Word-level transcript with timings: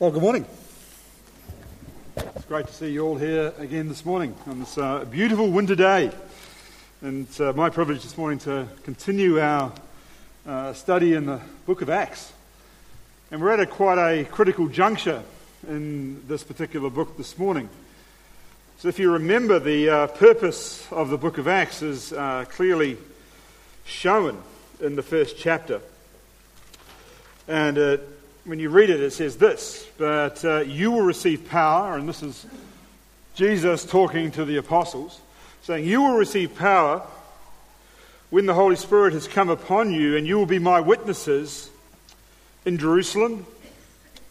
Well, 0.00 0.10
good 0.10 0.22
morning. 0.22 0.46
It's 2.16 2.46
great 2.46 2.66
to 2.66 2.72
see 2.72 2.90
you 2.90 3.04
all 3.04 3.16
here 3.16 3.52
again 3.58 3.86
this 3.88 4.02
morning 4.06 4.34
on 4.46 4.60
this 4.60 4.78
uh, 4.78 5.04
beautiful 5.04 5.50
winter 5.50 5.74
day. 5.74 6.10
And 7.02 7.26
it's 7.26 7.38
uh, 7.38 7.52
my 7.52 7.68
privilege 7.68 8.02
this 8.02 8.16
morning 8.16 8.38
to 8.38 8.66
continue 8.82 9.38
our 9.38 9.70
uh, 10.46 10.72
study 10.72 11.12
in 11.12 11.26
the 11.26 11.38
book 11.66 11.82
of 11.82 11.90
Acts. 11.90 12.32
And 13.30 13.42
we're 13.42 13.52
at 13.52 13.60
a 13.60 13.66
quite 13.66 13.98
a 13.98 14.24
critical 14.24 14.68
juncture 14.68 15.22
in 15.68 16.26
this 16.26 16.44
particular 16.44 16.88
book 16.88 17.18
this 17.18 17.36
morning. 17.36 17.68
So, 18.78 18.88
if 18.88 18.98
you 18.98 19.12
remember, 19.12 19.58
the 19.58 19.90
uh, 19.90 20.06
purpose 20.06 20.90
of 20.90 21.10
the 21.10 21.18
book 21.18 21.36
of 21.36 21.46
Acts 21.46 21.82
is 21.82 22.14
uh, 22.14 22.46
clearly 22.48 22.96
shown 23.84 24.42
in 24.80 24.96
the 24.96 25.02
first 25.02 25.36
chapter. 25.36 25.82
And 27.46 27.76
it 27.76 28.19
when 28.44 28.58
you 28.58 28.70
read 28.70 28.90
it, 28.90 29.00
it 29.00 29.12
says 29.12 29.36
this 29.36 29.86
But 29.98 30.44
uh, 30.44 30.60
you 30.60 30.90
will 30.90 31.02
receive 31.02 31.48
power, 31.48 31.96
and 31.96 32.08
this 32.08 32.22
is 32.22 32.46
Jesus 33.34 33.84
talking 33.84 34.30
to 34.32 34.44
the 34.44 34.56
apostles, 34.56 35.20
saying, 35.62 35.86
You 35.86 36.02
will 36.02 36.16
receive 36.16 36.56
power 36.56 37.02
when 38.30 38.46
the 38.46 38.54
Holy 38.54 38.76
Spirit 38.76 39.12
has 39.12 39.28
come 39.28 39.50
upon 39.50 39.92
you, 39.92 40.16
and 40.16 40.26
you 40.26 40.38
will 40.38 40.46
be 40.46 40.58
my 40.58 40.80
witnesses 40.80 41.70
in 42.64 42.78
Jerusalem 42.78 43.46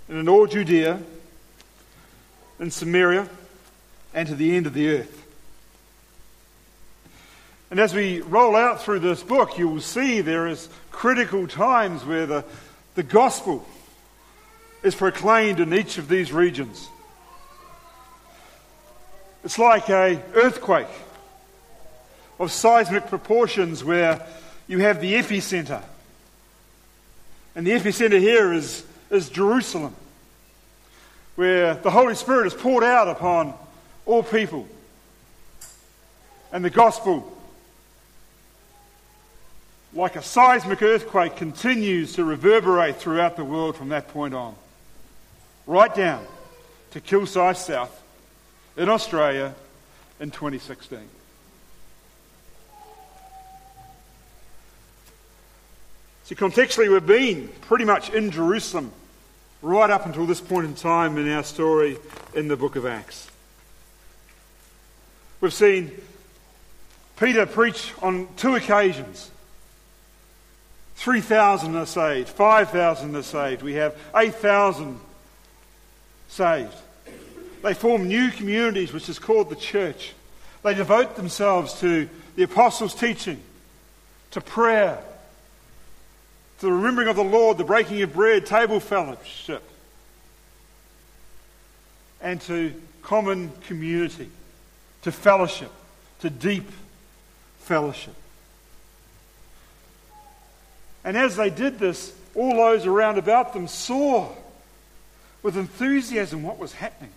and 0.07 0.17
in 0.17 0.29
all 0.29 0.47
Judea, 0.47 0.99
in 2.59 2.71
Samaria, 2.71 3.29
and 4.13 4.27
to 4.27 4.35
the 4.35 4.55
end 4.55 4.65
of 4.67 4.73
the 4.73 4.89
earth. 4.89 5.15
And 7.71 7.79
as 7.79 7.93
we 7.93 8.21
roll 8.21 8.55
out 8.55 8.81
through 8.81 8.99
this 8.99 9.21
book, 9.21 9.59
you 9.59 9.67
will 9.67 9.81
see 9.81 10.21
there 10.21 10.47
is 10.47 10.67
critical 10.91 11.47
times 11.47 12.03
where 12.03 12.25
the, 12.25 12.43
the 12.95 13.03
gospel 13.03 13.67
is 14.83 14.95
proclaimed 14.95 15.59
in 15.59 15.73
each 15.73 15.97
of 15.97 16.07
these 16.07 16.31
regions. 16.31 16.87
It's 19.43 19.59
like 19.59 19.89
a 19.89 20.21
earthquake 20.33 20.87
of 22.39 22.51
seismic 22.51 23.07
proportions 23.07 23.83
where 23.83 24.25
you 24.67 24.79
have 24.79 25.01
the 25.01 25.13
epicenter. 25.13 25.83
And 27.55 27.65
the 27.65 27.71
epicenter 27.71 28.19
here 28.19 28.53
is, 28.53 28.85
is 29.09 29.29
Jerusalem, 29.29 29.95
where 31.35 31.73
the 31.75 31.91
Holy 31.91 32.15
Spirit 32.15 32.47
is 32.47 32.53
poured 32.53 32.83
out 32.83 33.07
upon 33.07 33.53
all 34.05 34.23
people. 34.23 34.67
And 36.51 36.63
the 36.63 36.69
gospel, 36.69 37.37
like 39.93 40.15
a 40.15 40.21
seismic 40.21 40.81
earthquake, 40.81 41.35
continues 41.35 42.13
to 42.13 42.23
reverberate 42.23 42.97
throughout 42.97 43.35
the 43.35 43.43
world 43.43 43.75
from 43.75 43.89
that 43.89 44.07
point 44.09 44.33
on 44.33 44.55
right 45.69 45.93
down 45.93 46.25
to 46.89 46.99
Kilsyth 46.99 47.57
South 47.57 48.01
in 48.75 48.89
Australia 48.89 49.53
in 50.19 50.31
2016. 50.31 50.97
See, 56.23 56.33
contextually, 56.33 56.91
we've 56.91 57.05
been 57.05 57.49
pretty 57.61 57.85
much 57.85 58.09
in 58.09 58.31
Jerusalem 58.31 58.91
right 59.61 59.91
up 59.91 60.07
until 60.07 60.25
this 60.25 60.41
point 60.41 60.65
in 60.65 60.73
time 60.73 61.19
in 61.19 61.29
our 61.29 61.43
story 61.43 61.99
in 62.33 62.47
the 62.47 62.57
book 62.57 62.75
of 62.75 62.87
Acts. 62.87 63.29
We've 65.39 65.53
seen 65.53 65.91
Peter 67.17 67.45
preach 67.45 67.93
on 68.01 68.27
two 68.37 68.55
occasions. 68.55 69.29
3,000 70.95 71.75
are 71.75 71.85
saved, 71.85 72.27
5,000 72.27 73.15
are 73.15 73.21
saved. 73.21 73.61
We 73.61 73.75
have 73.75 73.95
8,000 74.15 74.99
saved. 76.29 76.73
They 77.61 77.73
form 77.73 78.07
new 78.07 78.31
communities, 78.31 78.93
which 78.93 79.09
is 79.09 79.19
called 79.19 79.49
the 79.49 79.55
church. 79.55 80.13
They 80.63 80.73
devote 80.73 81.15
themselves 81.15 81.79
to 81.81 82.07
the 82.35 82.43
apostles' 82.43 82.95
teaching, 82.95 83.41
to 84.31 84.39
prayer, 84.39 84.99
to 86.59 86.65
the 86.65 86.71
remembering 86.71 87.09
of 87.09 87.17
the 87.17 87.23
Lord, 87.23 87.57
the 87.57 87.63
breaking 87.65 88.01
of 88.01 88.13
bread, 88.13 88.45
table 88.45 88.79
fellowship, 88.79 89.63
and 92.21 92.39
to 92.41 92.73
common 93.01 93.51
community, 93.67 94.29
to 95.01 95.11
fellowship, 95.11 95.71
to 96.21 96.29
deep 96.29 96.69
fellowship. 97.59 98.15
And 101.03 101.17
as 101.17 101.35
they 101.35 101.49
did 101.49 101.79
this, 101.79 102.13
all 102.35 102.55
those 102.55 102.85
around 102.85 103.17
about 103.17 103.53
them 103.53 103.67
saw 103.67 104.29
with 105.41 105.57
enthusiasm 105.57 106.43
what 106.43 106.57
was 106.57 106.73
happening, 106.73 107.11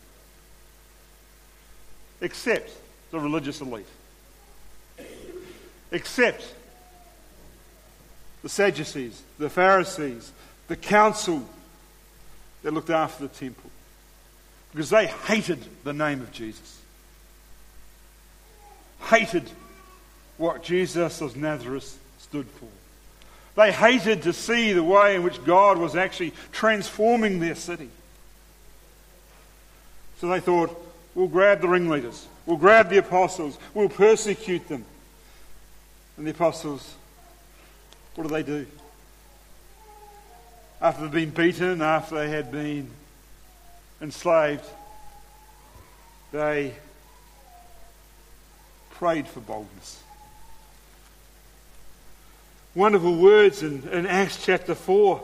except 2.21 2.71
the 3.11 3.19
religious 3.19 3.61
elite, 3.61 3.87
except 5.91 6.55
the 8.43 8.49
Sadducees, 8.49 9.23
the 9.39 9.51
Pharisees, 9.51 10.33
the 10.69 10.77
council 10.77 11.45
that 12.63 12.73
looked 12.73 12.91
after 12.91 13.27
the 13.27 13.35
temple, 13.35 13.71
because 14.73 14.91
they 14.91 15.07
hated 15.07 15.59
the 15.85 15.93
name 15.93 16.21
of 16.21 16.33
Jesus, 16.33 16.81
hated 19.11 19.51
what 20.39 20.63
Jesus 20.63 21.21
of 21.21 21.37
Nazareth 21.37 21.99
stood 22.19 22.47
for. 22.47 22.69
They 23.55 23.71
hated 23.71 24.23
to 24.23 24.33
see 24.33 24.73
the 24.73 24.83
way 24.83 25.15
in 25.15 25.23
which 25.23 25.45
God 25.45 25.77
was 25.77 25.95
actually 25.95 26.33
transforming 26.53 27.39
their 27.39 27.55
city. 27.55 27.91
So 30.23 30.29
they 30.29 30.39
thought, 30.39 30.71
we'll 31.17 31.27
grab 31.27 31.63
the 31.63 31.69
ringleaders, 31.69 32.29
we'll 32.47 32.57
grab 32.57 32.89
the 32.89 32.99
apostles, 32.99 33.59
we'll 33.75 33.89
persecute 33.89 34.69
them. 34.69 34.85
And 36.17 36.25
the 36.25 36.31
apostles, 36.31 36.95
what 38.15 38.29
do 38.29 38.33
they 38.33 38.45
do? 38.45 38.65
After 40.81 41.03
they've 41.03 41.11
been 41.11 41.31
beaten, 41.31 41.83
after 41.83 42.15
they 42.15 42.29
had 42.29 42.53
been 42.53 42.89
enslaved, 44.01 44.65
they 46.31 46.73
prayed 48.91 49.27
for 49.27 49.41
boldness. 49.41 50.05
Wonderful 52.77 53.17
words 53.17 53.65
in, 53.65 53.89
in 53.89 54.07
Acts 54.07 54.45
chapter 54.45 54.77
4, 54.77 55.21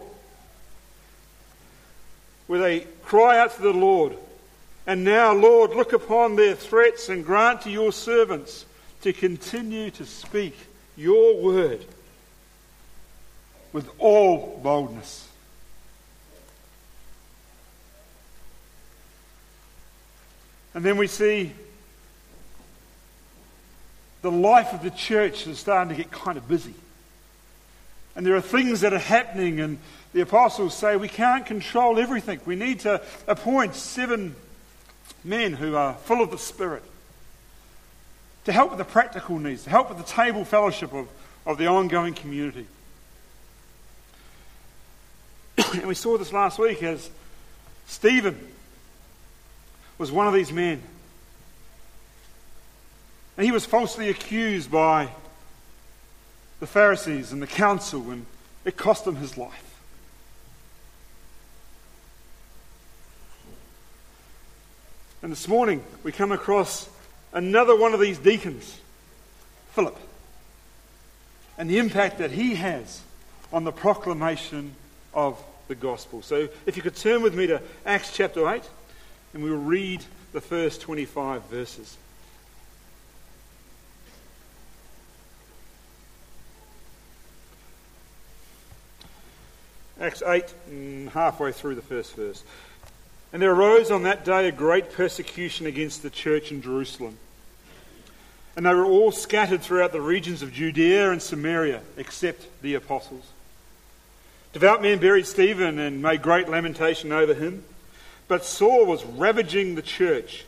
where 2.49 2.59
they 2.59 2.81
cry 3.05 3.39
out 3.39 3.55
to 3.55 3.63
the 3.63 3.73
Lord 3.73 4.17
and 4.88 5.04
now, 5.04 5.34
Lord, 5.34 5.72
look 5.72 5.93
upon 5.93 6.37
their 6.37 6.54
threats 6.54 7.10
and 7.10 7.22
grant 7.22 7.60
to 7.62 7.71
your 7.71 7.93
servants 7.93 8.65
to 9.03 9.12
continue 9.12 9.91
to 9.91 10.06
speak 10.06 10.56
your 10.97 11.43
word 11.43 11.84
with 13.75 13.87
all 13.99 14.59
boldness. 14.62 15.28
And 20.72 20.82
then 20.82 20.97
we 20.97 21.06
see 21.06 21.53
the 24.22 24.31
life 24.31 24.72
of 24.72 24.82
the 24.82 24.91
church 24.91 25.47
is 25.47 25.59
starting 25.59 25.94
to 25.94 26.03
get 26.03 26.10
kind 26.10 26.38
of 26.38 26.49
busy. 26.49 26.72
And 28.16 28.25
there 28.25 28.37
are 28.37 28.41
things 28.41 28.81
that 28.81 28.94
are 28.94 28.99
happening, 28.99 29.60
and 29.60 29.81
the 30.15 30.22
apostles 30.22 30.75
say 30.75 30.97
we 30.97 31.09
can't 31.09 31.44
control 31.44 31.99
everything. 31.99 32.41
We 32.47 32.56
need 32.56 32.81
to 32.81 33.03
appoint 33.26 33.75
seven 33.75 34.34
men 35.28 35.53
who 35.53 35.77
are 35.77 35.94
full 35.94 36.22
of 36.22 36.31
the 36.31 36.39
Spirit, 36.39 36.83
to 38.44 38.53
help 38.53 38.71
with 38.71 38.78
the 38.78 38.84
practical 38.84 39.39
needs, 39.39 39.65
to 39.65 39.71
help 39.71 39.91
with 39.91 39.99
the 39.99 40.05
table 40.05 40.44
fellowship 40.44 40.93
of, 40.93 41.06
of 41.44 41.59
the 41.59 41.66
ongoing 41.66 42.15
community. 42.15 42.66
and 45.75 45.87
we 45.87 45.94
saw 45.94 46.17
this 46.17 46.33
last 46.33 46.59
week 46.59 46.83
as 46.83 47.11
Stephen 47.87 48.38
was 49.99 50.11
one 50.11 50.26
of 50.26 50.32
these 50.32 50.53
men. 50.53 50.81
And 53.37 53.44
he 53.44 53.53
was 53.53 53.67
falsely 53.67 54.08
accused 54.08 54.70
by 54.70 55.11
the 56.61 56.67
Pharisees 56.67 57.32
and 57.32 57.41
the 57.41 57.47
council, 57.47 58.11
and 58.11 58.26
it 58.64 58.76
cost 58.76 59.06
him 59.06 59.17
his 59.17 59.37
life. 59.37 59.68
And 65.20 65.32
this 65.32 65.49
morning 65.49 65.82
we 66.05 66.12
come 66.12 66.31
across 66.31 66.88
another 67.32 67.76
one 67.76 67.93
of 67.93 67.99
these 67.99 68.19
deacons, 68.19 68.79
Philip, 69.73 69.99
and 71.56 71.69
the 71.69 71.79
impact 71.79 72.19
that 72.19 72.31
he 72.31 72.55
has 72.55 73.03
on 73.53 73.65
the 73.65 73.73
proclamation 73.73 74.76
of 75.12 75.43
the 75.67 75.75
gospel. 75.75 76.23
So 76.23 76.49
if 76.67 76.76
you 76.76 76.82
could 76.82 76.94
turn 76.94 77.23
with 77.23 77.35
me 77.35 77.49
to 77.49 77.61
Acts 77.85 78.12
chapter 78.15 78.49
8, 78.49 78.62
and 79.35 79.43
we 79.43 79.50
will 79.50 79.59
read 79.59 80.05
the 80.32 80.41
first 80.41 80.81
25 80.82 81.43
verses. 81.47 81.97
Acts 90.00 90.23
8, 90.25 90.44
mm, 90.70 91.09
halfway 91.09 91.50
through 91.50 91.75
the 91.75 91.82
first 91.82 92.15
verse. 92.15 92.44
And 93.33 93.43
there 93.43 93.53
arose 93.53 93.91
on 93.91 94.05
that 94.05 94.25
day 94.25 94.49
a 94.49 94.53
great 94.53 94.93
persecution 94.93 95.67
against 95.67 96.03
the 96.03 96.11
church 96.11 96.51
in 96.51 96.63
Jerusalem. 96.63 97.19
And 98.57 98.67
they 98.67 98.75
were 98.75 98.85
all 98.85 99.13
scattered 99.13 99.63
throughout 99.63 99.93
the 99.93 100.01
regions 100.01 100.43
of 100.43 100.53
Judea 100.53 101.13
and 101.13 101.23
Samaria, 101.23 101.83
except 101.97 102.47
the 102.63 102.75
apostles. 102.75 103.25
Devout 104.53 104.83
men 104.83 104.99
buried 104.99 105.27
Stephen 105.27 105.79
and 105.79 106.03
made 106.03 106.23
great 106.23 106.49
lamentation 106.49 107.13
over 107.13 107.35
him. 107.35 107.65
But 108.27 108.45
Saul 108.45 108.87
was 108.87 109.05
ravaging 109.05 109.75
the 109.75 109.83
church, 109.83 110.45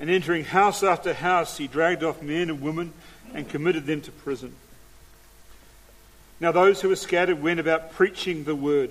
and 0.00 0.08
entering 0.08 0.44
house 0.44 0.82
after 0.82 1.12
house, 1.12 1.58
he 1.58 1.66
dragged 1.66 2.02
off 2.02 2.22
men 2.22 2.48
and 2.48 2.60
women 2.60 2.92
and 3.32 3.48
committed 3.48 3.86
them 3.86 4.00
to 4.02 4.10
prison. 4.10 4.54
Now, 6.40 6.52
those 6.52 6.80
who 6.80 6.88
were 6.88 6.96
scattered 6.96 7.42
went 7.42 7.60
about 7.60 7.92
preaching 7.92 8.44
the 8.44 8.56
word. 8.56 8.90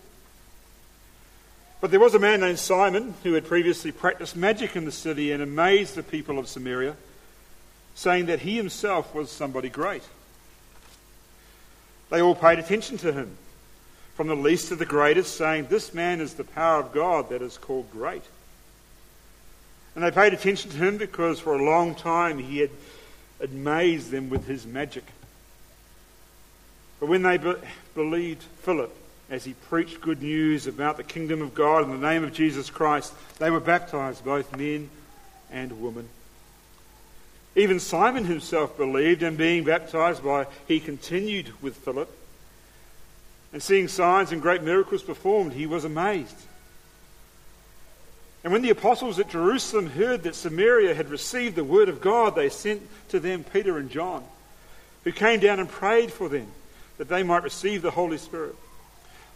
But 1.81 1.89
there 1.89 1.99
was 1.99 2.13
a 2.13 2.19
man 2.19 2.41
named 2.41 2.59
Simon 2.59 3.15
who 3.23 3.33
had 3.33 3.47
previously 3.47 3.91
practiced 3.91 4.35
magic 4.35 4.75
in 4.75 4.85
the 4.85 4.91
city 4.91 5.31
and 5.31 5.41
amazed 5.41 5.95
the 5.95 6.03
people 6.03 6.37
of 6.37 6.47
Samaria, 6.47 6.95
saying 7.95 8.27
that 8.27 8.41
he 8.41 8.55
himself 8.55 9.15
was 9.15 9.31
somebody 9.31 9.67
great. 9.67 10.03
They 12.11 12.21
all 12.21 12.35
paid 12.35 12.59
attention 12.59 12.97
to 12.99 13.11
him, 13.11 13.35
from 14.15 14.27
the 14.27 14.35
least 14.35 14.67
to 14.67 14.75
the 14.75 14.85
greatest, 14.85 15.35
saying, 15.35 15.67
This 15.69 15.91
man 15.91 16.21
is 16.21 16.35
the 16.35 16.43
power 16.43 16.79
of 16.79 16.93
God 16.93 17.29
that 17.29 17.41
is 17.41 17.57
called 17.57 17.89
great. 17.91 18.23
And 19.95 20.03
they 20.03 20.11
paid 20.11 20.33
attention 20.33 20.69
to 20.71 20.77
him 20.77 20.97
because 20.97 21.39
for 21.39 21.55
a 21.55 21.63
long 21.63 21.95
time 21.95 22.37
he 22.37 22.59
had 22.59 22.69
amazed 23.41 24.11
them 24.11 24.29
with 24.29 24.45
his 24.45 24.67
magic. 24.67 25.05
But 26.99 27.07
when 27.07 27.23
they 27.23 27.37
be- 27.37 27.55
believed 27.95 28.43
Philip, 28.61 28.95
as 29.31 29.45
he 29.45 29.53
preached 29.53 30.01
good 30.01 30.21
news 30.21 30.67
about 30.67 30.97
the 30.97 31.03
kingdom 31.03 31.41
of 31.41 31.55
God 31.55 31.83
in 31.85 31.89
the 31.89 32.07
name 32.09 32.25
of 32.25 32.33
Jesus 32.33 32.69
Christ, 32.69 33.13
they 33.39 33.49
were 33.49 33.61
baptized, 33.61 34.25
both 34.25 34.55
men 34.57 34.89
and 35.49 35.81
women. 35.81 36.09
Even 37.55 37.79
Simon 37.79 38.25
himself 38.25 38.75
believed, 38.75 39.23
and 39.23 39.37
being 39.37 39.63
baptized 39.63 40.21
by, 40.21 40.47
he 40.67 40.81
continued 40.81 41.49
with 41.61 41.77
Philip. 41.77 42.13
And 43.53 43.63
seeing 43.63 43.87
signs 43.87 44.33
and 44.33 44.41
great 44.41 44.63
miracles 44.63 45.01
performed, 45.01 45.53
he 45.53 45.65
was 45.65 45.85
amazed. 45.85 46.35
And 48.43 48.51
when 48.51 48.63
the 48.63 48.69
apostles 48.69 49.17
at 49.17 49.29
Jerusalem 49.29 49.87
heard 49.87 50.23
that 50.23 50.35
Samaria 50.35 50.93
had 50.93 51.09
received 51.09 51.55
the 51.55 51.63
word 51.63 51.87
of 51.87 52.01
God, 52.01 52.35
they 52.35 52.49
sent 52.49 52.81
to 53.09 53.19
them 53.19 53.45
Peter 53.45 53.77
and 53.77 53.89
John, 53.89 54.25
who 55.05 55.13
came 55.13 55.39
down 55.39 55.59
and 55.59 55.69
prayed 55.69 56.11
for 56.11 56.27
them 56.27 56.47
that 56.97 57.07
they 57.07 57.23
might 57.23 57.43
receive 57.43 57.81
the 57.81 57.91
Holy 57.91 58.17
Spirit. 58.17 58.55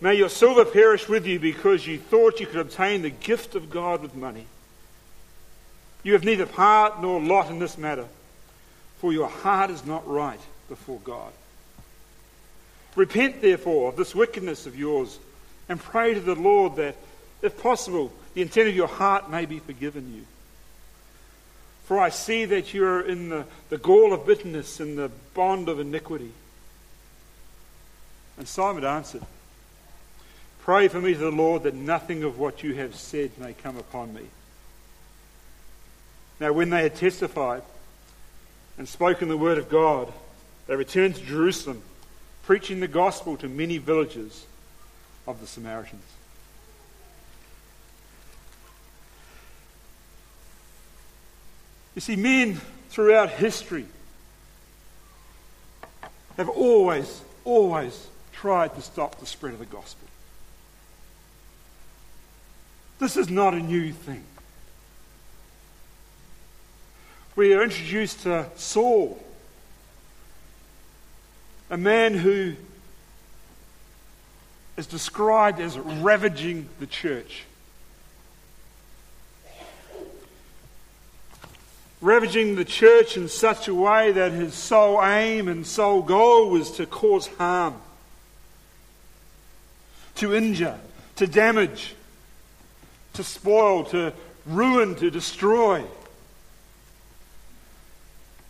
May 0.00 0.14
your 0.14 0.30
silver 0.30 0.64
perish 0.64 1.08
with 1.08 1.26
you 1.26 1.38
because 1.38 1.86
you 1.86 1.98
thought 1.98 2.40
you 2.40 2.46
could 2.46 2.60
obtain 2.60 3.02
the 3.02 3.10
gift 3.10 3.54
of 3.54 3.68
God 3.68 4.00
with 4.00 4.14
money. 4.14 4.46
You 6.02 6.14
have 6.14 6.24
neither 6.24 6.46
part 6.46 7.02
nor 7.02 7.20
lot 7.20 7.50
in 7.50 7.58
this 7.58 7.76
matter, 7.76 8.06
for 8.98 9.12
your 9.12 9.28
heart 9.28 9.70
is 9.70 9.84
not 9.84 10.08
right 10.08 10.40
before 10.68 10.98
God. 11.04 11.32
Repent, 12.96 13.42
therefore, 13.42 13.90
of 13.90 13.96
this 13.96 14.14
wickedness 14.14 14.66
of 14.66 14.78
yours, 14.78 15.18
and 15.68 15.78
pray 15.78 16.14
to 16.14 16.20
the 16.20 16.34
Lord 16.34 16.76
that, 16.76 16.96
if 17.42 17.60
possible, 17.62 18.10
the 18.34 18.42
intent 18.42 18.68
of 18.68 18.74
your 18.74 18.88
heart 18.88 19.30
may 19.30 19.44
be 19.44 19.58
forgiven 19.58 20.14
you. 20.14 20.24
For 21.84 21.98
I 21.98 22.08
see 22.08 22.46
that 22.46 22.72
you 22.72 22.84
are 22.86 23.02
in 23.02 23.28
the, 23.28 23.44
the 23.68 23.78
gall 23.78 24.12
of 24.12 24.26
bitterness 24.26 24.80
and 24.80 24.96
the 24.96 25.10
bond 25.34 25.68
of 25.68 25.78
iniquity. 25.78 26.32
And 28.38 28.48
Simon 28.48 28.84
answered, 28.84 29.22
Pray 30.62 30.88
for 30.88 31.00
me 31.00 31.14
to 31.14 31.18
the 31.18 31.30
Lord 31.30 31.62
that 31.62 31.74
nothing 31.74 32.22
of 32.22 32.38
what 32.38 32.62
you 32.62 32.74
have 32.74 32.94
said 32.94 33.30
may 33.38 33.54
come 33.54 33.76
upon 33.76 34.14
me. 34.14 34.22
Now, 36.38 36.52
when 36.52 36.70
they 36.70 36.82
had 36.82 36.96
testified 36.96 37.62
and 38.78 38.88
spoken 38.88 39.28
the 39.28 39.36
word 39.36 39.58
of 39.58 39.68
God, 39.68 40.12
they 40.66 40.76
returned 40.76 41.16
to 41.16 41.22
Jerusalem, 41.22 41.82
preaching 42.44 42.80
the 42.80 42.88
gospel 42.88 43.36
to 43.38 43.48
many 43.48 43.78
villages 43.78 44.46
of 45.26 45.40
the 45.40 45.46
Samaritans. 45.46 46.02
You 51.94 52.00
see, 52.00 52.16
men 52.16 52.60
throughout 52.88 53.30
history 53.30 53.86
have 56.36 56.48
always, 56.48 57.20
always 57.44 58.06
tried 58.32 58.74
to 58.74 58.80
stop 58.80 59.20
the 59.20 59.26
spread 59.26 59.52
of 59.52 59.58
the 59.58 59.66
gospel. 59.66 60.08
This 63.00 63.16
is 63.16 63.30
not 63.30 63.54
a 63.54 63.60
new 63.60 63.92
thing. 63.92 64.22
We 67.34 67.54
are 67.54 67.62
introduced 67.62 68.24
to 68.24 68.46
Saul, 68.56 69.18
a 71.70 71.78
man 71.78 72.12
who 72.12 72.56
is 74.76 74.86
described 74.86 75.60
as 75.60 75.78
ravaging 75.78 76.68
the 76.78 76.86
church. 76.86 77.44
Ravaging 82.02 82.56
the 82.56 82.66
church 82.66 83.16
in 83.16 83.28
such 83.28 83.66
a 83.66 83.74
way 83.74 84.12
that 84.12 84.32
his 84.32 84.52
sole 84.52 85.02
aim 85.02 85.48
and 85.48 85.66
sole 85.66 86.02
goal 86.02 86.50
was 86.50 86.70
to 86.72 86.84
cause 86.84 87.28
harm, 87.38 87.76
to 90.16 90.34
injure, 90.34 90.78
to 91.16 91.26
damage, 91.26 91.94
to 93.14 93.24
spoil, 93.24 93.84
to 93.84 94.12
ruin, 94.46 94.94
to 94.96 95.10
destroy. 95.10 95.84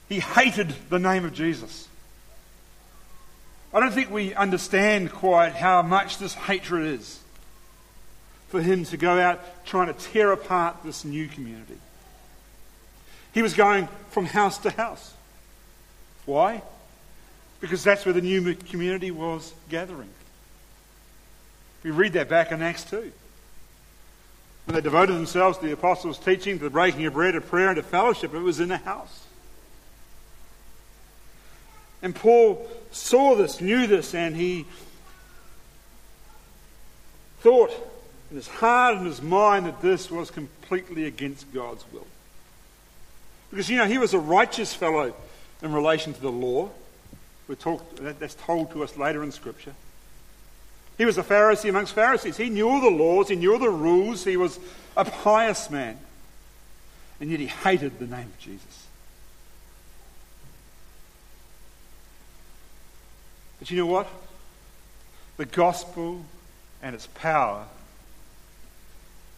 He 0.08 0.20
hated 0.20 0.74
the 0.88 0.98
name 0.98 1.24
of 1.24 1.32
Jesus. 1.32 1.88
I 3.72 3.78
don't 3.78 3.92
think 3.92 4.10
we 4.10 4.34
understand 4.34 5.12
quite 5.12 5.52
how 5.52 5.82
much 5.82 6.18
this 6.18 6.34
hatred 6.34 6.86
is 6.86 7.20
for 8.48 8.60
him 8.60 8.84
to 8.86 8.96
go 8.96 9.18
out 9.18 9.40
trying 9.64 9.86
to 9.86 9.92
tear 9.92 10.32
apart 10.32 10.78
this 10.84 11.04
new 11.04 11.28
community. 11.28 11.78
He 13.32 13.42
was 13.42 13.54
going 13.54 13.88
from 14.10 14.26
house 14.26 14.58
to 14.58 14.70
house. 14.70 15.14
Why? 16.26 16.62
Because 17.60 17.84
that's 17.84 18.04
where 18.04 18.12
the 18.12 18.20
new 18.20 18.54
community 18.54 19.12
was 19.12 19.52
gathering. 19.68 20.10
We 21.84 21.92
read 21.92 22.14
that 22.14 22.28
back 22.28 22.50
in 22.50 22.60
Acts 22.60 22.84
2. 22.84 23.12
When 24.66 24.74
they 24.74 24.80
devoted 24.80 25.14
themselves 25.14 25.58
to 25.58 25.66
the 25.66 25.72
apostles' 25.72 26.18
teaching, 26.18 26.58
to 26.58 26.64
the 26.64 26.70
breaking 26.70 27.04
of 27.06 27.14
bread, 27.14 27.34
to 27.34 27.40
prayer, 27.40 27.68
and 27.68 27.76
to 27.76 27.82
fellowship, 27.82 28.34
it 28.34 28.38
was 28.38 28.60
in 28.60 28.70
a 28.70 28.76
house. 28.76 29.24
And 32.02 32.14
Paul 32.14 32.66
saw 32.92 33.34
this, 33.34 33.60
knew 33.60 33.86
this, 33.86 34.14
and 34.14 34.36
he 34.36 34.66
thought 37.40 37.70
in 38.30 38.36
his 38.36 38.48
heart 38.48 38.96
and 38.96 39.06
his 39.06 39.20
mind 39.20 39.66
that 39.66 39.82
this 39.82 40.10
was 40.10 40.30
completely 40.30 41.04
against 41.04 41.52
God's 41.52 41.84
will. 41.92 42.06
Because, 43.50 43.68
you 43.68 43.76
know, 43.76 43.86
he 43.86 43.98
was 43.98 44.14
a 44.14 44.18
righteous 44.18 44.72
fellow 44.72 45.14
in 45.62 45.72
relation 45.72 46.14
to 46.14 46.20
the 46.20 46.30
law. 46.30 46.70
We're 47.48 47.56
that's 48.18 48.36
told 48.36 48.70
to 48.72 48.84
us 48.84 48.96
later 48.96 49.24
in 49.24 49.32
Scripture. 49.32 49.74
He 51.00 51.06
was 51.06 51.16
a 51.16 51.22
Pharisee 51.22 51.70
amongst 51.70 51.94
Pharisees. 51.94 52.36
He 52.36 52.50
knew 52.50 52.68
all 52.68 52.82
the 52.82 52.90
laws, 52.90 53.30
he 53.30 53.34
knew 53.34 53.54
all 53.54 53.58
the 53.58 53.70
rules, 53.70 54.22
he 54.22 54.36
was 54.36 54.60
a 54.94 55.06
pious 55.06 55.70
man. 55.70 55.98
And 57.18 57.30
yet 57.30 57.40
he 57.40 57.46
hated 57.46 57.98
the 57.98 58.06
name 58.06 58.26
of 58.26 58.38
Jesus. 58.38 58.86
But 63.58 63.70
you 63.70 63.78
know 63.78 63.86
what? 63.86 64.08
The 65.38 65.46
gospel 65.46 66.22
and 66.82 66.94
its 66.94 67.06
power 67.06 67.64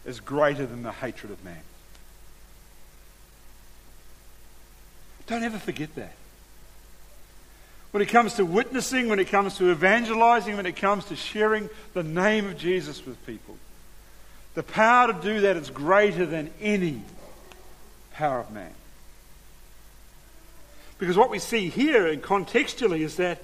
is 0.05 0.19
greater 0.19 0.65
than 0.65 0.83
the 0.83 0.91
hatred 0.91 1.31
of 1.31 1.41
man. 1.45 1.61
Don't 5.27 5.43
ever 5.43 5.59
forget 5.59 5.95
that. 5.95 6.15
When 7.93 8.01
it 8.01 8.09
comes 8.09 8.33
to 8.33 8.45
witnessing, 8.45 9.07
when 9.07 9.19
it 9.19 9.27
comes 9.27 9.57
to 9.57 9.69
evangelizing, 9.69 10.57
when 10.57 10.65
it 10.65 10.75
comes 10.75 11.05
to 11.05 11.15
sharing 11.15 11.69
the 11.93 12.01
name 12.01 12.47
of 12.47 12.57
Jesus 12.57 13.05
with 13.05 13.23
people, 13.23 13.55
the 14.55 14.63
power 14.63 15.13
to 15.13 15.21
do 15.21 15.41
that 15.41 15.57
is 15.57 15.69
greater 15.69 16.25
than 16.25 16.49
any 16.59 17.03
power 18.11 18.39
of 18.39 18.49
man. 18.49 18.73
Because 20.97 21.15
what 21.15 21.29
we 21.29 21.37
see 21.37 21.69
here 21.69 22.07
and 22.07 22.19
contextually 22.23 23.01
is 23.01 23.17
that 23.17 23.43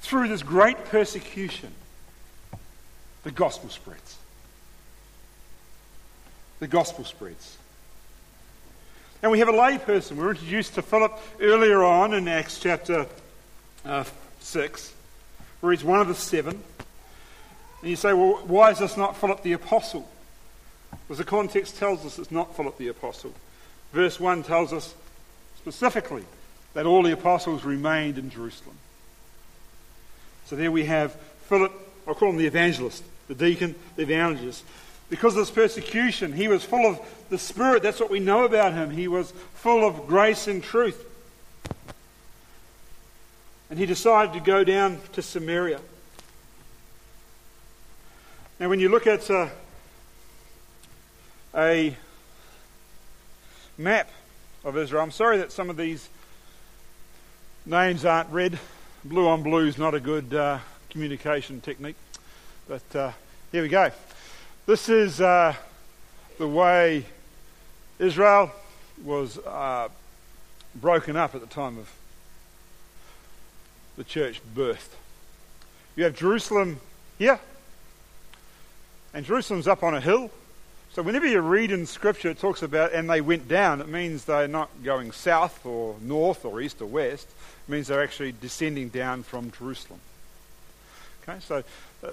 through 0.00 0.28
this 0.28 0.42
great 0.42 0.86
persecution, 0.86 1.72
the 3.22 3.30
gospel 3.30 3.68
spreads. 3.68 4.16
The 6.60 6.68
gospel 6.68 7.04
spreads. 7.04 7.58
And 9.22 9.30
we 9.30 9.38
have 9.40 9.48
a 9.48 9.52
layperson. 9.52 10.12
We 10.12 10.24
were 10.24 10.30
introduced 10.30 10.74
to 10.74 10.82
Philip 10.82 11.12
earlier 11.40 11.82
on 11.82 12.14
in 12.14 12.26
Acts 12.26 12.58
chapter 12.58 13.06
uh, 13.84 14.04
6, 14.40 14.94
where 15.60 15.72
he's 15.72 15.84
one 15.84 16.00
of 16.00 16.08
the 16.08 16.14
seven. 16.14 16.62
And 17.82 17.90
you 17.90 17.96
say, 17.96 18.12
well, 18.12 18.40
why 18.46 18.70
is 18.70 18.78
this 18.78 18.96
not 18.96 19.16
Philip 19.16 19.42
the 19.42 19.52
Apostle? 19.52 20.08
Because 20.90 21.18
the 21.18 21.24
context 21.24 21.76
tells 21.76 22.04
us 22.06 22.18
it's 22.18 22.30
not 22.30 22.56
Philip 22.56 22.78
the 22.78 22.88
Apostle. 22.88 23.32
Verse 23.92 24.18
1 24.18 24.42
tells 24.42 24.72
us 24.72 24.94
specifically 25.58 26.24
that 26.74 26.86
all 26.86 27.02
the 27.02 27.12
apostles 27.12 27.64
remained 27.64 28.16
in 28.16 28.30
Jerusalem. 28.30 28.76
So 30.46 30.56
there 30.56 30.70
we 30.70 30.84
have 30.84 31.14
Philip, 31.48 31.72
I'll 32.06 32.14
call 32.14 32.30
him 32.30 32.36
the 32.36 32.46
evangelist, 32.46 33.02
the 33.28 33.34
deacon, 33.34 33.74
the 33.96 34.02
evangelist. 34.02 34.64
Because 35.10 35.34
of 35.36 35.40
this 35.40 35.50
persecution, 35.50 36.32
he 36.32 36.46
was 36.46 36.64
full 36.64 36.86
of 36.86 37.00
the 37.28 37.36
Spirit. 37.36 37.82
That's 37.82 37.98
what 37.98 38.10
we 38.10 38.20
know 38.20 38.44
about 38.44 38.72
him. 38.72 38.90
He 38.90 39.08
was 39.08 39.32
full 39.54 39.86
of 39.86 40.06
grace 40.06 40.46
and 40.46 40.62
truth. 40.62 41.04
And 43.68 43.78
he 43.78 43.86
decided 43.86 44.32
to 44.34 44.40
go 44.40 44.64
down 44.64 45.00
to 45.12 45.22
Samaria. 45.22 45.80
Now, 48.60 48.68
when 48.68 48.78
you 48.78 48.88
look 48.88 49.06
at 49.06 49.28
uh, 49.30 49.48
a 51.54 51.96
map 53.76 54.10
of 54.64 54.76
Israel, 54.76 55.02
I'm 55.02 55.10
sorry 55.10 55.38
that 55.38 55.50
some 55.50 55.70
of 55.70 55.76
these 55.76 56.08
names 57.66 58.04
aren't 58.04 58.30
red. 58.30 58.58
Blue 59.04 59.26
on 59.26 59.42
blue 59.42 59.66
is 59.66 59.78
not 59.78 59.94
a 59.94 60.00
good 60.00 60.32
uh, 60.34 60.58
communication 60.90 61.60
technique. 61.60 61.96
But 62.68 62.94
uh, 62.94 63.12
here 63.50 63.62
we 63.62 63.68
go. 63.68 63.90
This 64.70 64.88
is 64.88 65.20
uh, 65.20 65.52
the 66.38 66.46
way 66.46 67.04
Israel 67.98 68.52
was 69.02 69.36
uh, 69.38 69.88
broken 70.76 71.16
up 71.16 71.34
at 71.34 71.40
the 71.40 71.48
time 71.48 71.76
of 71.76 71.92
the 73.96 74.04
church 74.04 74.40
birth. 74.54 74.96
You 75.96 76.04
have 76.04 76.14
Jerusalem 76.14 76.78
here, 77.18 77.40
and 79.12 79.26
Jerusalem's 79.26 79.66
up 79.66 79.82
on 79.82 79.96
a 79.96 80.00
hill. 80.00 80.30
So 80.92 81.02
whenever 81.02 81.26
you 81.26 81.40
read 81.40 81.72
in 81.72 81.84
Scripture, 81.84 82.30
it 82.30 82.38
talks 82.38 82.62
about, 82.62 82.92
and 82.92 83.10
they 83.10 83.20
went 83.20 83.48
down, 83.48 83.80
it 83.80 83.88
means 83.88 84.24
they're 84.24 84.46
not 84.46 84.70
going 84.84 85.10
south 85.10 85.66
or 85.66 85.96
north 86.00 86.44
or 86.44 86.60
east 86.60 86.80
or 86.80 86.86
west. 86.86 87.26
It 87.66 87.72
means 87.72 87.88
they're 87.88 88.04
actually 88.04 88.34
descending 88.40 88.88
down 88.90 89.24
from 89.24 89.50
Jerusalem. 89.50 89.98
Okay, 91.24 91.40
so 91.40 91.64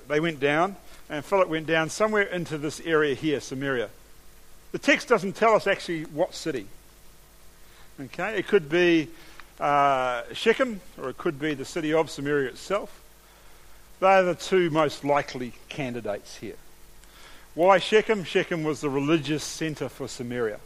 they 0.07 0.19
went 0.19 0.39
down 0.39 0.75
and 1.09 1.23
Philip 1.23 1.47
went 1.47 1.67
down 1.67 1.89
somewhere 1.89 2.23
into 2.23 2.57
this 2.57 2.79
area 2.81 3.15
here, 3.15 3.39
Samaria. 3.39 3.89
The 4.71 4.79
text 4.79 5.07
doesn't 5.07 5.35
tell 5.35 5.55
us 5.55 5.67
actually 5.67 6.03
what 6.03 6.35
city. 6.35 6.67
Okay, 7.99 8.37
it 8.37 8.47
could 8.47 8.69
be 8.69 9.07
uh, 9.59 10.23
Shechem 10.33 10.81
or 11.01 11.09
it 11.09 11.17
could 11.17 11.39
be 11.39 11.53
the 11.53 11.65
city 11.65 11.93
of 11.93 12.09
Samaria 12.09 12.49
itself. 12.49 13.01
They 13.99 14.07
are 14.07 14.23
the 14.23 14.35
two 14.35 14.69
most 14.69 15.03
likely 15.03 15.53
candidates 15.69 16.37
here. 16.37 16.57
Why 17.55 17.79
Shechem? 17.79 18.23
Shechem 18.23 18.63
was 18.63 18.81
the 18.81 18.89
religious 18.89 19.43
centre 19.43 19.89
for 19.89 20.07
Samaria. 20.07 20.59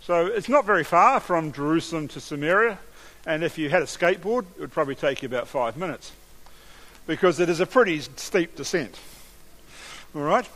So 0.00 0.26
it's 0.26 0.48
not 0.48 0.64
very 0.64 0.84
far 0.84 1.20
from 1.20 1.52
Jerusalem 1.52 2.08
to 2.08 2.20
Samaria, 2.20 2.78
and 3.26 3.44
if 3.44 3.58
you 3.58 3.68
had 3.68 3.82
a 3.82 3.86
skateboard, 3.86 4.46
it 4.56 4.60
would 4.60 4.72
probably 4.72 4.94
take 4.94 5.20
you 5.20 5.26
about 5.26 5.48
five 5.48 5.76
minutes 5.76 6.12
because 7.08 7.40
it 7.40 7.48
is 7.48 7.58
a 7.58 7.66
pretty 7.66 8.00
steep 8.00 8.54
descent. 8.54 8.94
All 10.14 10.20
right? 10.20 10.48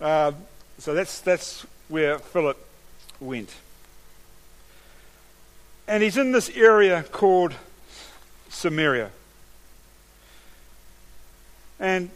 Uh, 0.00 0.32
so 0.78 0.94
that's, 0.94 1.20
that's 1.20 1.66
where 1.88 2.18
Philip 2.18 2.56
went. 3.20 3.54
And 5.86 6.02
he's 6.02 6.16
in 6.16 6.32
this 6.32 6.48
area 6.48 7.02
called 7.02 7.54
Samaria. 8.48 9.10
And 11.78 12.08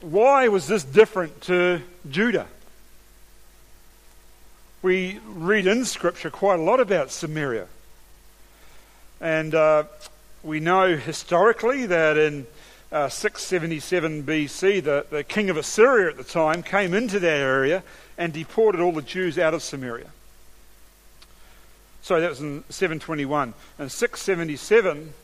why 0.00 0.48
was 0.48 0.66
this 0.66 0.82
different 0.82 1.42
to 1.42 1.82
Judah? 2.08 2.46
We 4.80 5.20
read 5.26 5.66
in 5.66 5.84
Scripture 5.84 6.30
quite 6.30 6.58
a 6.58 6.62
lot 6.62 6.80
about 6.80 7.10
Samaria. 7.10 7.66
And 9.20 9.54
uh, 9.54 9.84
we 10.42 10.60
know 10.60 10.96
historically 10.96 11.84
that 11.86 12.16
in 12.16 12.46
uh, 12.92 13.08
677 13.08 14.22
BC, 14.22 14.84
the, 14.84 15.06
the 15.10 15.24
king 15.24 15.48
of 15.48 15.56
Assyria 15.56 16.10
at 16.10 16.18
the 16.18 16.24
time 16.24 16.62
came 16.62 16.92
into 16.92 17.18
that 17.18 17.38
area 17.38 17.82
and 18.18 18.32
deported 18.32 18.82
all 18.82 18.92
the 18.92 19.00
Jews 19.00 19.38
out 19.38 19.54
of 19.54 19.62
Samaria. 19.62 20.10
Sorry, 22.02 22.20
that 22.20 22.30
was 22.30 22.40
in 22.40 22.64
721. 22.68 23.54
In 23.78 23.88
677, 23.88 25.14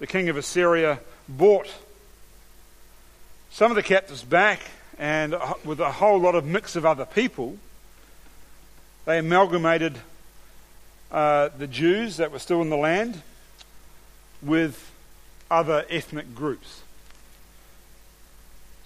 the 0.00 0.06
king 0.06 0.28
of 0.28 0.36
Assyria 0.36 0.98
bought 1.28 1.72
some 3.50 3.70
of 3.70 3.76
the 3.76 3.82
captives 3.82 4.24
back, 4.24 4.60
and 4.98 5.36
with 5.64 5.78
a 5.78 5.92
whole 5.92 6.18
lot 6.18 6.34
of 6.34 6.44
mix 6.44 6.74
of 6.74 6.84
other 6.84 7.04
people, 7.04 7.58
they 9.04 9.18
amalgamated 9.18 9.98
uh, 11.12 11.50
the 11.56 11.68
Jews 11.68 12.16
that 12.16 12.32
were 12.32 12.40
still 12.40 12.60
in 12.60 12.70
the 12.70 12.76
land 12.76 13.22
with 14.42 14.90
other 15.48 15.84
ethnic 15.88 16.34
groups. 16.34 16.83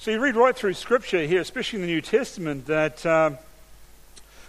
So 0.01 0.13
you 0.13 0.21
read 0.21 0.37
right 0.37 0.55
through 0.55 0.75
Scripture 0.75 1.27
here, 1.27 1.41
especially 1.41 1.81
in 1.81 1.87
the 1.87 1.93
New 1.93 2.01
Testament, 2.01 2.67
that 2.67 3.05
uh, 3.05 3.33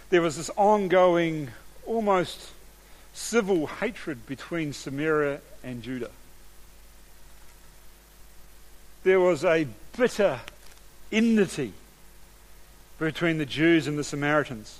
there 0.08 0.22
was 0.22 0.36
this 0.36 0.48
ongoing, 0.56 1.50
almost 1.84 2.52
civil 3.14 3.66
hatred 3.66 4.26
between 4.26 4.72
Samaria 4.72 5.40
and 5.64 5.82
Judah. 5.82 6.12
There 9.02 9.18
was 9.18 9.44
a 9.44 9.66
bitter 9.96 10.38
enmity 11.10 11.72
between 13.00 13.38
the 13.38 13.46
Jews 13.46 13.88
and 13.88 13.98
the 13.98 14.04
Samaritans. 14.04 14.78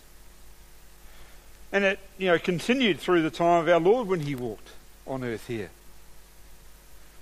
And 1.72 1.82
it 1.82 1.98
you 2.16 2.28
know, 2.28 2.38
continued 2.38 3.00
through 3.00 3.22
the 3.22 3.30
time 3.30 3.62
of 3.62 3.68
our 3.68 3.80
Lord 3.80 4.06
when 4.06 4.20
he 4.20 4.36
walked 4.36 4.68
on 5.04 5.24
earth 5.24 5.48
here 5.48 5.70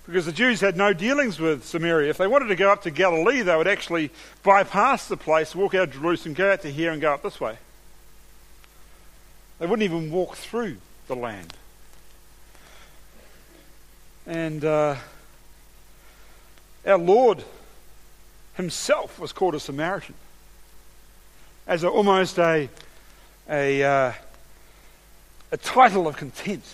because 0.08 0.24
the 0.24 0.32
Jews 0.32 0.62
had 0.62 0.74
no 0.74 0.94
dealings 0.94 1.38
with 1.38 1.66
Samaria. 1.66 2.08
If 2.08 2.16
they 2.16 2.26
wanted 2.26 2.46
to 2.46 2.56
go 2.56 2.72
up 2.72 2.82
to 2.84 2.90
Galilee, 2.90 3.42
they 3.42 3.54
would 3.54 3.68
actually 3.68 4.10
bypass 4.42 5.06
the 5.06 5.18
place, 5.18 5.54
walk 5.54 5.74
out 5.74 5.88
of 5.88 5.92
Jerusalem, 5.92 6.32
go 6.32 6.50
out 6.50 6.62
to 6.62 6.72
here, 6.72 6.92
and 6.92 7.00
go 7.02 7.12
up 7.12 7.22
this 7.22 7.38
way. 7.38 7.58
They 9.58 9.66
wouldn't 9.66 9.84
even 9.84 10.10
walk 10.10 10.36
through 10.36 10.78
the 11.08 11.14
land. 11.14 11.52
And 14.26 14.64
uh, 14.64 14.96
our 16.86 16.98
Lord 16.98 17.44
himself 18.54 19.18
was 19.18 19.32
called 19.32 19.56
a 19.56 19.60
Samaritan 19.60 20.14
as 21.66 21.84
a, 21.84 21.88
almost 21.88 22.38
a, 22.38 22.70
a, 23.46 23.82
uh, 23.82 24.12
a 25.52 25.56
title 25.58 26.08
of 26.08 26.16
contempt. 26.16 26.66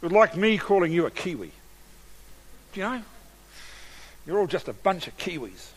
It 0.00 0.06
would 0.06 0.12
like 0.12 0.34
me 0.34 0.56
calling 0.56 0.92
you 0.92 1.04
a 1.04 1.10
Kiwi 1.10 1.52
you 2.74 2.82
know? 2.82 3.02
You're 4.26 4.38
all 4.38 4.46
just 4.46 4.68
a 4.68 4.72
bunch 4.72 5.06
of 5.06 5.16
Kiwis. 5.16 5.70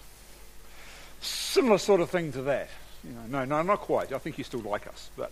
Similar 1.22 1.78
sort 1.78 2.02
of 2.02 2.10
thing 2.10 2.32
to 2.34 2.42
that. 2.44 2.70
You 3.04 3.12
know, 3.12 3.40
no, 3.40 3.46
no, 3.46 3.62
not 3.62 3.80
quite. 3.80 4.12
I 4.12 4.18
think 4.18 4.38
you 4.38 4.44
still 4.44 4.60
like 4.60 4.88
us. 4.88 5.10
But, 5.16 5.32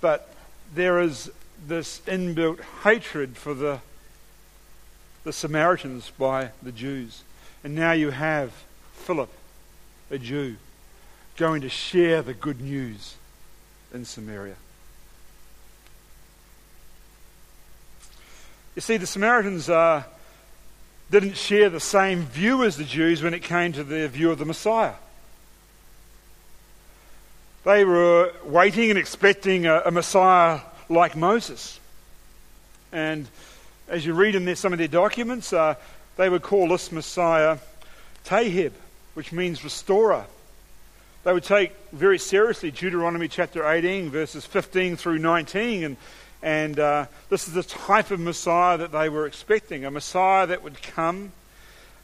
but 0.00 0.32
there 0.74 1.00
is 1.00 1.30
this 1.66 2.00
inbuilt 2.06 2.60
hatred 2.82 3.36
for 3.36 3.54
the, 3.54 3.80
the 5.24 5.32
Samaritans 5.32 6.10
by 6.18 6.50
the 6.62 6.72
Jews. 6.72 7.22
And 7.62 7.74
now 7.74 7.92
you 7.92 8.10
have 8.10 8.52
Philip, 8.92 9.30
a 10.10 10.18
Jew, 10.18 10.56
going 11.36 11.62
to 11.62 11.68
share 11.68 12.22
the 12.22 12.34
good 12.34 12.60
news 12.60 13.16
in 13.92 14.04
Samaria. 14.04 14.56
You 18.74 18.80
see, 18.80 18.96
the 18.96 19.06
Samaritans 19.06 19.68
are 19.68 20.04
didn't 21.20 21.36
share 21.36 21.70
the 21.70 21.78
same 21.78 22.22
view 22.22 22.64
as 22.64 22.76
the 22.76 22.82
Jews 22.82 23.22
when 23.22 23.34
it 23.34 23.44
came 23.44 23.72
to 23.74 23.84
their 23.84 24.08
view 24.08 24.32
of 24.32 24.38
the 24.40 24.44
Messiah. 24.44 24.94
They 27.62 27.84
were 27.84 28.32
waiting 28.44 28.90
and 28.90 28.98
expecting 28.98 29.64
a, 29.64 29.82
a 29.86 29.92
Messiah 29.92 30.58
like 30.88 31.14
Moses. 31.14 31.78
And 32.90 33.28
as 33.86 34.04
you 34.04 34.12
read 34.12 34.34
in 34.34 34.44
their, 34.44 34.56
some 34.56 34.72
of 34.72 34.80
their 34.80 34.88
documents, 34.88 35.52
uh, 35.52 35.76
they 36.16 36.28
would 36.28 36.42
call 36.42 36.66
this 36.66 36.90
Messiah 36.90 37.58
Taheb, 38.24 38.72
which 39.14 39.30
means 39.30 39.62
restorer. 39.62 40.24
They 41.22 41.32
would 41.32 41.44
take 41.44 41.70
very 41.92 42.18
seriously 42.18 42.72
Deuteronomy 42.72 43.28
chapter 43.28 43.64
18, 43.64 44.10
verses 44.10 44.44
15 44.44 44.96
through 44.96 45.20
19, 45.20 45.84
and, 45.84 45.96
and 46.44 46.78
uh, 46.78 47.06
this 47.30 47.48
is 47.48 47.54
the 47.54 47.62
type 47.62 48.10
of 48.10 48.20
Messiah 48.20 48.76
that 48.76 48.92
they 48.92 49.08
were 49.08 49.26
expecting 49.26 49.86
a 49.86 49.90
Messiah 49.90 50.46
that 50.46 50.62
would 50.62 50.80
come, 50.82 51.32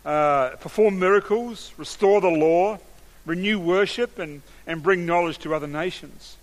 uh, 0.06 0.56
perform 0.60 0.98
miracles, 0.98 1.74
restore 1.76 2.22
the 2.22 2.30
law, 2.30 2.78
renew 3.26 3.60
worship, 3.60 4.18
and, 4.18 4.40
and 4.66 4.82
bring 4.82 5.04
knowledge 5.04 5.36
to 5.40 5.54
other 5.54 5.66
nations. 5.66 6.38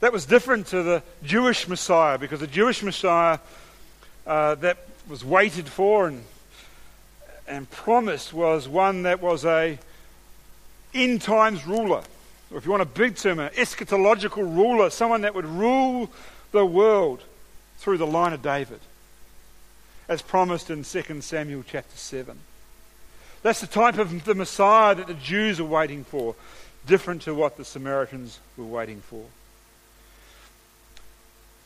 That 0.00 0.12
was 0.12 0.26
different 0.26 0.66
to 0.66 0.82
the 0.82 1.00
Jewish 1.22 1.68
Messiah 1.68 2.18
because 2.18 2.40
the 2.40 2.48
Jewish 2.48 2.82
Messiah 2.82 3.38
uh, 4.26 4.56
that 4.56 4.78
was 5.08 5.24
waited 5.24 5.68
for 5.68 6.08
and, 6.08 6.24
and 7.46 7.70
promised 7.70 8.32
was 8.32 8.66
one 8.66 9.04
that 9.04 9.22
was 9.22 9.44
a 9.44 9.78
end 10.92 11.22
times 11.22 11.64
ruler. 11.64 12.02
Or 12.54 12.58
if 12.58 12.66
you 12.66 12.70
want 12.70 12.84
a 12.84 12.86
big 12.86 13.16
term, 13.16 13.40
an 13.40 13.50
eschatological 13.54 14.36
ruler, 14.36 14.88
someone 14.88 15.22
that 15.22 15.34
would 15.34 15.44
rule 15.44 16.08
the 16.52 16.64
world 16.64 17.20
through 17.78 17.98
the 17.98 18.06
line 18.06 18.32
of 18.32 18.42
David, 18.42 18.78
as 20.08 20.22
promised 20.22 20.70
in 20.70 20.84
2 20.84 21.20
Samuel 21.20 21.64
chapter 21.66 21.96
7. 21.96 22.38
That's 23.42 23.60
the 23.60 23.66
type 23.66 23.98
of 23.98 24.24
the 24.24 24.36
Messiah 24.36 24.94
that 24.94 25.08
the 25.08 25.14
Jews 25.14 25.58
are 25.58 25.64
waiting 25.64 26.04
for, 26.04 26.36
different 26.86 27.22
to 27.22 27.34
what 27.34 27.56
the 27.56 27.64
Samaritans 27.64 28.38
were 28.56 28.64
waiting 28.64 29.00
for. 29.00 29.24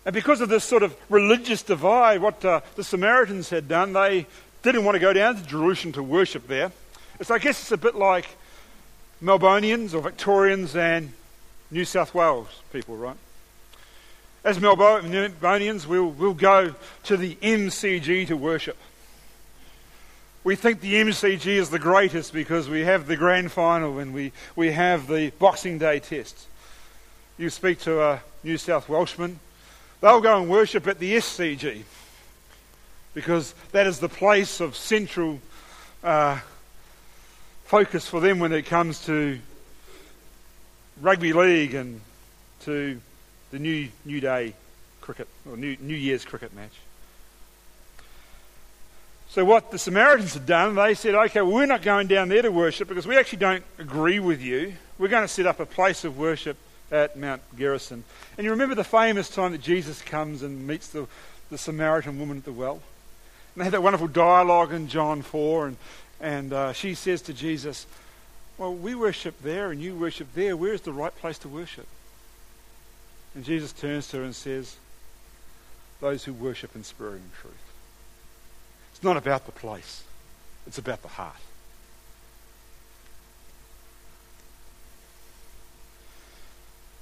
And 0.07 0.15
because 0.15 0.41
of 0.41 0.49
this 0.49 0.65
sort 0.65 0.83
of 0.83 0.97
religious 1.11 1.63
divide, 1.63 2.23
what 2.23 2.43
uh, 2.47 2.63
the 2.77 2.85
Samaritans 2.85 3.51
had 3.51 3.69
done, 3.69 3.93
they 3.93 4.25
didn't 4.63 4.85
want 4.85 4.95
to 4.95 5.01
go 5.01 5.13
down 5.13 5.37
to 5.37 5.43
Jerusalem 5.43 5.93
to 5.93 6.03
worship 6.03 6.49
there. 6.49 6.73
It's, 7.21 7.31
I 7.31 7.37
guess 7.37 7.61
it's 7.61 7.73
a 7.73 7.77
bit 7.77 7.95
like 7.95 8.27
Melburnians 9.23 9.95
or 9.95 10.01
Victorians 10.01 10.77
and 10.77 11.13
New 11.71 11.85
South 11.85 12.15
Wales 12.15 12.49
people, 12.73 12.97
right? 12.97 13.17
As 14.45 14.59
Melburnians, 14.59 15.87
we'll, 15.87 16.11
we'll 16.11 16.35
go 16.35 16.75
to 17.05 17.17
the 17.17 17.35
MCG 17.37 18.27
to 18.29 18.37
worship. 18.37 18.77
We 20.45 20.55
think 20.55 20.81
the 20.81 20.95
MCG 20.95 21.47
is 21.47 21.71
the 21.71 21.79
greatest 21.79 22.33
because 22.33 22.69
we 22.69 22.83
have 22.83 23.07
the 23.07 23.17
grand 23.17 23.53
final 23.53 23.99
and 23.99 24.15
we, 24.15 24.33
we 24.57 24.71
have 24.71 25.09
the 25.09 25.31
Boxing 25.39 25.79
Day 25.79 25.99
test. 25.99 26.47
You 27.37 27.51
speak 27.51 27.81
to 27.81 28.01
a 28.01 28.23
New 28.45 28.57
South 28.57 28.89
Welshman, 28.89 29.41
They'll 30.01 30.21
go 30.21 30.41
and 30.41 30.49
worship 30.49 30.87
at 30.87 31.01
the 31.01 31.17
SCG 31.17 31.83
because 33.15 33.53
that 33.73 33.87
is 33.87 33.99
the 33.99 34.09
place 34.09 34.61
of 34.61 34.77
central 34.77 35.41
uh, 36.05 36.39
focus 37.69 38.09
for 38.09 38.19
them 38.19 38.39
when 38.39 38.51
it 38.51 38.65
comes 38.65 39.05
to 39.05 39.39
rugby 41.03 41.35
league 41.35 41.75
and 41.75 42.01
to 42.61 42.99
the 43.51 43.59
new 43.59 43.89
New 44.07 44.21
Day 44.21 44.55
cricket 45.03 45.29
or 45.47 45.55
New, 45.55 45.77
new 45.79 45.95
Year's 45.95 46.25
cricket 46.25 46.55
match. 46.55 46.73
So, 49.29 49.45
what 49.45 49.71
the 49.71 49.79
Samaritans 49.79 50.33
had 50.33 50.47
done, 50.47 50.77
they 50.77 50.95
said, 50.95 51.15
okay, 51.15 51.43
well, 51.43 51.53
we're 51.53 51.67
not 51.67 51.83
going 51.83 52.07
down 52.07 52.31
there 52.31 52.41
to 52.41 52.51
worship 52.51 52.89
because 52.89 53.07
we 53.07 53.19
actually 53.19 53.41
don't 53.41 53.65
agree 53.79 54.19
with 54.19 54.41
you. 54.41 54.73
We're 54.99 55.09
going 55.09 55.25
to 55.25 55.29
set 55.29 55.45
up 55.45 55.61
a 55.61 55.67
place 55.67 56.05
of 56.05 56.17
worship 56.17 56.57
at 56.91 57.19
Mount 57.19 57.43
Gerizim. 57.59 58.03
And 58.39 58.47
you 58.47 58.51
remember 58.51 58.77
the 58.77 58.83
famous 58.83 59.29
time 59.29 59.53
that 59.53 59.61
Jesus 59.61 60.01
comes 60.01 60.43
and 60.43 60.67
meets 60.67 60.89
the, 60.89 61.07
the 61.51 61.59
Samaritan 61.59 62.19
woman 62.19 62.39
at 62.39 62.47
the 62.47 62.53
well? 62.53 62.81
And 63.55 63.61
they 63.61 63.65
had 63.65 63.75
that 63.75 63.83
wonderful 63.83 64.09
dialogue 64.09 64.73
in 64.73 64.89
John 64.89 65.21
4, 65.21 65.67
and, 65.67 65.77
and 66.21 66.53
uh, 66.53 66.73
she 66.73 66.95
says 66.95 67.23
to 67.23 67.33
Jesus, 67.33 67.87
Well, 68.57 68.75
we 68.75 68.95
worship 68.95 69.41
there 69.43 69.71
and 69.71 69.81
you 69.81 69.95
worship 69.95 70.29
there. 70.35 70.57
Where's 70.57 70.81
the 70.81 70.93
right 70.93 71.15
place 71.17 71.39
to 71.39 71.49
worship? 71.49 71.87
And 73.35 73.45
Jesus 73.45 73.73
turns 73.73 74.09
to 74.09 74.19
her 74.19 74.25
and 74.25 74.35
says, 74.35 74.77
Those 76.01 76.25
who 76.25 76.33
worship 76.33 76.75
in 76.75 76.85
spirit 76.85 77.21
and 77.21 77.33
truth. 77.41 77.55
It's 78.93 79.03
not 79.05 79.17
about 79.17 79.47
the 79.47 79.53
place, 79.53 80.03
it's 80.67 80.79
about 80.79 81.03
the 81.03 81.09
heart. 81.09 81.37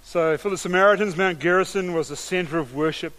So 0.05 0.39
for 0.39 0.51
the 0.51 0.59
Samaritans, 0.59 1.17
Mount 1.17 1.41
Gerizim 1.41 1.93
was 1.93 2.09
the 2.09 2.17
centre 2.17 2.59
of 2.59 2.75
worship. 2.75 3.13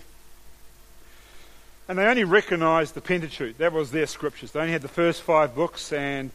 And 1.88 1.98
they 1.98 2.06
only 2.06 2.24
recognised 2.24 2.94
the 2.96 3.02
Pentateuch. 3.02 3.58
That 3.58 3.72
was 3.72 3.92
their 3.92 4.08
scriptures. 4.08 4.52
They 4.52 4.60
only 4.60 4.74
had 4.74 4.82
the 4.82 4.88
first 4.88 5.22
five 5.22 5.56
books, 5.56 5.94
and 5.94 6.32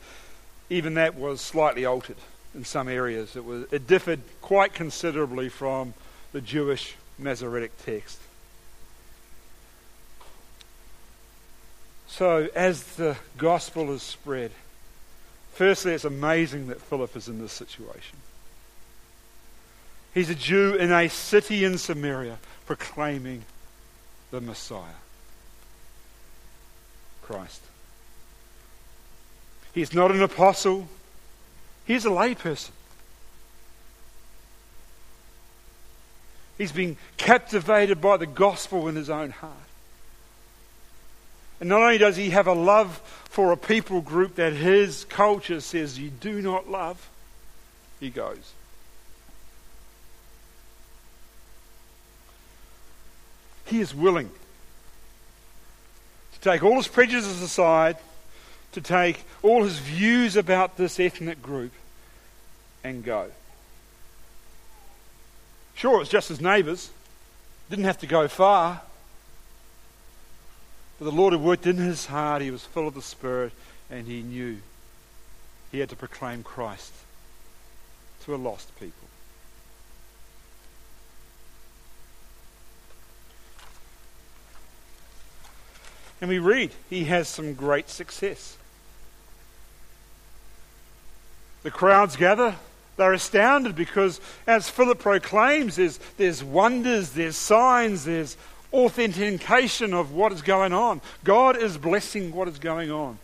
even 0.71 0.95
that 0.95 1.15
was 1.15 1.41
slightly 1.41 1.85
altered 1.85 2.17
in 2.55 2.65
some 2.65 2.89
areas. 2.89 3.37
It, 3.37 3.45
was, 3.45 3.71
it 3.73 3.87
differed 3.87 4.21
quite 4.41 4.73
considerably 4.73 5.49
from 5.49 5.95
the 6.33 6.41
Jewish 6.41 6.95
Masoretic 7.19 7.73
text. 7.85 8.19
So, 12.07 12.49
as 12.55 12.83
the 12.97 13.17
gospel 13.39 13.91
is 13.93 14.03
spread, 14.03 14.51
firstly, 15.55 15.93
it's 15.93 16.05
amazing 16.05 16.67
that 16.69 16.81
Philip 16.81 17.17
is 17.17 17.29
in 17.29 17.41
this 17.41 17.53
situation. 17.53 18.19
He's 20.13 20.29
a 20.29 20.35
Jew 20.35 20.75
in 20.75 20.93
a 20.93 21.09
city 21.09 21.65
in 21.65 21.79
Samaria 21.79 22.39
proclaiming 22.67 23.45
the 24.31 24.43
Messiah, 24.43 25.01
Christ. 27.33 27.63
He's 29.73 29.95
not 29.95 30.11
an 30.11 30.23
apostle, 30.23 30.87
he's 31.87 32.05
a 32.05 32.11
layperson. 32.11 32.73
He's 36.59 36.73
been 36.73 36.99
captivated 37.17 38.01
by 38.01 38.19
the 38.19 38.27
gospel 38.27 38.87
in 38.87 38.95
his 38.95 39.09
own 39.09 39.31
heart. 39.31 39.53
And 41.59 41.71
not 41.71 41.81
only 41.81 41.97
does 41.97 42.17
he 42.17 42.31
have 42.31 42.47
a 42.47 42.53
love 42.53 42.99
for 43.25 43.51
a 43.51 43.57
people 43.57 44.03
group 44.03 44.35
that 44.35 44.53
his 44.53 45.05
culture 45.07 45.61
says 45.61 45.99
you 45.99 46.11
do 46.11 46.43
not 46.43 46.71
love, 46.71 47.09
he 47.99 48.11
goes. 48.11 48.53
He 53.65 53.81
is 53.81 53.95
willing 53.95 54.31
take 56.43 56.63
all 56.63 56.77
his 56.77 56.89
prejudices 56.89 57.41
aside, 57.41 57.97
to 58.73 58.81
take 58.81 59.25
all 59.43 59.65
his 59.65 59.79
views 59.79 60.37
about 60.37 60.77
this 60.77 60.99
ethnic 60.99 61.41
group 61.41 61.73
and 62.85 63.05
go. 63.05 63.31
Sure, 65.75 65.97
it 65.97 66.01
was 66.01 66.09
just 66.09 66.29
his 66.29 66.41
neighbours, 66.41 66.91
didn't 67.71 67.85
have 67.85 67.99
to 67.99 68.07
go 68.07 68.29
far. 68.29 68.83
But 70.99 71.07
the 71.07 71.13
Lord 71.13 71.33
had 71.33 71.43
worked 71.43 71.67
in 71.67 71.77
his 71.77 72.07
heart, 72.07 72.43
he 72.43 72.51
was 72.51 72.65
full 72.65 72.87
of 72.87 72.95
the 72.95 73.03
Spirit, 73.03 73.53
and 73.91 74.07
he 74.07 74.23
knew 74.23 74.59
he 75.71 75.79
had 75.79 75.89
to 75.89 75.97
proclaim 75.97 76.43
Christ 76.43 76.93
to 78.25 78.35
a 78.35 78.37
lost 78.37 78.69
people. 78.79 79.02
And 86.23 86.29
we 86.29 86.39
read 86.39 86.71
he 86.89 87.05
has 87.07 87.29
some 87.29 87.53
great 87.53 87.91
success. 87.91 88.57
The 91.65 91.71
crowds 91.73 92.15
gather. 92.15 92.55
They're 92.97 93.13
astounded 93.13 93.75
because, 93.75 94.21
as 94.47 94.71
Philip 94.71 95.01
proclaims, 95.01 95.77
there's, 95.77 95.99
there's 96.19 96.45
wonders, 96.45 97.11
there's 97.11 97.37
signs, 97.37 98.05
there's 98.05 98.37
authentication 98.73 99.93
of 99.93 100.13
what 100.13 100.31
is 100.31 100.43
going 100.43 100.73
on. 100.73 101.01
God 101.25 101.57
is 101.57 101.77
blessing 101.77 102.33
what 102.33 102.47
is 102.47 102.59
going 102.61 102.93
on 102.93 103.19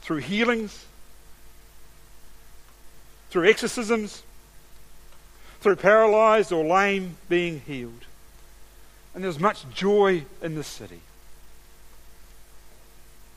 through 0.00 0.18
healings, 0.18 0.84
through 3.30 3.48
exorcisms, 3.48 4.22
through 5.60 5.76
paralyzed 5.76 6.52
or 6.52 6.64
lame 6.64 7.16
being 7.28 7.62
healed. 7.66 8.04
And 9.12 9.24
there's 9.24 9.40
much 9.40 9.68
joy 9.70 10.24
in 10.40 10.54
the 10.54 10.62
city 10.62 11.00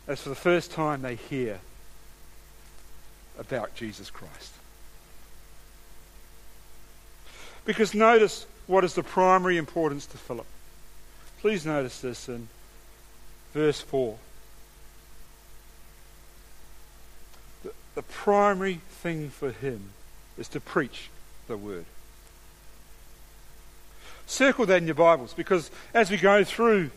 as 0.10 0.20
for 0.20 0.30
the 0.30 0.36
first 0.36 0.72
time 0.72 1.04
they 1.04 1.16
hear 1.16 1.60
about 3.38 3.76
Jesus 3.76 4.10
Christ. 4.10 4.54
Because 7.64 7.94
notice 7.94 8.48
what 8.66 8.84
is 8.84 8.96
the 8.96 9.04
primary 9.04 9.58
importance 9.58 10.08
to 10.08 10.18
Philip. 10.18 10.48
Please 11.42 11.64
notice 11.64 12.02
this 12.02 12.28
in 12.28 12.48
verse 13.54 13.82
4. 13.82 14.18
The, 17.64 17.72
the 17.94 18.02
primary 18.02 18.82
thing 18.90 19.30
for 19.30 19.52
him 19.52 19.92
is 20.40 20.48
to 20.50 20.60
preach 20.60 21.10
the 21.48 21.56
word. 21.56 21.86
Circle 24.26 24.66
that 24.66 24.78
in 24.78 24.88
your 24.88 24.96
Bibles 24.96 25.34
because 25.34 25.70
as 25.94 26.10
we 26.10 26.18
go 26.18 26.44
through 26.44 26.90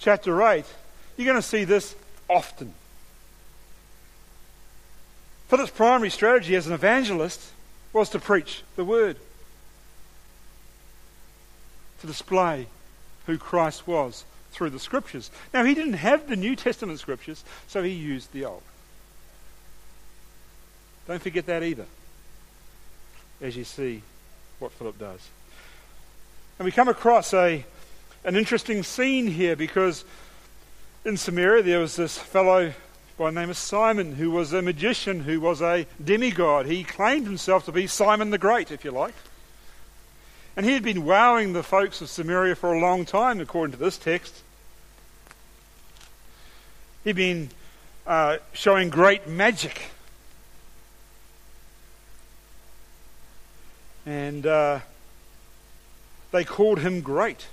chapter 0.00 0.42
8, 0.42 0.64
you're 1.16 1.26
going 1.26 1.40
to 1.40 1.42
see 1.42 1.62
this 1.62 1.94
often. 2.30 2.72
Philip's 5.48 5.72
primary 5.72 6.10
strategy 6.10 6.54
as 6.54 6.68
an 6.68 6.72
evangelist 6.72 7.50
was 7.92 8.08
to 8.10 8.20
preach 8.20 8.62
the 8.76 8.84
word, 8.84 9.16
to 12.00 12.06
display 12.06 12.68
who 13.26 13.36
Christ 13.36 13.86
was 13.86 14.24
through 14.52 14.70
the 14.70 14.78
scriptures. 14.78 15.30
Now, 15.52 15.64
he 15.64 15.74
didn't 15.74 15.94
have 15.94 16.28
the 16.28 16.36
New 16.36 16.54
Testament 16.54 17.00
scriptures, 17.00 17.44
so 17.66 17.82
he 17.82 17.90
used 17.90 18.32
the 18.32 18.44
Old. 18.44 18.62
Don't 21.08 21.20
forget 21.20 21.46
that 21.46 21.64
either, 21.64 21.86
as 23.40 23.56
you 23.56 23.64
see 23.64 24.02
what 24.60 24.70
Philip 24.72 24.98
does. 24.98 25.28
And 26.58 26.64
we 26.64 26.70
come 26.70 26.88
across 26.88 27.34
a, 27.34 27.64
an 28.22 28.36
interesting 28.36 28.84
scene 28.84 29.26
here 29.26 29.56
because 29.56 30.04
in 31.04 31.16
Samaria 31.16 31.62
there 31.62 31.78
was 31.78 31.96
this 31.96 32.18
fellow 32.18 32.72
by 33.16 33.30
the 33.30 33.40
name 33.40 33.50
of 33.50 33.56
Simon 33.56 34.14
who 34.14 34.30
was 34.30 34.52
a 34.52 34.62
magician, 34.62 35.20
who 35.20 35.40
was 35.40 35.60
a 35.60 35.86
demigod. 36.02 36.66
He 36.66 36.84
claimed 36.84 37.26
himself 37.26 37.64
to 37.66 37.72
be 37.72 37.86
Simon 37.86 38.30
the 38.30 38.38
Great, 38.38 38.70
if 38.70 38.84
you 38.84 38.90
like. 38.90 39.14
And 40.56 40.66
he 40.66 40.72
had 40.72 40.82
been 40.82 41.04
wowing 41.04 41.52
the 41.52 41.62
folks 41.62 42.00
of 42.00 42.08
Samaria 42.08 42.54
for 42.54 42.72
a 42.72 42.80
long 42.80 43.04
time, 43.04 43.40
according 43.40 43.72
to 43.72 43.78
this 43.78 43.98
text. 43.98 44.42
He'd 47.04 47.16
been 47.16 47.50
uh, 48.06 48.38
showing 48.52 48.90
great 48.90 49.26
magic. 49.26 49.90
And 54.04 54.46
uh, 54.46 54.80
they 56.30 56.44
called 56.44 56.80
him 56.80 57.00
great. 57.00 57.46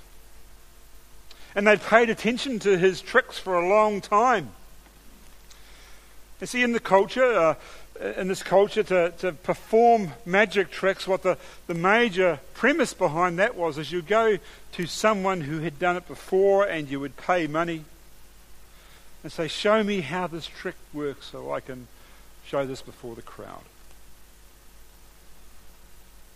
And 1.58 1.66
they'd 1.66 1.82
paid 1.82 2.12
attention 2.12 2.60
to 2.60 2.78
his 2.78 3.02
tricks 3.02 3.40
for 3.40 3.58
a 3.58 3.68
long 3.68 4.00
time. 4.00 4.52
You 6.40 6.46
see, 6.46 6.62
in 6.62 6.72
the 6.72 6.80
culture, 6.80 7.26
uh, 7.26 7.56
in 8.16 8.28
this 8.28 8.44
culture 8.44 8.84
to, 8.84 9.12
to 9.18 9.32
perform 9.32 10.12
magic 10.24 10.70
tricks, 10.70 11.08
what 11.08 11.24
the, 11.24 11.36
the 11.66 11.74
major 11.74 12.40
premise 12.54 12.94
behind 12.94 13.40
that 13.40 13.56
was 13.56 13.80
is 13.80 13.92
you 13.92 14.04
go 14.04 14.38
to 14.74 14.86
someone 14.86 15.42
who 15.42 15.62
had 15.62 15.80
done 15.80 15.98
it 15.98 16.08
before 16.08 16.64
and 16.64 16.90
you 16.90 17.00
would 17.00 17.18
pay 17.18 17.48
money 17.48 17.86
and 19.24 19.32
say, 19.32 19.48
Show 19.48 19.84
me 19.84 20.02
how 20.02 20.28
this 20.28 20.46
trick 20.46 20.76
works 20.94 21.26
so 21.32 21.52
I 21.52 21.60
can 21.62 21.88
show 22.46 22.68
this 22.68 22.84
before 22.84 23.16
the 23.16 23.24
crowd. 23.24 23.64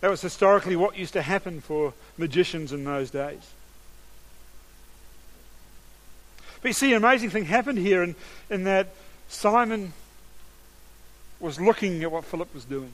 That 0.00 0.10
was 0.10 0.20
historically 0.20 0.74
what 0.74 0.98
used 0.98 1.12
to 1.12 1.22
happen 1.22 1.60
for 1.60 1.94
magicians 2.18 2.72
in 2.72 2.82
those 2.82 3.12
days. 3.12 3.52
But 6.62 6.68
you 6.68 6.74
see, 6.74 6.92
an 6.92 7.04
amazing 7.04 7.30
thing 7.30 7.44
happened 7.44 7.78
here 7.78 8.02
in, 8.02 8.14
in 8.48 8.64
that 8.64 8.88
Simon 9.28 9.92
was 11.40 11.60
looking 11.60 12.02
at 12.04 12.12
what 12.12 12.24
Philip 12.24 12.54
was 12.54 12.64
doing. 12.64 12.92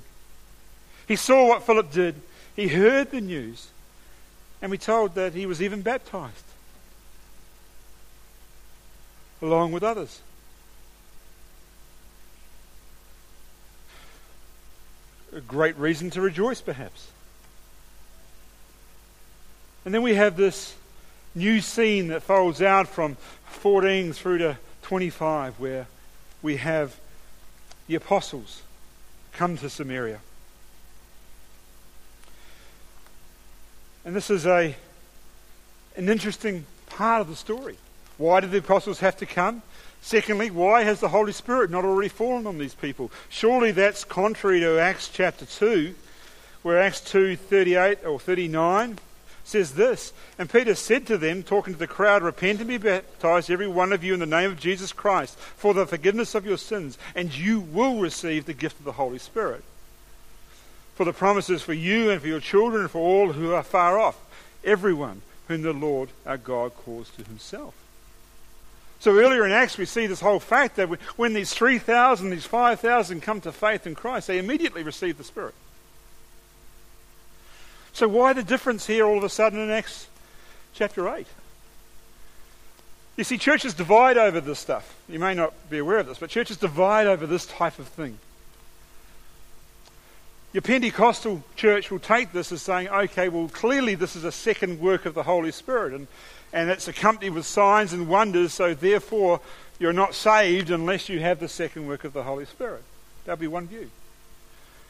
He 1.06 1.16
saw 1.16 1.48
what 1.48 1.64
Philip 1.64 1.92
did. 1.92 2.14
He 2.56 2.68
heard 2.68 3.10
the 3.10 3.20
news. 3.20 3.68
And 4.60 4.70
we're 4.70 4.78
told 4.78 5.14
that 5.14 5.34
he 5.34 5.46
was 5.46 5.62
even 5.62 5.82
baptized 5.82 6.44
along 9.40 9.72
with 9.72 9.82
others. 9.82 10.20
A 15.32 15.40
great 15.40 15.76
reason 15.76 16.10
to 16.10 16.20
rejoice, 16.20 16.60
perhaps. 16.60 17.08
And 19.84 19.94
then 19.94 20.02
we 20.02 20.14
have 20.14 20.36
this 20.36 20.74
new 21.38 21.60
scene 21.60 22.08
that 22.08 22.22
folds 22.22 22.60
out 22.60 22.88
from 22.88 23.16
14 23.46 24.12
through 24.12 24.38
to 24.38 24.58
25, 24.82 25.58
where 25.60 25.86
we 26.42 26.56
have 26.56 26.98
the 27.86 27.94
apostles 27.94 28.62
come 29.32 29.56
to 29.56 29.70
Samaria. 29.70 30.20
And 34.04 34.16
this 34.16 34.30
is 34.30 34.46
a, 34.46 34.74
an 35.96 36.08
interesting 36.08 36.66
part 36.86 37.20
of 37.20 37.28
the 37.28 37.36
story. 37.36 37.76
Why 38.16 38.40
did 38.40 38.50
the 38.50 38.58
apostles 38.58 39.00
have 39.00 39.16
to 39.18 39.26
come? 39.26 39.62
Secondly, 40.00 40.50
why 40.50 40.82
has 40.82 41.00
the 41.00 41.08
Holy 41.08 41.32
Spirit 41.32 41.70
not 41.70 41.84
already 41.84 42.08
fallen 42.08 42.46
on 42.46 42.58
these 42.58 42.74
people? 42.74 43.10
Surely 43.28 43.70
that's 43.70 44.04
contrary 44.04 44.60
to 44.60 44.78
Acts 44.78 45.08
chapter 45.08 45.44
2, 45.44 45.94
where 46.62 46.80
Acts 46.80 47.00
2 47.00 47.36
38 47.36 48.04
or 48.04 48.18
39 48.18 48.98
says 49.48 49.72
this 49.72 50.12
And 50.38 50.50
Peter 50.50 50.74
said 50.74 51.06
to 51.06 51.18
them, 51.18 51.42
talking 51.42 51.72
to 51.72 51.78
the 51.78 51.86
crowd, 51.86 52.22
Repent 52.22 52.60
and 52.60 52.68
be 52.68 52.78
baptized, 52.78 53.50
every 53.50 53.66
one 53.66 53.92
of 53.92 54.04
you, 54.04 54.14
in 54.14 54.20
the 54.20 54.26
name 54.26 54.50
of 54.50 54.60
Jesus 54.60 54.92
Christ, 54.92 55.38
for 55.38 55.74
the 55.74 55.86
forgiveness 55.86 56.34
of 56.34 56.46
your 56.46 56.58
sins, 56.58 56.98
and 57.14 57.36
you 57.36 57.60
will 57.60 57.98
receive 57.98 58.44
the 58.44 58.52
gift 58.52 58.78
of 58.78 58.84
the 58.84 58.92
Holy 58.92 59.18
Spirit. 59.18 59.64
For 60.94 61.04
the 61.04 61.12
promises 61.12 61.62
for 61.62 61.72
you 61.72 62.10
and 62.10 62.20
for 62.20 62.28
your 62.28 62.40
children 62.40 62.82
and 62.82 62.90
for 62.90 62.98
all 62.98 63.32
who 63.32 63.52
are 63.52 63.62
far 63.62 63.98
off, 63.98 64.18
everyone 64.64 65.22
whom 65.48 65.62
the 65.62 65.72
Lord 65.72 66.10
our 66.26 66.36
God 66.36 66.74
calls 66.74 67.10
to 67.10 67.24
himself. 67.24 67.74
So 69.00 69.16
earlier 69.16 69.46
in 69.46 69.52
Acts, 69.52 69.78
we 69.78 69.84
see 69.84 70.08
this 70.08 70.20
whole 70.20 70.40
fact 70.40 70.76
that 70.76 70.88
when 71.16 71.32
these 71.32 71.54
3,000, 71.54 72.30
these 72.30 72.44
5,000 72.44 73.20
come 73.22 73.40
to 73.42 73.52
faith 73.52 73.86
in 73.86 73.94
Christ, 73.94 74.26
they 74.26 74.38
immediately 74.38 74.82
receive 74.82 75.16
the 75.16 75.24
Spirit. 75.24 75.54
So, 77.98 78.06
why 78.06 78.32
the 78.32 78.44
difference 78.44 78.86
here 78.86 79.04
all 79.04 79.18
of 79.18 79.24
a 79.24 79.28
sudden 79.28 79.58
in 79.58 79.70
Acts 79.70 80.06
chapter 80.72 81.12
8? 81.12 81.26
You 83.16 83.24
see, 83.24 83.38
churches 83.38 83.74
divide 83.74 84.16
over 84.16 84.40
this 84.40 84.60
stuff. 84.60 84.94
You 85.08 85.18
may 85.18 85.34
not 85.34 85.52
be 85.68 85.78
aware 85.78 85.98
of 85.98 86.06
this, 86.06 86.18
but 86.18 86.30
churches 86.30 86.58
divide 86.58 87.08
over 87.08 87.26
this 87.26 87.44
type 87.44 87.80
of 87.80 87.88
thing. 87.88 88.20
Your 90.52 90.62
Pentecostal 90.62 91.42
church 91.56 91.90
will 91.90 91.98
take 91.98 92.30
this 92.30 92.52
as 92.52 92.62
saying, 92.62 92.88
okay, 92.88 93.28
well, 93.28 93.48
clearly 93.48 93.96
this 93.96 94.14
is 94.14 94.22
a 94.22 94.30
second 94.30 94.78
work 94.78 95.04
of 95.04 95.14
the 95.14 95.24
Holy 95.24 95.50
Spirit, 95.50 95.92
and, 95.92 96.06
and 96.52 96.70
it's 96.70 96.86
accompanied 96.86 97.30
with 97.30 97.46
signs 97.46 97.92
and 97.92 98.08
wonders, 98.08 98.52
so 98.52 98.74
therefore 98.74 99.40
you're 99.80 99.92
not 99.92 100.14
saved 100.14 100.70
unless 100.70 101.08
you 101.08 101.18
have 101.18 101.40
the 101.40 101.48
second 101.48 101.88
work 101.88 102.04
of 102.04 102.12
the 102.12 102.22
Holy 102.22 102.44
Spirit. 102.44 102.84
That'll 103.24 103.40
be 103.40 103.48
one 103.48 103.66
view. 103.66 103.90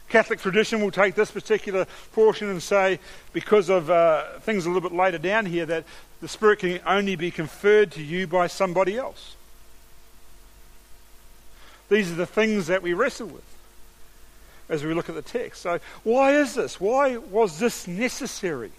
Catholic 0.08 0.40
tradition 0.40 0.80
will 0.80 0.90
take 0.90 1.14
this 1.14 1.30
particular 1.30 1.86
portion 2.12 2.48
and 2.48 2.62
say, 2.62 2.98
because 3.32 3.68
of 3.68 3.90
uh, 3.90 4.38
things 4.40 4.64
a 4.64 4.70
little 4.70 4.88
bit 4.88 4.96
later 4.96 5.18
down 5.18 5.46
here, 5.46 5.66
that 5.66 5.84
the 6.20 6.28
Spirit 6.28 6.60
can 6.60 6.80
only 6.86 7.14
be 7.14 7.30
conferred 7.30 7.92
to 7.92 8.02
you 8.02 8.26
by 8.26 8.46
somebody 8.46 8.96
else. 8.96 9.36
These 11.88 12.10
are 12.10 12.16
the 12.16 12.26
things 12.26 12.66
that 12.66 12.82
we 12.82 12.92
wrestle 12.94 13.28
with 13.28 13.44
as 14.68 14.84
we 14.84 14.92
look 14.92 15.08
at 15.08 15.14
the 15.14 15.22
text. 15.22 15.62
So, 15.62 15.80
why 16.04 16.32
is 16.34 16.54
this? 16.54 16.80
Why 16.80 17.16
was 17.16 17.58
this 17.58 17.86
necessary? 17.86 18.72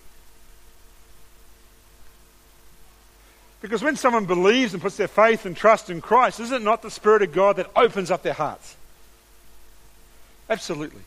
Because 3.62 3.84
when 3.84 3.96
someone 3.96 4.26
believes 4.26 4.74
and 4.74 4.82
puts 4.82 4.98
their 4.98 5.08
faith 5.08 5.46
and 5.46 5.56
trust 5.56 5.90
in 5.90 6.02
Christ, 6.02 6.40
is 6.40 6.52
it 6.52 6.62
not 6.62 6.82
the 6.82 6.92
Spirit 6.92 7.22
of 7.24 7.34
God 7.34 7.58
that 7.58 7.70
opens 7.76 8.10
up 8.10 8.24
their 8.24 8.34
hearts? 8.34 8.78
Absolutely. 10.50 11.02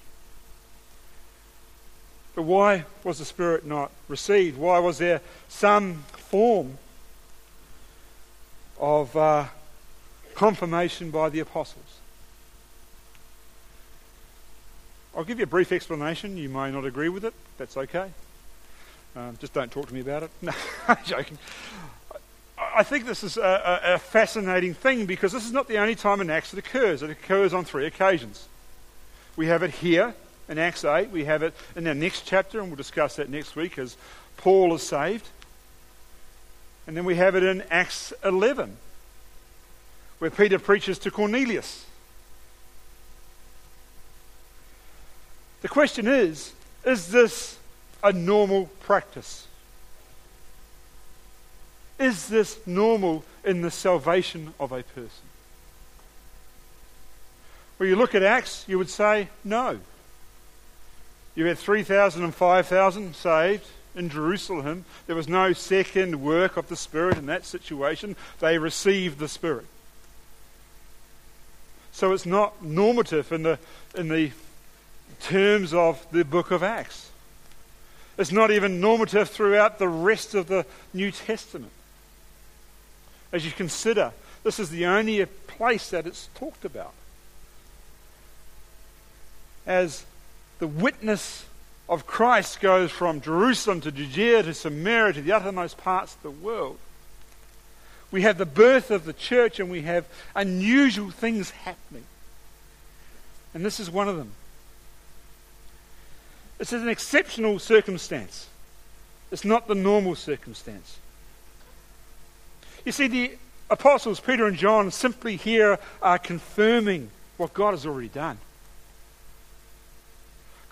But 2.34 2.42
why 2.42 2.84
was 3.04 3.18
the 3.18 3.24
Spirit 3.24 3.66
not 3.66 3.90
received? 4.08 4.58
Why 4.58 4.78
was 4.78 4.98
there 4.98 5.20
some 5.48 6.04
form 6.12 6.78
of 8.80 9.14
uh, 9.16 9.46
confirmation 10.34 11.10
by 11.10 11.28
the 11.28 11.40
apostles? 11.40 11.98
I'll 15.14 15.24
give 15.24 15.38
you 15.38 15.44
a 15.44 15.46
brief 15.48 15.72
explanation. 15.72 16.38
You 16.38 16.48
may 16.48 16.70
not 16.70 16.86
agree 16.86 17.10
with 17.10 17.24
it. 17.24 17.34
That's 17.58 17.76
okay. 17.76 18.10
Um, 19.14 19.36
just 19.38 19.52
don't 19.52 19.70
talk 19.70 19.88
to 19.88 19.94
me 19.94 20.00
about 20.00 20.22
it. 20.22 20.30
No, 20.42 20.52
I'm 20.88 20.96
joking. 21.04 21.38
I 22.74 22.82
think 22.82 23.06
this 23.06 23.22
is 23.22 23.36
a, 23.36 23.80
a, 23.84 23.98
fascinating 23.98 24.72
thing 24.72 25.04
because 25.04 25.32
this 25.32 25.44
is 25.44 25.52
not 25.52 25.68
the 25.68 25.78
only 25.78 25.94
time 25.94 26.28
Acts 26.30 26.52
it 26.52 26.58
occurs. 26.58 27.02
It 27.02 27.10
occurs 27.10 27.52
on 27.52 27.64
three 27.64 27.86
occasions. 27.86 28.48
We 29.36 29.46
have 29.46 29.62
it 29.62 29.72
here 29.72 30.14
in 30.48 30.58
Acts 30.58 30.84
8. 30.84 31.10
We 31.10 31.24
have 31.24 31.42
it 31.42 31.54
in 31.76 31.86
our 31.86 31.94
next 31.94 32.26
chapter, 32.26 32.60
and 32.60 32.68
we'll 32.68 32.76
discuss 32.76 33.16
that 33.16 33.28
next 33.28 33.56
week 33.56 33.78
as 33.78 33.96
Paul 34.36 34.74
is 34.74 34.82
saved. 34.82 35.28
And 36.86 36.96
then 36.96 37.04
we 37.04 37.16
have 37.16 37.36
it 37.36 37.42
in 37.42 37.62
Acts 37.70 38.12
11, 38.24 38.76
where 40.18 40.30
Peter 40.30 40.58
preaches 40.58 40.98
to 41.00 41.10
Cornelius. 41.10 41.86
The 45.62 45.68
question 45.68 46.08
is 46.08 46.52
is 46.84 47.08
this 47.08 47.58
a 48.02 48.12
normal 48.12 48.66
practice? 48.80 49.46
Is 51.98 52.26
this 52.26 52.58
normal 52.66 53.24
in 53.44 53.62
the 53.62 53.70
salvation 53.70 54.54
of 54.58 54.72
a 54.72 54.82
person? 54.82 55.28
Well, 57.78 57.88
you 57.88 57.94
look 57.94 58.16
at 58.16 58.24
Acts, 58.24 58.64
you 58.66 58.76
would 58.78 58.90
say 58.90 59.28
no. 59.44 59.78
You 61.34 61.46
had 61.46 61.58
3,000 61.58 62.22
and 62.22 62.34
5,000 62.34 63.16
saved 63.16 63.66
in 63.94 64.08
Jerusalem. 64.08 64.84
There 65.06 65.16
was 65.16 65.28
no 65.28 65.52
second 65.52 66.22
work 66.22 66.56
of 66.56 66.68
the 66.68 66.76
Spirit 66.76 67.18
in 67.18 67.26
that 67.26 67.46
situation. 67.46 68.16
They 68.40 68.58
received 68.58 69.18
the 69.18 69.28
Spirit. 69.28 69.66
So 71.92 72.12
it's 72.12 72.26
not 72.26 72.64
normative 72.64 73.32
in 73.32 73.42
the, 73.42 73.58
in 73.94 74.08
the 74.08 74.32
terms 75.20 75.74
of 75.74 76.04
the 76.10 76.24
book 76.24 76.50
of 76.50 76.62
Acts. 76.62 77.10
It's 78.18 78.32
not 78.32 78.50
even 78.50 78.80
normative 78.80 79.28
throughout 79.28 79.78
the 79.78 79.88
rest 79.88 80.34
of 80.34 80.46
the 80.46 80.66
New 80.92 81.10
Testament. 81.10 81.72
As 83.32 83.44
you 83.44 83.52
consider, 83.52 84.12
this 84.44 84.58
is 84.58 84.70
the 84.70 84.86
only 84.86 85.24
place 85.24 85.90
that 85.90 86.06
it's 86.06 86.28
talked 86.34 86.64
about. 86.64 86.92
As 89.66 90.04
the 90.62 90.68
witness 90.68 91.44
of 91.88 92.06
Christ 92.06 92.60
goes 92.60 92.92
from 92.92 93.20
Jerusalem 93.20 93.80
to 93.80 93.90
Judea 93.90 94.44
to 94.44 94.54
Samaria 94.54 95.14
to 95.14 95.20
the 95.20 95.32
uttermost 95.32 95.76
parts 95.76 96.14
of 96.14 96.22
the 96.22 96.30
world. 96.30 96.78
We 98.12 98.22
have 98.22 98.38
the 98.38 98.46
birth 98.46 98.92
of 98.92 99.04
the 99.04 99.12
church 99.12 99.58
and 99.58 99.68
we 99.68 99.82
have 99.82 100.06
unusual 100.36 101.10
things 101.10 101.50
happening. 101.50 102.04
And 103.52 103.64
this 103.64 103.80
is 103.80 103.90
one 103.90 104.08
of 104.08 104.16
them. 104.16 104.30
This 106.58 106.72
is 106.72 106.80
an 106.80 106.88
exceptional 106.88 107.58
circumstance. 107.58 108.46
It's 109.32 109.44
not 109.44 109.66
the 109.66 109.74
normal 109.74 110.14
circumstance. 110.14 111.00
You 112.84 112.92
see, 112.92 113.08
the 113.08 113.36
apostles, 113.68 114.20
Peter 114.20 114.46
and 114.46 114.56
John, 114.56 114.92
simply 114.92 115.34
here 115.34 115.80
are 116.00 116.20
confirming 116.20 117.10
what 117.36 117.52
God 117.52 117.72
has 117.72 117.84
already 117.84 118.10
done. 118.10 118.38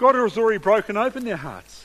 God 0.01 0.15
has 0.15 0.39
already 0.39 0.57
broken 0.57 0.97
open 0.97 1.27
their 1.27 1.37
hearts. 1.37 1.85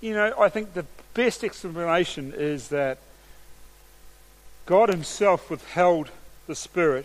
You 0.00 0.14
know, 0.14 0.32
I 0.40 0.48
think 0.48 0.72
the 0.72 0.86
best 1.12 1.44
explanation 1.44 2.32
is 2.34 2.68
that 2.68 2.96
God 4.64 4.88
Himself 4.88 5.50
withheld 5.50 6.08
the 6.46 6.54
Spirit 6.54 7.04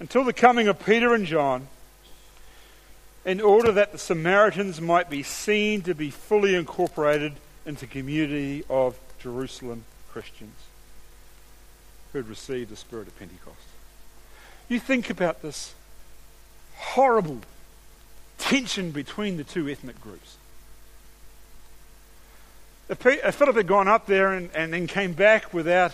until 0.00 0.24
the 0.24 0.32
coming 0.32 0.68
of 0.68 0.82
Peter 0.86 1.12
and 1.12 1.26
John 1.26 1.68
in 3.26 3.42
order 3.42 3.72
that 3.72 3.92
the 3.92 3.98
Samaritans 3.98 4.80
might 4.80 5.10
be 5.10 5.22
seen 5.22 5.82
to 5.82 5.94
be 5.94 6.08
fully 6.08 6.54
incorporated 6.54 7.34
into 7.66 7.80
the 7.80 7.92
community 7.92 8.64
of 8.70 8.98
Jerusalem 9.18 9.84
Christians 10.10 10.65
who 12.16 12.22
had 12.22 12.30
received 12.30 12.70
the 12.70 12.76
Spirit 12.76 13.08
of 13.08 13.18
Pentecost. 13.18 13.58
You 14.70 14.80
think 14.80 15.10
about 15.10 15.42
this 15.42 15.74
horrible 16.74 17.40
tension 18.38 18.90
between 18.90 19.36
the 19.36 19.44
two 19.44 19.68
ethnic 19.68 20.00
groups. 20.00 20.38
If, 22.88 22.98
Philip 23.34 23.56
had 23.56 23.66
gone 23.66 23.86
up 23.86 24.06
there 24.06 24.32
and, 24.32 24.48
and 24.54 24.72
then 24.72 24.86
came 24.86 25.12
back 25.12 25.52
without 25.52 25.92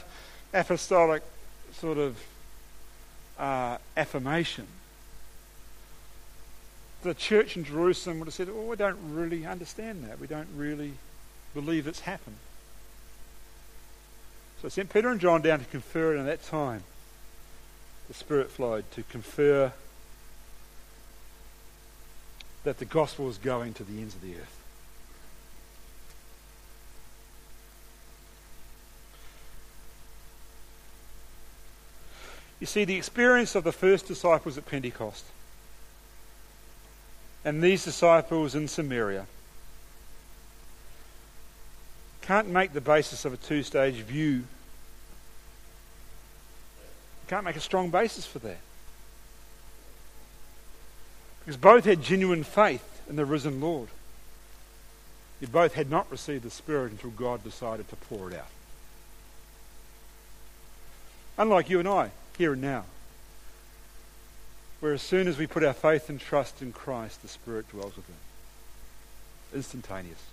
apostolic 0.54 1.24
sort 1.72 1.98
of 1.98 2.16
uh, 3.36 3.78
affirmation, 3.96 4.68
the 7.02 7.14
church 7.14 7.56
in 7.56 7.64
Jerusalem 7.64 8.20
would 8.20 8.26
have 8.26 8.34
said, 8.34 8.48
Oh, 8.48 8.66
we 8.66 8.76
don't 8.76 8.98
really 9.12 9.44
understand 9.44 10.04
that. 10.04 10.20
We 10.20 10.28
don't 10.28 10.48
really 10.54 10.92
believe 11.52 11.88
it's 11.88 12.00
happened. 12.00 12.36
So 14.62 14.66
I 14.66 14.68
sent 14.68 14.92
Peter 14.92 15.08
and 15.08 15.20
John 15.20 15.42
down 15.42 15.58
to 15.58 15.64
confer, 15.64 16.12
and 16.12 16.20
at 16.20 16.26
that 16.26 16.48
time, 16.48 16.84
the 18.06 18.14
Spirit 18.14 18.48
flowed 18.48 18.88
to 18.92 19.02
confer 19.02 19.72
that 22.62 22.78
the 22.78 22.84
gospel 22.84 23.24
was 23.24 23.38
going 23.38 23.74
to 23.74 23.82
the 23.82 24.00
ends 24.00 24.14
of 24.14 24.22
the 24.22 24.36
earth. 24.36 24.58
You 32.60 32.66
see, 32.68 32.84
the 32.84 32.94
experience 32.94 33.56
of 33.56 33.64
the 33.64 33.72
first 33.72 34.06
disciples 34.06 34.56
at 34.56 34.66
Pentecost 34.66 35.24
and 37.44 37.60
these 37.60 37.84
disciples 37.84 38.54
in 38.54 38.68
Samaria 38.68 39.26
can't 42.22 42.48
make 42.48 42.72
the 42.72 42.80
basis 42.80 43.24
of 43.24 43.32
a 43.32 43.36
two 43.36 43.62
stage 43.62 43.96
view. 43.96 44.44
Can't 47.28 47.44
make 47.44 47.56
a 47.56 47.60
strong 47.60 47.90
basis 47.90 48.26
for 48.26 48.38
that. 48.40 48.58
Because 51.40 51.56
both 51.56 51.84
had 51.84 52.02
genuine 52.02 52.44
faith 52.44 53.02
in 53.08 53.16
the 53.16 53.24
risen 53.24 53.60
Lord. 53.60 53.88
Yet 55.40 55.50
both 55.50 55.74
had 55.74 55.90
not 55.90 56.10
received 56.10 56.44
the 56.44 56.50
Spirit 56.50 56.92
until 56.92 57.10
God 57.10 57.42
decided 57.42 57.88
to 57.88 57.96
pour 57.96 58.30
it 58.30 58.36
out. 58.36 58.46
Unlike 61.36 61.70
you 61.70 61.80
and 61.80 61.88
I, 61.88 62.10
here 62.38 62.52
and 62.52 62.62
now, 62.62 62.84
where 64.78 64.92
as 64.92 65.02
soon 65.02 65.26
as 65.26 65.38
we 65.38 65.46
put 65.46 65.64
our 65.64 65.72
faith 65.72 66.08
and 66.08 66.20
trust 66.20 66.62
in 66.62 66.72
Christ, 66.72 67.22
the 67.22 67.28
Spirit 67.28 67.68
dwells 67.70 67.96
within. 67.96 68.14
Instantaneous. 69.54 70.31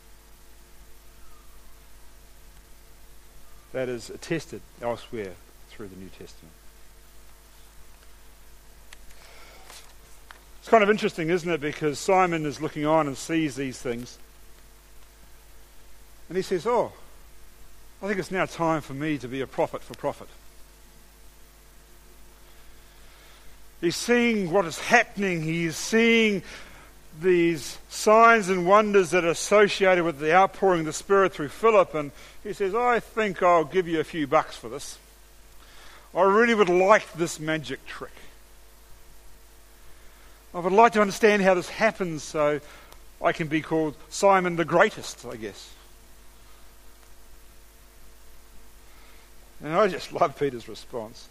That 3.73 3.89
is 3.89 4.09
attested 4.09 4.61
elsewhere 4.81 5.33
through 5.69 5.87
the 5.87 5.95
New 5.95 6.09
Testament. 6.09 6.53
It's 10.59 10.69
kind 10.69 10.83
of 10.83 10.89
interesting, 10.89 11.29
isn't 11.29 11.49
it? 11.49 11.61
Because 11.61 11.97
Simon 11.99 12.45
is 12.45 12.61
looking 12.61 12.85
on 12.85 13.07
and 13.07 13.17
sees 13.17 13.55
these 13.55 13.79
things. 13.79 14.17
And 16.27 16.37
he 16.37 16.43
says, 16.43 16.67
Oh, 16.67 16.91
I 18.01 18.07
think 18.07 18.19
it's 18.19 18.31
now 18.31 18.45
time 18.45 18.81
for 18.81 18.93
me 18.93 19.17
to 19.17 19.27
be 19.27 19.41
a 19.41 19.47
prophet 19.47 19.81
for 19.81 19.93
profit. 19.95 20.27
He's 23.81 23.95
seeing 23.95 24.51
what 24.51 24.65
is 24.65 24.77
happening. 24.77 25.41
He 25.41 25.65
is 25.65 25.77
seeing 25.77 26.43
these 27.21 27.77
signs 27.89 28.49
and 28.49 28.65
wonders 28.65 29.11
that 29.11 29.25
are 29.25 29.29
associated 29.29 30.03
with 30.03 30.19
the 30.19 30.33
outpouring 30.33 30.81
of 30.81 30.85
the 30.85 30.93
Spirit 30.93 31.33
through 31.33 31.49
Philip, 31.49 31.93
and 31.93 32.11
he 32.43 32.53
says, 32.53 32.73
I 32.73 32.99
think 32.99 33.43
I'll 33.43 33.65
give 33.65 33.87
you 33.87 33.99
a 33.99 34.03
few 34.03 34.27
bucks 34.27 34.55
for 34.55 34.69
this. 34.69 34.97
I 36.15 36.23
really 36.23 36.55
would 36.55 36.69
like 36.69 37.13
this 37.13 37.39
magic 37.39 37.85
trick. 37.85 38.11
I 40.53 40.59
would 40.59 40.73
like 40.73 40.93
to 40.93 41.01
understand 41.01 41.43
how 41.43 41.53
this 41.53 41.69
happens 41.69 42.23
so 42.23 42.59
I 43.21 43.33
can 43.33 43.47
be 43.47 43.61
called 43.61 43.95
Simon 44.09 44.55
the 44.55 44.65
Greatest, 44.65 45.25
I 45.25 45.35
guess. 45.35 45.71
And 49.63 49.73
I 49.73 49.87
just 49.87 50.11
love 50.19 50.39
Peter's 50.39 50.67
response. 50.67 51.27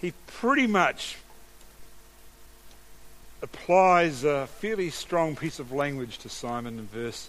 He 0.00 0.12
pretty 0.26 0.66
much 0.66 1.16
applies 3.44 4.24
a 4.24 4.46
fairly 4.46 4.88
strong 4.88 5.36
piece 5.36 5.58
of 5.58 5.70
language 5.70 6.16
to 6.18 6.28
Simon 6.30 6.78
in 6.78 6.86
verse 6.86 7.28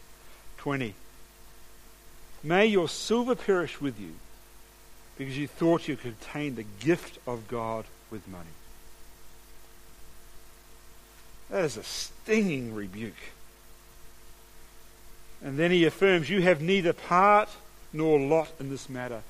20. 0.58 0.94
May 2.42 2.66
your 2.68 2.88
silver 2.88 3.36
perish 3.36 3.82
with 3.82 4.00
you 4.00 4.14
because 5.18 5.38
you 5.38 5.48
thought 5.48 5.90
you 5.90 5.98
could 5.98 6.14
obtain 6.14 6.56
the 6.56 6.66
gift 6.80 7.20
of 7.28 7.48
God 7.50 7.86
with 8.10 8.28
money. 8.30 8.46
That 11.50 11.66
is 11.66 11.78
a 11.78 11.84
stinging 11.84 12.74
rebuke. 12.74 13.14
And 15.44 15.60
then 15.60 15.70
he 15.70 15.86
affirms, 15.86 16.30
You 16.30 16.42
have 16.42 16.62
neither 16.62 16.94
part 16.94 17.50
nor 17.92 18.20
lot 18.20 18.52
in 18.60 18.70
this 18.70 18.90
matter. 18.90 19.22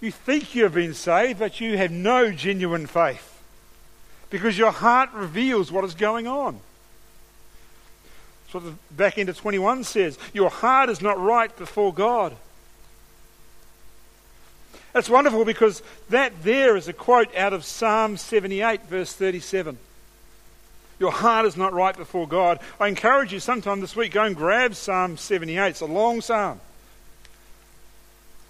You 0.00 0.10
think 0.10 0.54
you 0.54 0.62
have 0.62 0.74
been 0.74 0.94
saved, 0.94 1.38
but 1.38 1.60
you 1.60 1.76
have 1.76 1.90
no 1.90 2.32
genuine 2.32 2.86
faith 2.86 3.39
because 4.30 4.56
your 4.56 4.70
heart 4.70 5.12
reveals 5.12 5.70
what 5.70 5.84
is 5.84 5.94
going 5.94 6.26
on. 6.26 6.58
That's 8.44 8.54
what 8.54 8.64
the 8.64 8.94
back 8.94 9.18
end 9.18 9.28
of 9.28 9.36
21 9.36 9.84
says. 9.84 10.18
Your 10.32 10.50
heart 10.50 10.88
is 10.88 11.00
not 11.00 11.20
right 11.20 11.54
before 11.56 11.92
God. 11.92 12.34
That's 14.92 15.08
wonderful 15.08 15.44
because 15.44 15.82
that 16.08 16.42
there 16.42 16.76
is 16.76 16.88
a 16.88 16.92
quote 16.92 17.34
out 17.36 17.52
of 17.52 17.64
Psalm 17.64 18.16
78, 18.16 18.82
verse 18.86 19.12
37. 19.12 19.78
Your 20.98 21.12
heart 21.12 21.46
is 21.46 21.56
not 21.56 21.72
right 21.72 21.96
before 21.96 22.26
God. 22.26 22.58
I 22.78 22.88
encourage 22.88 23.32
you 23.32 23.40
sometime 23.40 23.80
this 23.80 23.96
week, 23.96 24.12
go 24.12 24.24
and 24.24 24.36
grab 24.36 24.74
Psalm 24.74 25.16
78. 25.16 25.68
It's 25.68 25.80
a 25.80 25.86
long 25.86 26.20
psalm. 26.20 26.60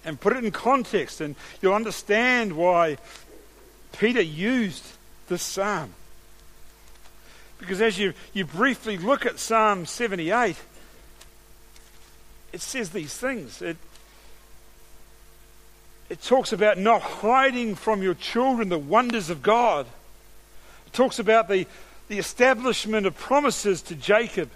And 0.03 0.19
put 0.19 0.35
it 0.35 0.43
in 0.43 0.51
context, 0.51 1.21
and 1.21 1.35
you'll 1.61 1.75
understand 1.75 2.53
why 2.53 2.97
Peter 3.93 4.21
used 4.21 4.83
this 5.31 5.41
psalm. 5.41 5.93
Because 7.57 7.81
as 7.81 7.97
you, 7.97 8.13
you 8.33 8.45
briefly 8.45 8.97
look 8.97 9.25
at 9.25 9.39
Psalm 9.39 9.85
78, 9.85 10.57
it 12.53 12.61
says 12.61 12.89
these 12.89 13.15
things. 13.15 13.61
It, 13.61 13.77
it 16.09 16.21
talks 16.21 16.51
about 16.51 16.77
not 16.77 17.01
hiding 17.01 17.75
from 17.75 18.03
your 18.03 18.13
children 18.13 18.69
the 18.69 18.77
wonders 18.77 19.29
of 19.29 19.41
God. 19.41 19.85
It 20.87 20.93
talks 20.93 21.17
about 21.17 21.47
the, 21.47 21.65
the 22.09 22.17
establishment 22.17 23.07
of 23.07 23.15
promises 23.15 23.81
to 23.83 23.95
Jacob. 23.95 24.49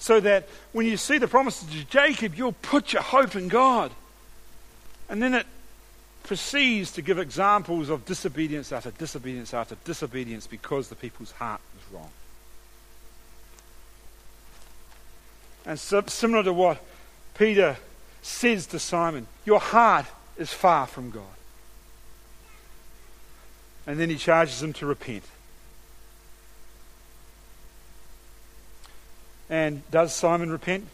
So 0.00 0.20
that 0.20 0.48
when 0.72 0.86
you 0.86 0.96
see 0.96 1.18
the 1.18 1.28
promises 1.28 1.68
to 1.68 1.84
Jacob, 1.84 2.34
you'll 2.34 2.52
put 2.52 2.92
your 2.92 3.02
hope 3.02 3.36
in 3.36 3.48
God. 3.48 3.92
And 5.08 5.22
then 5.22 5.34
it 5.34 5.46
proceeds 6.28 6.92
to 6.92 7.00
give 7.00 7.18
examples 7.18 7.88
of 7.88 8.04
disobedience 8.04 8.70
after 8.70 8.90
disobedience 8.90 9.54
after 9.54 9.76
disobedience 9.84 10.46
because 10.46 10.90
the 10.90 10.94
people's 10.94 11.30
heart 11.32 11.58
was 11.74 11.82
wrong. 11.90 12.10
And 15.64 15.80
so, 15.80 16.02
similar 16.06 16.42
to 16.42 16.52
what 16.52 16.84
Peter 17.32 17.78
says 18.20 18.66
to 18.66 18.78
Simon, 18.78 19.26
Your 19.46 19.58
heart 19.58 20.04
is 20.36 20.52
far 20.52 20.86
from 20.86 21.10
God. 21.10 21.24
And 23.86 23.98
then 23.98 24.10
he 24.10 24.16
charges 24.16 24.62
him 24.62 24.74
to 24.74 24.86
repent. 24.86 25.24
And 29.48 29.82
does 29.90 30.14
Simon 30.14 30.50
repent? 30.50 30.86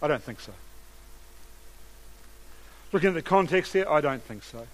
I 0.00 0.06
don't 0.06 0.22
think 0.22 0.38
so. 0.38 0.52
Looking 2.92 3.08
at 3.08 3.14
the 3.14 3.22
context 3.22 3.72
here, 3.72 3.86
I 3.88 4.00
don't 4.00 4.22
think 4.22 4.42
so. 4.42 4.66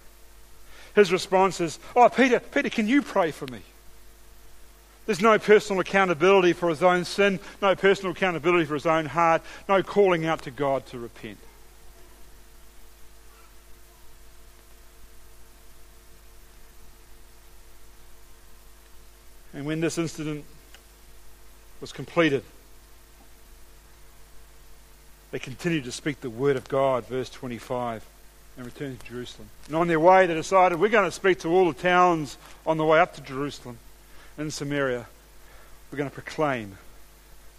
His 0.94 1.12
response 1.12 1.60
is, 1.60 1.78
Oh, 1.94 2.08
Peter, 2.08 2.40
Peter, 2.40 2.68
can 2.68 2.88
you 2.88 3.02
pray 3.02 3.30
for 3.30 3.46
me? 3.46 3.60
There's 5.06 5.22
no 5.22 5.38
personal 5.38 5.80
accountability 5.80 6.52
for 6.52 6.68
his 6.68 6.82
own 6.82 7.04
sin, 7.04 7.40
no 7.62 7.74
personal 7.74 8.12
accountability 8.12 8.66
for 8.66 8.74
his 8.74 8.84
own 8.84 9.06
heart, 9.06 9.42
no 9.68 9.82
calling 9.82 10.26
out 10.26 10.42
to 10.42 10.50
God 10.50 10.84
to 10.86 10.98
repent. 10.98 11.38
And 19.54 19.64
when 19.64 19.80
this 19.80 19.96
incident 19.96 20.44
was 21.80 21.92
completed, 21.92 22.44
they 25.30 25.38
continued 25.38 25.84
to 25.84 25.92
speak 25.92 26.20
the 26.20 26.30
word 26.30 26.56
of 26.56 26.68
God, 26.68 27.06
verse 27.06 27.28
25, 27.30 28.04
and 28.56 28.66
returned 28.66 29.00
to 29.00 29.06
Jerusalem. 29.06 29.48
And 29.66 29.76
on 29.76 29.88
their 29.88 30.00
way, 30.00 30.26
they 30.26 30.34
decided, 30.34 30.80
we're 30.80 30.88
going 30.88 31.04
to 31.04 31.12
speak 31.12 31.40
to 31.40 31.48
all 31.48 31.70
the 31.70 31.78
towns 31.78 32.38
on 32.66 32.78
the 32.78 32.84
way 32.84 32.98
up 32.98 33.14
to 33.16 33.20
Jerusalem 33.20 33.78
in 34.38 34.50
Samaria, 34.50 35.06
we're 35.90 35.98
going 35.98 36.08
to 36.08 36.14
proclaim 36.14 36.78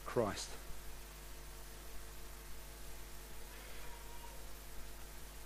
Christ. 0.06 0.50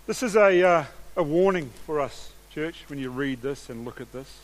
This 0.05 0.21
is 0.21 0.35
a, 0.35 0.67
uh, 0.67 0.85
a 1.15 1.23
warning 1.23 1.71
for 1.85 2.01
us, 2.01 2.31
church, 2.53 2.83
when 2.87 2.99
you 2.99 3.09
read 3.09 3.41
this 3.41 3.69
and 3.69 3.85
look 3.85 4.01
at 4.01 4.11
this. 4.11 4.39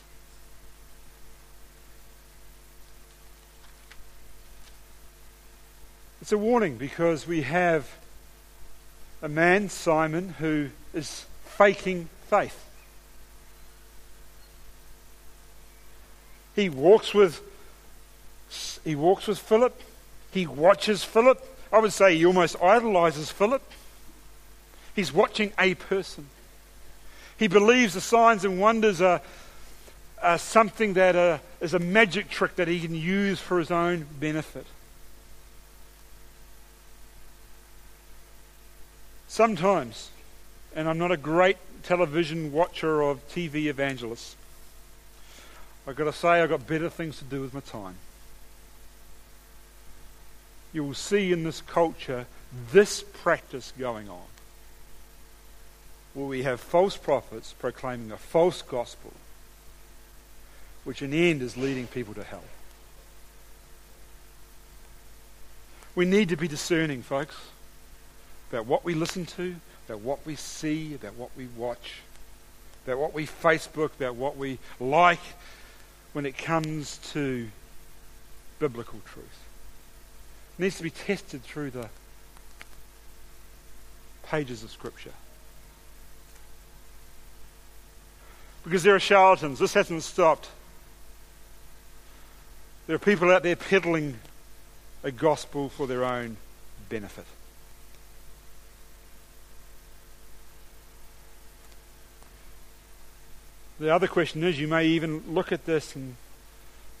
It's 6.20 6.32
a 6.32 6.38
warning 6.38 6.76
because 6.76 7.26
we 7.26 7.42
have 7.42 7.90
a 9.22 9.28
man, 9.28 9.68
Simon, 9.68 10.34
who 10.38 10.68
is 10.92 11.24
faking 11.44 12.08
faith. 12.28 12.66
He 16.54 16.68
walks 16.68 17.14
with 17.14 17.42
he 18.84 18.96
walks 18.96 19.28
with 19.28 19.38
Philip. 19.38 19.80
He 20.32 20.46
watches 20.46 21.04
Philip. 21.04 21.44
I 21.72 21.78
would 21.78 21.92
say 21.92 22.16
he 22.16 22.26
almost 22.26 22.56
idolizes 22.60 23.30
Philip. 23.30 23.62
He's 24.96 25.12
watching 25.12 25.52
a 25.58 25.74
person. 25.74 26.26
He 27.38 27.46
believes 27.46 27.94
the 27.94 28.00
signs 28.00 28.44
and 28.44 28.60
wonders 28.60 29.00
are, 29.00 29.20
are 30.20 30.38
something 30.38 30.94
that 30.94 31.14
uh, 31.14 31.38
is 31.60 31.74
a 31.74 31.78
magic 31.78 32.28
trick 32.28 32.56
that 32.56 32.68
he 32.68 32.80
can 32.80 32.94
use 32.94 33.38
for 33.38 33.58
his 33.58 33.70
own 33.70 34.06
benefit. 34.18 34.66
Sometimes, 39.30 40.10
and 40.74 40.88
I'm 40.88 40.98
not 40.98 41.12
a 41.12 41.16
great 41.16 41.56
television 41.84 42.50
watcher 42.50 43.00
of 43.00 43.26
TV 43.28 43.66
evangelists, 43.66 44.34
I've 45.86 45.94
got 45.94 46.06
to 46.06 46.12
say 46.12 46.42
I've 46.42 46.48
got 46.48 46.66
better 46.66 46.90
things 46.90 47.18
to 47.18 47.24
do 47.24 47.40
with 47.40 47.54
my 47.54 47.60
time. 47.60 47.94
You 50.72 50.82
will 50.82 50.94
see 50.94 51.30
in 51.30 51.44
this 51.44 51.60
culture 51.60 52.26
this 52.72 53.04
practice 53.04 53.72
going 53.78 54.08
on. 54.08 54.26
Where 56.14 56.26
we 56.26 56.42
have 56.42 56.60
false 56.60 56.96
prophets 56.96 57.54
proclaiming 57.56 58.10
a 58.10 58.16
false 58.16 58.62
gospel, 58.62 59.12
which 60.82 61.02
in 61.02 61.12
the 61.12 61.30
end 61.30 61.40
is 61.40 61.56
leading 61.56 61.86
people 61.86 62.14
to 62.14 62.24
hell. 62.24 62.42
We 65.94 66.04
need 66.04 66.30
to 66.30 66.36
be 66.36 66.48
discerning, 66.48 67.02
folks, 67.02 67.36
about 68.50 68.66
what 68.66 68.84
we 68.84 68.94
listen 68.94 69.26
to, 69.26 69.56
about 69.88 70.00
what 70.00 70.24
we 70.26 70.34
see, 70.34 70.94
about 70.94 71.14
what 71.14 71.30
we 71.36 71.46
watch, 71.56 72.00
about 72.84 72.98
what 72.98 73.14
we 73.14 73.26
Facebook, 73.26 73.94
about 73.96 74.16
what 74.16 74.36
we 74.36 74.58
like, 74.78 75.20
when 76.12 76.26
it 76.26 76.36
comes 76.36 76.98
to 77.12 77.48
biblical 78.58 79.00
truth. 79.04 79.44
Needs 80.58 80.76
to 80.78 80.82
be 80.82 80.90
tested 80.90 81.42
through 81.42 81.70
the 81.70 81.88
pages 84.24 84.62
of 84.62 84.70
Scripture. 84.70 85.12
Because 88.64 88.82
there 88.82 88.94
are 88.94 89.00
charlatans. 89.00 89.58
This 89.58 89.74
hasn't 89.74 90.02
stopped. 90.02 90.50
There 92.86 92.96
are 92.96 92.98
people 92.98 93.30
out 93.30 93.42
there 93.42 93.56
peddling 93.56 94.18
a 95.02 95.10
gospel 95.10 95.68
for 95.68 95.86
their 95.86 96.04
own 96.04 96.36
benefit. 96.88 97.24
The 103.80 103.92
other 103.94 104.06
question 104.06 104.44
is 104.44 104.60
you 104.60 104.68
may 104.68 104.84
even 104.84 105.34
look 105.34 105.52
at 105.52 105.64
this 105.64 105.96
and, 105.96 106.16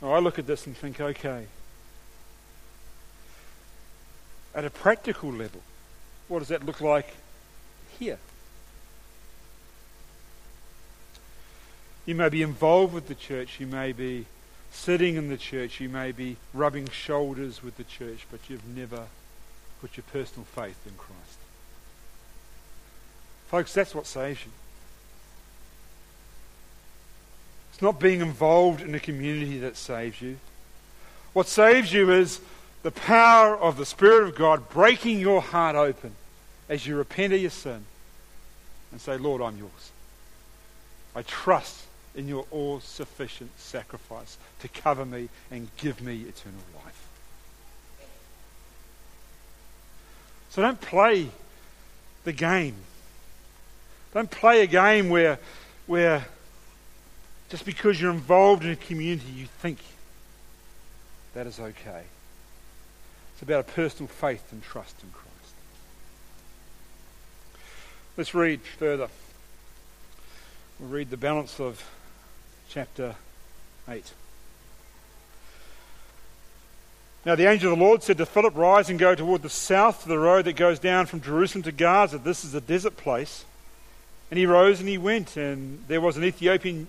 I 0.02 0.18
look 0.18 0.38
at 0.38 0.46
this 0.46 0.66
and 0.66 0.74
think, 0.74 0.98
okay, 0.98 1.44
at 4.54 4.64
a 4.64 4.70
practical 4.70 5.30
level, 5.30 5.60
what 6.26 6.38
does 6.38 6.48
that 6.48 6.64
look 6.64 6.80
like 6.80 7.14
here? 7.98 8.18
You 12.06 12.14
may 12.14 12.30
be 12.30 12.40
involved 12.40 12.94
with 12.94 13.08
the 13.08 13.14
church, 13.14 13.60
you 13.60 13.66
may 13.66 13.92
be 13.92 14.24
sitting 14.72 15.16
in 15.16 15.28
the 15.28 15.36
church, 15.36 15.80
you 15.80 15.90
may 15.90 16.12
be 16.12 16.38
rubbing 16.54 16.88
shoulders 16.88 17.62
with 17.62 17.76
the 17.76 17.84
church, 17.84 18.26
but 18.30 18.40
you've 18.48 18.66
never 18.66 19.04
put 19.82 19.98
your 19.98 20.04
personal 20.10 20.46
faith 20.46 20.78
in 20.86 20.94
Christ. 20.96 21.38
Folks, 23.48 23.74
that's 23.74 23.94
what 23.94 24.06
saves 24.06 24.46
you. 24.46 24.52
It's 27.80 27.82
not 27.82 27.98
being 27.98 28.20
involved 28.20 28.82
in 28.82 28.94
a 28.94 29.00
community 29.00 29.56
that 29.60 29.74
saves 29.74 30.20
you. 30.20 30.36
What 31.32 31.46
saves 31.46 31.90
you 31.94 32.12
is 32.12 32.38
the 32.82 32.90
power 32.90 33.56
of 33.56 33.78
the 33.78 33.86
Spirit 33.86 34.28
of 34.28 34.34
God 34.34 34.68
breaking 34.68 35.18
your 35.18 35.40
heart 35.40 35.76
open 35.76 36.12
as 36.68 36.86
you 36.86 36.94
repent 36.94 37.32
of 37.32 37.40
your 37.40 37.48
sin 37.48 37.86
and 38.92 39.00
say, 39.00 39.16
Lord, 39.16 39.40
I'm 39.40 39.56
yours. 39.56 39.92
I 41.16 41.22
trust 41.22 41.86
in 42.14 42.28
your 42.28 42.44
all 42.50 42.80
sufficient 42.80 43.58
sacrifice 43.58 44.36
to 44.58 44.68
cover 44.68 45.06
me 45.06 45.30
and 45.50 45.66
give 45.78 46.02
me 46.02 46.16
eternal 46.16 46.60
life. 46.84 47.08
So 50.50 50.60
don't 50.60 50.82
play 50.82 51.30
the 52.24 52.32
game. 52.34 52.74
Don't 54.12 54.30
play 54.30 54.60
a 54.60 54.66
game 54.66 55.08
where, 55.08 55.38
where 55.86 56.26
just 57.50 57.64
because 57.64 58.00
you're 58.00 58.12
involved 58.12 58.64
in 58.64 58.70
a 58.70 58.76
community, 58.76 59.30
you 59.32 59.46
think 59.46 59.78
that 61.34 61.46
is 61.46 61.58
okay. 61.58 62.04
It's 63.34 63.42
about 63.42 63.60
a 63.60 63.72
personal 63.72 64.08
faith 64.08 64.52
and 64.52 64.62
trust 64.62 64.94
in 65.02 65.10
Christ. 65.10 65.30
Let's 68.16 68.34
read 68.34 68.60
further. 68.78 69.08
We'll 70.78 70.90
read 70.90 71.10
the 71.10 71.16
balance 71.16 71.58
of 71.58 71.84
chapter 72.68 73.16
8. 73.88 74.12
Now 77.26 77.34
the 77.34 77.46
angel 77.46 77.72
of 77.72 77.78
the 77.78 77.84
Lord 77.84 78.02
said 78.02 78.18
to 78.18 78.26
Philip, 78.26 78.56
Rise 78.56 78.88
and 78.88 78.98
go 78.98 79.14
toward 79.14 79.42
the 79.42 79.50
south 79.50 80.04
to 80.04 80.08
the 80.08 80.18
road 80.18 80.44
that 80.44 80.54
goes 80.54 80.78
down 80.78 81.06
from 81.06 81.20
Jerusalem 81.20 81.62
to 81.64 81.72
Gaza. 81.72 82.18
This 82.18 82.44
is 82.44 82.54
a 82.54 82.60
desert 82.60 82.96
place. 82.96 83.44
And 84.30 84.38
he 84.38 84.46
rose 84.46 84.78
and 84.78 84.88
he 84.88 84.96
went, 84.96 85.36
and 85.36 85.84
there 85.88 86.00
was 86.00 86.16
an 86.16 86.24
Ethiopian 86.24 86.86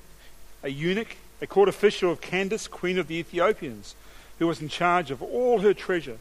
a 0.64 0.70
eunuch, 0.70 1.16
a 1.42 1.48
court 1.48 1.70
official 1.70 2.12
of 2.12 2.22
Candace, 2.22 2.68
queen 2.68 2.98
of 2.98 3.08
the 3.08 3.16
Ethiopians, 3.16 3.96
who 4.40 4.48
was 4.48 4.62
in 4.62 4.70
charge 4.70 5.12
of 5.12 5.22
all 5.22 5.60
her 5.60 5.74
treasure. 5.74 6.18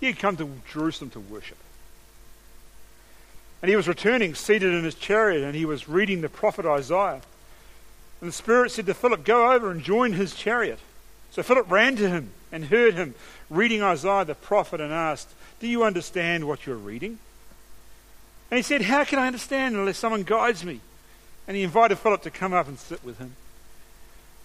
He 0.00 0.06
had 0.06 0.18
come 0.18 0.36
to 0.38 0.50
Jerusalem 0.70 1.10
to 1.10 1.20
worship. 1.20 1.58
And 3.62 3.68
he 3.68 3.76
was 3.76 3.88
returning, 3.88 4.34
seated 4.34 4.72
in 4.72 4.84
his 4.84 4.94
chariot, 4.94 5.44
and 5.44 5.54
he 5.54 5.66
was 5.66 5.88
reading 5.88 6.22
the 6.22 6.28
prophet 6.28 6.64
Isaiah. 6.64 7.20
And 8.20 8.28
the 8.28 8.32
Spirit 8.32 8.70
said 8.70 8.86
to 8.86 8.94
Philip, 8.94 9.24
Go 9.24 9.52
over 9.52 9.70
and 9.70 9.82
join 9.82 10.14
his 10.14 10.34
chariot. 10.34 10.78
So 11.30 11.42
Philip 11.42 11.70
ran 11.70 11.96
to 11.96 12.08
him 12.08 12.30
and 12.50 12.64
heard 12.66 12.94
him 12.94 13.14
reading 13.48 13.82
Isaiah 13.82 14.24
the 14.24 14.34
prophet 14.34 14.80
and 14.80 14.92
asked, 14.92 15.28
Do 15.60 15.66
you 15.66 15.84
understand 15.84 16.46
what 16.46 16.66
you're 16.66 16.76
reading? 16.76 17.18
And 18.50 18.56
he 18.56 18.62
said, 18.62 18.82
How 18.82 19.04
can 19.04 19.18
I 19.18 19.26
understand 19.26 19.76
unless 19.76 19.98
someone 19.98 20.22
guides 20.22 20.64
me? 20.64 20.80
And 21.50 21.56
he 21.56 21.64
invited 21.64 21.98
Philip 21.98 22.22
to 22.22 22.30
come 22.30 22.52
up 22.52 22.68
and 22.68 22.78
sit 22.78 23.04
with 23.04 23.18
him. 23.18 23.34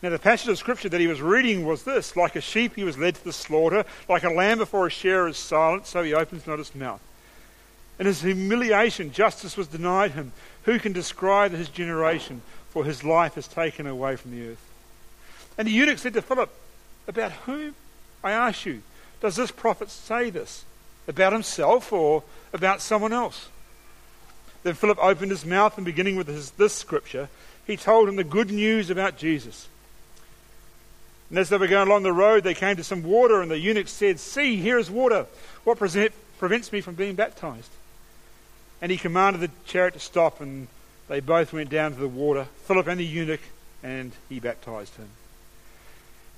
Now, 0.02 0.10
the 0.10 0.18
passage 0.18 0.50
of 0.50 0.58
scripture 0.58 0.90
that 0.90 1.00
he 1.00 1.06
was 1.06 1.22
reading 1.22 1.64
was 1.64 1.84
this 1.84 2.16
Like 2.16 2.36
a 2.36 2.42
sheep, 2.42 2.76
he 2.76 2.84
was 2.84 2.98
led 2.98 3.14
to 3.14 3.24
the 3.24 3.32
slaughter, 3.32 3.86
like 4.10 4.24
a 4.24 4.32
lamb 4.32 4.58
before 4.58 4.88
a 4.88 4.90
shearer 4.90 5.28
is 5.28 5.38
silent, 5.38 5.86
so 5.86 6.02
he 6.02 6.16
opens 6.16 6.48
not 6.48 6.58
his 6.58 6.74
mouth. 6.74 7.00
In 8.00 8.08
his 8.08 8.24
humiliation, 8.24 9.12
justice 9.12 9.56
was 9.56 9.68
denied 9.68 10.14
him. 10.14 10.32
Who 10.64 10.80
can 10.80 10.94
describe 10.94 11.52
his 11.52 11.70
generation? 11.70 12.42
For 12.72 12.84
his 12.84 13.04
life 13.04 13.38
is 13.38 13.48
taken 13.48 13.86
away 13.86 14.16
from 14.16 14.32
the 14.32 14.50
earth. 14.50 14.68
And 15.60 15.68
the 15.68 15.74
eunuch 15.74 16.00
said 16.00 16.14
to 16.14 16.24
Philip, 16.24 16.50
About 17.08 17.34
whom, 17.34 17.76
I 18.24 18.32
ask 18.32 18.66
you, 18.66 18.82
does 19.22 19.36
this 19.36 19.52
prophet 19.52 19.92
say 19.92 20.32
this? 20.32 20.66
About 21.08 21.34
himself 21.34 21.94
or 21.94 22.24
about 22.52 22.82
someone 22.82 23.14
else? 23.14 23.50
Then 24.66 24.74
Philip 24.74 24.98
opened 25.00 25.30
his 25.30 25.46
mouth 25.46 25.78
and 25.78 25.86
beginning 25.86 26.16
with 26.16 26.28
his, 26.28 26.50
this 26.50 26.74
scripture, 26.74 27.30
he 27.68 27.78
told 27.78 28.10
him 28.10 28.16
the 28.16 28.24
good 28.24 28.50
news 28.50 28.90
about 28.90 29.16
Jesus. 29.16 29.68
And 31.30 31.38
as 31.38 31.50
they 31.50 31.58
were 31.58 31.68
going 31.68 31.88
along 31.88 32.02
the 32.02 32.12
road, 32.12 32.44
they 32.44 32.56
came 32.56 32.76
to 32.78 32.84
some 32.84 33.04
water, 33.04 33.44
and 33.44 33.52
the 33.52 33.60
eunuch 33.60 33.88
said, 33.88 34.20
See, 34.20 34.56
here 34.56 34.80
is 34.80 34.90
water. 34.90 35.28
What 35.66 35.78
prevents 35.78 36.72
me 36.72 36.82
from 36.82 36.96
being 36.96 37.14
baptized? 37.14 37.70
And 38.82 38.92
he 38.92 38.98
commanded 38.98 39.42
the 39.42 39.52
chariot 39.66 39.94
to 39.94 40.00
stop, 40.00 40.42
and 40.42 40.68
they 41.10 41.20
both 41.20 41.54
went 41.54 41.70
down 41.70 41.94
to 41.94 42.00
the 42.00 42.08
water, 42.08 42.48
Philip 42.64 42.88
and 42.88 43.00
the 43.00 43.06
eunuch, 43.06 43.42
and 43.84 44.14
he 44.30 44.40
baptized 44.40 44.96
him. 44.96 45.10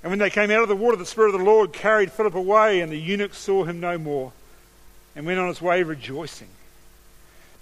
And 0.03 0.11
when 0.11 0.19
they 0.19 0.29
came 0.29 0.51
out 0.51 0.63
of 0.63 0.67
the 0.69 0.75
water, 0.75 0.97
the 0.97 1.05
Spirit 1.05 1.33
of 1.33 1.39
the 1.39 1.45
Lord 1.45 1.71
carried 1.71 2.11
Philip 2.11 2.35
away, 2.35 2.81
and 2.81 2.91
the 2.91 2.99
eunuch 2.99 3.33
saw 3.33 3.63
him 3.63 3.79
no 3.79 3.97
more, 3.97 4.33
and 5.15 5.25
went 5.25 5.39
on 5.39 5.47
his 5.47 5.61
way 5.61 5.81
rejoicing. 5.81 6.49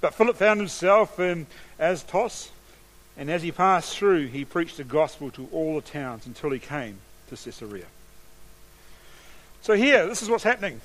But 0.02 0.14
Philip 0.14 0.36
found 0.36 0.60
himself 0.60 1.20
in 1.20 1.48
Azotus, 1.80 2.52
and 3.18 3.30
as 3.30 3.42
he 3.42 3.52
passed 3.52 3.98
through, 3.98 4.28
he 4.28 4.46
preached 4.46 4.78
the 4.78 4.84
gospel 4.84 5.32
to 5.32 5.48
all 5.52 5.76
the 5.76 5.82
towns 5.82 6.26
until 6.26 6.52
he 6.52 6.60
came 6.60 6.98
to 7.30 7.36
Caesarea. 7.36 7.86
So 9.62 9.74
here, 9.74 10.06
this 10.08 10.22
is 10.22 10.30
what's 10.30 10.44
happening. 10.44 10.80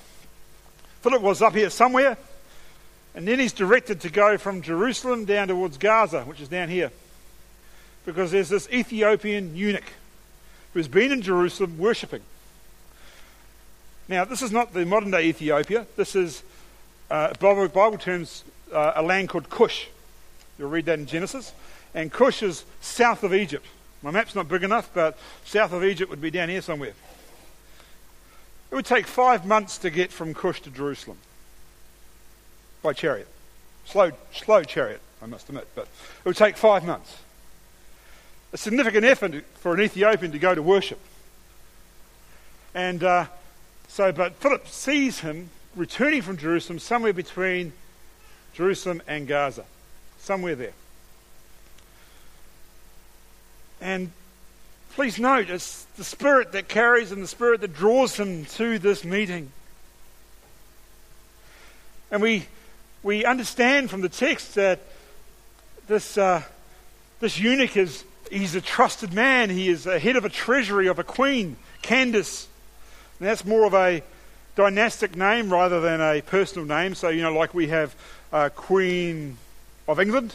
Philip 1.01 1.21
was 1.21 1.41
up 1.41 1.53
here 1.53 1.69
somewhere, 1.69 2.17
and 3.13 3.27
then 3.27 3.39
he's 3.39 3.53
directed 3.53 4.01
to 4.01 4.09
go 4.09 4.37
from 4.37 4.61
Jerusalem 4.61 5.25
down 5.25 5.49
towards 5.49 5.77
Gaza, 5.77 6.23
which 6.23 6.41
is 6.41 6.47
down 6.47 6.69
here. 6.69 6.91
Because 8.05 8.31
there's 8.31 8.49
this 8.49 8.67
Ethiopian 8.71 9.55
eunuch 9.55 9.93
who's 10.73 10.87
been 10.87 11.11
in 11.11 11.21
Jerusalem 11.21 11.77
worshipping. 11.77 12.21
Now, 14.07 14.25
this 14.25 14.41
is 14.41 14.51
not 14.51 14.73
the 14.73 14.85
modern 14.85 15.11
day 15.11 15.25
Ethiopia. 15.25 15.85
This 15.95 16.15
is, 16.15 16.43
uh, 17.09 17.33
Bible, 17.39 17.67
Bible 17.67 17.97
terms, 17.97 18.43
uh, 18.71 18.93
a 18.95 19.01
land 19.01 19.29
called 19.29 19.49
Cush. 19.49 19.87
You'll 20.57 20.69
read 20.69 20.85
that 20.85 20.99
in 20.99 21.05
Genesis. 21.05 21.53
And 21.93 22.11
Cush 22.11 22.43
is 22.43 22.63
south 22.79 23.23
of 23.23 23.33
Egypt. 23.33 23.65
My 24.01 24.11
map's 24.11 24.35
not 24.35 24.47
big 24.47 24.63
enough, 24.63 24.89
but 24.93 25.17
south 25.45 25.73
of 25.73 25.83
Egypt 25.83 26.09
would 26.09 26.21
be 26.21 26.31
down 26.31 26.49
here 26.49 26.61
somewhere. 26.61 26.93
It 28.71 28.75
would 28.75 28.85
take 28.85 29.05
five 29.05 29.45
months 29.45 29.77
to 29.79 29.89
get 29.89 30.11
from 30.11 30.33
Cush 30.33 30.61
to 30.61 30.69
Jerusalem 30.69 31.17
by 32.81 32.93
chariot. 32.93 33.27
Slow, 33.85 34.11
slow 34.31 34.63
chariot, 34.63 35.01
I 35.21 35.25
must 35.25 35.49
admit, 35.49 35.67
but 35.75 35.83
it 35.83 36.25
would 36.25 36.37
take 36.37 36.55
five 36.55 36.85
months. 36.85 37.17
A 38.53 38.57
significant 38.57 39.05
effort 39.05 39.43
for 39.55 39.73
an 39.73 39.81
Ethiopian 39.81 40.31
to 40.31 40.39
go 40.39 40.55
to 40.55 40.61
worship. 40.61 40.99
And 42.73 43.03
uh, 43.03 43.25
so, 43.87 44.11
but 44.11 44.35
Philip 44.35 44.67
sees 44.67 45.19
him 45.19 45.49
returning 45.75 46.21
from 46.21 46.37
Jerusalem 46.37 46.79
somewhere 46.79 47.13
between 47.13 47.73
Jerusalem 48.53 49.01
and 49.07 49.27
Gaza, 49.27 49.65
somewhere 50.19 50.55
there. 50.55 50.73
And 53.79 54.11
please 54.93 55.19
note, 55.19 55.49
it's 55.49 55.85
the 55.97 56.03
Spirit 56.03 56.51
that 56.51 56.67
carries 56.67 57.11
and 57.11 57.23
the 57.23 57.27
Spirit 57.27 57.61
that 57.61 57.73
draws 57.73 58.17
him 58.17 58.45
to 58.45 58.77
this 58.77 59.03
meeting. 59.03 59.51
And 62.11 62.21
we, 62.21 62.45
we 63.01 63.25
understand 63.25 63.89
from 63.89 64.01
the 64.01 64.09
text 64.09 64.55
that 64.55 64.79
this, 65.87 66.17
uh, 66.17 66.43
this 67.19 67.39
eunuch 67.39 67.77
is 67.77 68.03
he's 68.31 68.55
a 68.55 68.61
trusted 68.61 69.13
man. 69.13 69.49
He 69.49 69.69
is 69.69 69.85
a 69.85 69.99
head 69.99 70.15
of 70.15 70.25
a 70.25 70.29
treasury 70.29 70.87
of 70.87 70.99
a 70.99 71.03
queen, 71.03 71.57
Candace. 71.81 72.47
And 73.19 73.27
that's 73.27 73.45
more 73.45 73.65
of 73.65 73.73
a 73.73 74.03
dynastic 74.55 75.15
name 75.15 75.51
rather 75.51 75.79
than 75.79 76.01
a 76.01 76.21
personal 76.21 76.65
name. 76.65 76.95
So, 76.95 77.09
you 77.09 77.21
know, 77.21 77.33
like 77.33 77.53
we 77.53 77.67
have 77.67 77.95
uh, 78.31 78.49
Queen 78.49 79.37
of 79.87 79.99
England, 79.99 80.33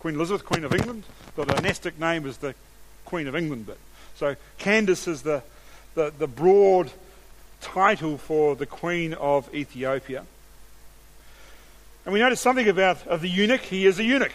Queen 0.00 0.14
Elizabeth, 0.14 0.44
Queen 0.44 0.64
of 0.64 0.74
England. 0.74 1.04
The 1.36 1.44
dynastic 1.44 1.98
name 1.98 2.26
is 2.26 2.38
the 2.38 2.54
Queen 3.04 3.26
of 3.26 3.36
England 3.36 3.66
bit. 3.66 3.78
So 4.16 4.36
Candace 4.58 5.08
is 5.08 5.22
the, 5.22 5.42
the, 5.94 6.12
the 6.16 6.26
broad 6.26 6.90
title 7.60 8.18
for 8.18 8.54
the 8.56 8.66
Queen 8.66 9.14
of 9.14 9.52
Ethiopia. 9.54 10.24
And 12.04 12.12
we 12.12 12.20
notice 12.20 12.40
something 12.40 12.68
about 12.68 13.06
of 13.06 13.20
the 13.20 13.28
eunuch. 13.28 13.60
He 13.60 13.86
is 13.86 13.98
a 13.98 14.04
eunuch. 14.04 14.32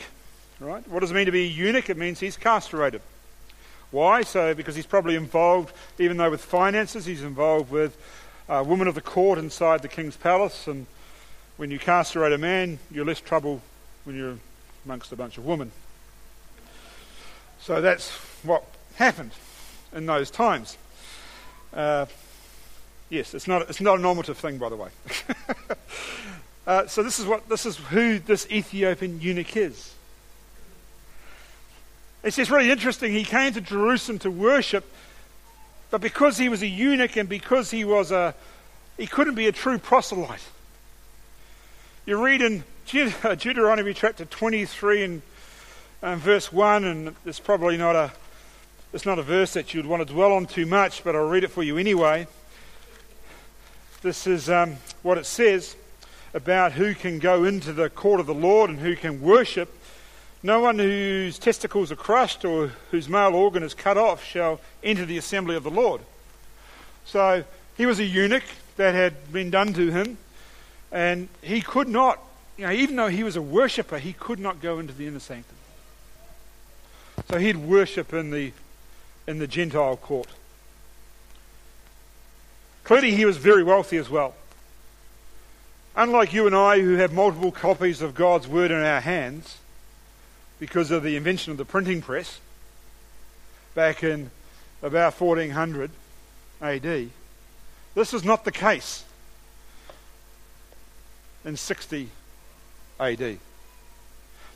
Right? 0.59 0.88
What 0.88 0.99
does 0.99 1.11
it 1.11 1.15
mean 1.15 1.25
to 1.25 1.31
be 1.31 1.43
a 1.43 1.47
eunuch? 1.47 1.89
It 1.89 1.97
means 1.97 2.19
he's 2.19 2.38
castrated. 2.38 3.01
Why? 3.91 4.21
So 4.21 4.53
because 4.53 4.75
he's 4.75 4.86
probably 4.86 5.15
involved, 5.15 5.73
even 5.99 6.17
though 6.17 6.29
with 6.29 6.43
finances, 6.43 7.05
he's 7.05 7.23
involved 7.23 7.71
with 7.71 7.97
uh, 8.47 8.63
women 8.65 8.88
of 8.88 8.95
the 8.95 9.01
court 9.01 9.39
inside 9.39 9.81
the 9.81 9.88
king's 9.88 10.15
palace. 10.15 10.67
And 10.67 10.86
when 11.58 11.72
you 11.72 11.80
castrate 11.80 12.34
a 12.34 12.38
man, 12.38 12.80
you're 12.91 13.06
less 13.06 13.20
trouble 13.20 13.62
when 14.06 14.16
you're 14.16 14.38
amongst 14.86 15.12
a 15.12 15.16
bunch 15.16 15.38
of 15.38 15.45
women. 15.45 15.72
So 17.60 17.80
that's 17.82 18.12
what 18.43 18.66
happened 18.95 19.32
in 19.93 20.06
those 20.06 20.30
times. 20.30 20.78
Uh, 21.74 22.06
yes, 23.10 23.34
it's 23.34 23.47
not, 23.47 23.70
it's 23.70 23.82
not 23.82 23.99
a 23.99 24.01
normative 24.01 24.38
thing, 24.38 24.58
by 24.58 24.70
the 24.70 24.76
way. 24.76 24.89
uh, 26.68 26.88
so 26.88 27.04
this 27.04 27.20
is, 27.20 27.26
what, 27.26 27.47
this 27.47 27.66
is 27.66 27.78
who 27.78 28.20
this 28.20 28.47
Ethiopian 28.51 29.22
eunuch 29.22 29.56
is. 29.56 29.93
It's 32.24 32.38
just 32.38 32.51
really 32.51 32.72
interesting. 32.72 33.12
He 33.12 33.26
came 33.26 33.54
to 33.54 33.62
Jerusalem 33.62 34.20
to 34.20 34.32
worship, 34.32 34.86
but 35.91 36.01
because 36.01 36.38
he 36.38 36.49
was 36.49 36.62
a 36.62 36.68
eunuch 36.68 37.18
and 37.18 37.28
because 37.28 37.70
he 37.72 37.84
was 37.84 38.12
a, 38.12 38.34
he 38.97 39.08
couldn't 39.08 39.36
be 39.36 39.47
a 39.47 39.51
true 39.51 39.78
proselyte. 39.78 40.41
You 42.06 42.22
read 42.22 42.41
in 42.41 42.66
Deuteronomy 42.86 43.93
chapter 43.93 44.26
23 44.26 45.04
and 45.04 45.22
um, 46.01 46.20
verse 46.20 46.51
1, 46.51 46.84
and 46.84 47.16
it's 47.26 47.39
probably 47.39 47.78
not 47.78 47.95
a, 47.95 48.12
it's 48.91 49.06
not 49.06 49.20
a 49.20 49.22
verse 49.22 49.54
that 49.54 49.74
you'd 49.74 49.86
want 49.86 50.06
to 50.06 50.14
dwell 50.14 50.34
on 50.34 50.45
too 50.45 50.66
much, 50.66 51.06
but 51.06 51.16
I'll 51.16 51.30
read 51.30 51.45
it 51.45 51.51
for 51.51 51.64
you 51.64 51.78
anyway. 51.78 52.28
This 54.01 54.28
is 54.28 54.49
um, 54.49 54.76
what 55.01 55.18
it 55.18 55.26
says 55.26 55.78
about 56.34 56.74
who 56.74 56.93
can 56.93 57.20
go 57.20 57.45
into 57.45 57.72
the 57.72 57.89
court 57.89 58.20
of 58.20 58.26
the 58.26 58.34
Lord 58.34 58.70
and 58.70 58.80
who 58.80 58.97
can 58.97 59.22
worship. 59.22 59.74
No 60.43 60.60
one 60.60 60.80
whose 60.80 61.39
testicles 61.39 61.89
are 61.89 61.95
crushed 61.95 62.43
or 62.43 62.74
whose 62.91 63.08
male 63.08 63.34
organ 63.34 63.64
is 63.64 63.74
cut 63.74 63.97
off 63.97 64.22
shall 64.26 64.60
enter 64.84 65.06
the 65.06 65.18
assembly 65.18 65.56
of 65.56 65.64
the 65.64 65.72
Lord. 65.72 66.01
So 67.06 67.45
he 67.78 67.86
was 67.86 68.01
a 68.01 68.04
eunuch 68.04 68.43
that 68.76 68.93
had 68.93 69.32
been 69.32 69.49
done 69.49 69.72
to 69.76 69.89
him, 69.89 70.18
and 70.94 71.28
he 71.41 71.60
could 71.60 71.89
not, 71.89 72.20
you 72.56 72.68
know, 72.68 72.72
even 72.72 72.96
though 72.96 73.08
he 73.08 73.24
was 73.24 73.36
a 73.36 73.41
worshipper, 73.41 73.98
he 73.98 74.14
could 74.14 74.39
not 74.39 74.62
go 74.62 74.78
into 74.78 74.94
the 74.94 75.08
inner 75.08 75.20
sanctum. 75.20 75.58
So 77.32 77.39
he'd 77.39 77.58
worship 77.58 78.14
in 78.14 78.30
the, 78.30 78.54
in 79.28 79.39
the 79.39 79.48
Gentile 79.48 79.98
court. 79.98 80.28
Clearly, 82.84 83.16
he 83.16 83.26
was 83.26 83.38
very 83.38 83.64
wealthy 83.64 83.98
as 83.98 84.10
well. 84.10 84.36
Unlike 85.96 86.34
you 86.34 86.46
and 86.46 86.56
I, 86.56 86.80
who 86.80 86.96
have 86.96 87.12
multiple 87.12 87.52
copies 87.52 88.02
of 88.02 88.14
God's 88.14 88.48
Word 88.48 88.70
in 88.70 88.78
our 88.78 89.02
hands 89.02 89.58
because 90.60 90.91
of 90.91 91.02
the 91.02 91.16
invention 91.16 91.52
of 91.52 91.58
the 91.58 91.66
printing 91.66 92.02
press 92.02 92.39
back 93.74 94.04
in 94.04 94.30
about 94.84 95.20
1400 95.20 95.89
AD, 96.62 97.10
this 97.96 98.14
is 98.14 98.24
not 98.24 98.46
the 98.46 98.52
case 98.52 99.06
in 101.46 101.58
60 101.58 102.10
AD. 103.00 103.38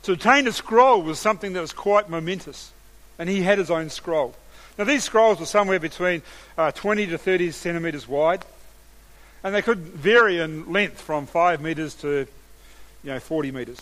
To 0.02 0.12
obtain 0.12 0.46
a 0.46 0.52
scroll 0.52 1.02
was 1.02 1.18
something 1.18 1.52
that 1.52 1.60
was 1.60 1.72
quite 1.72 2.08
momentous, 2.08 2.72
and 3.18 3.28
he 3.28 3.42
had 3.42 3.58
his 3.58 3.70
own 3.70 3.90
scroll. 3.90 4.34
Now, 4.78 4.84
these 4.84 5.04
scrolls 5.04 5.40
were 5.40 5.46
somewhere 5.46 5.80
between 5.80 6.22
uh, 6.56 6.70
20 6.70 7.08
to 7.08 7.18
30 7.18 7.50
centimetres 7.50 8.06
wide, 8.06 8.44
And 9.42 9.54
they 9.54 9.62
could 9.62 9.78
vary 9.78 10.38
in 10.38 10.72
length 10.72 11.00
from 11.00 11.26
5 11.26 11.60
metres 11.60 11.94
to 11.96 12.26
you 13.02 13.10
know, 13.10 13.20
40 13.20 13.52
metres, 13.52 13.80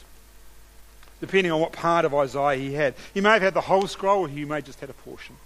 depending 1.21 1.53
on 1.53 1.61
what 1.61 1.73
part 1.73 2.05
of 2.05 2.15
Isaiah 2.15 2.57
he 2.57 2.75
had. 2.75 2.95
He 3.15 3.21
may 3.21 3.31
have 3.31 3.43
had 3.43 3.55
the 3.55 3.63
whole 3.63 3.87
scroll, 3.87 4.21
or 4.21 4.29
he 4.29 4.45
may 4.45 4.57
have 4.57 4.65
just 4.65 4.81
had 4.81 4.91
a 4.91 4.95
portion. 4.95 5.37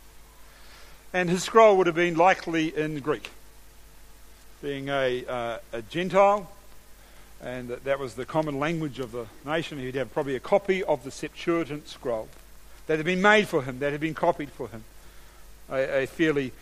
And 1.12 1.28
his 1.28 1.42
scroll 1.42 1.76
would 1.76 1.86
have 1.86 1.96
been 1.96 2.16
likely 2.16 2.76
in 2.76 3.00
Greek, 3.00 3.30
being 4.62 4.88
a, 4.88 5.24
uh, 5.26 5.58
a 5.72 5.82
Gentile, 5.82 6.50
and 7.42 7.68
that 7.68 7.98
was 7.98 8.14
the 8.14 8.26
common 8.26 8.58
language 8.58 8.98
of 8.98 9.12
the 9.12 9.26
nation. 9.46 9.78
He'd 9.78 9.94
have 9.94 10.12
probably 10.12 10.36
a 10.36 10.40
copy 10.40 10.84
of 10.84 11.04
the 11.04 11.10
Septuagint 11.10 11.88
scroll 11.88 12.28
that 12.86 12.98
had 12.98 13.06
been 13.06 13.22
made 13.22 13.48
for 13.48 13.62
him, 13.62 13.78
that 13.78 13.92
had 13.92 14.00
been 14.00 14.14
copied 14.14 14.50
for 14.50 14.68
him, 14.68 14.84
a, 15.70 16.02
a 16.02 16.06
fairly 16.06 16.52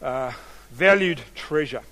uh, 0.00 0.32
valued 0.70 1.20
treasure. 1.34 1.82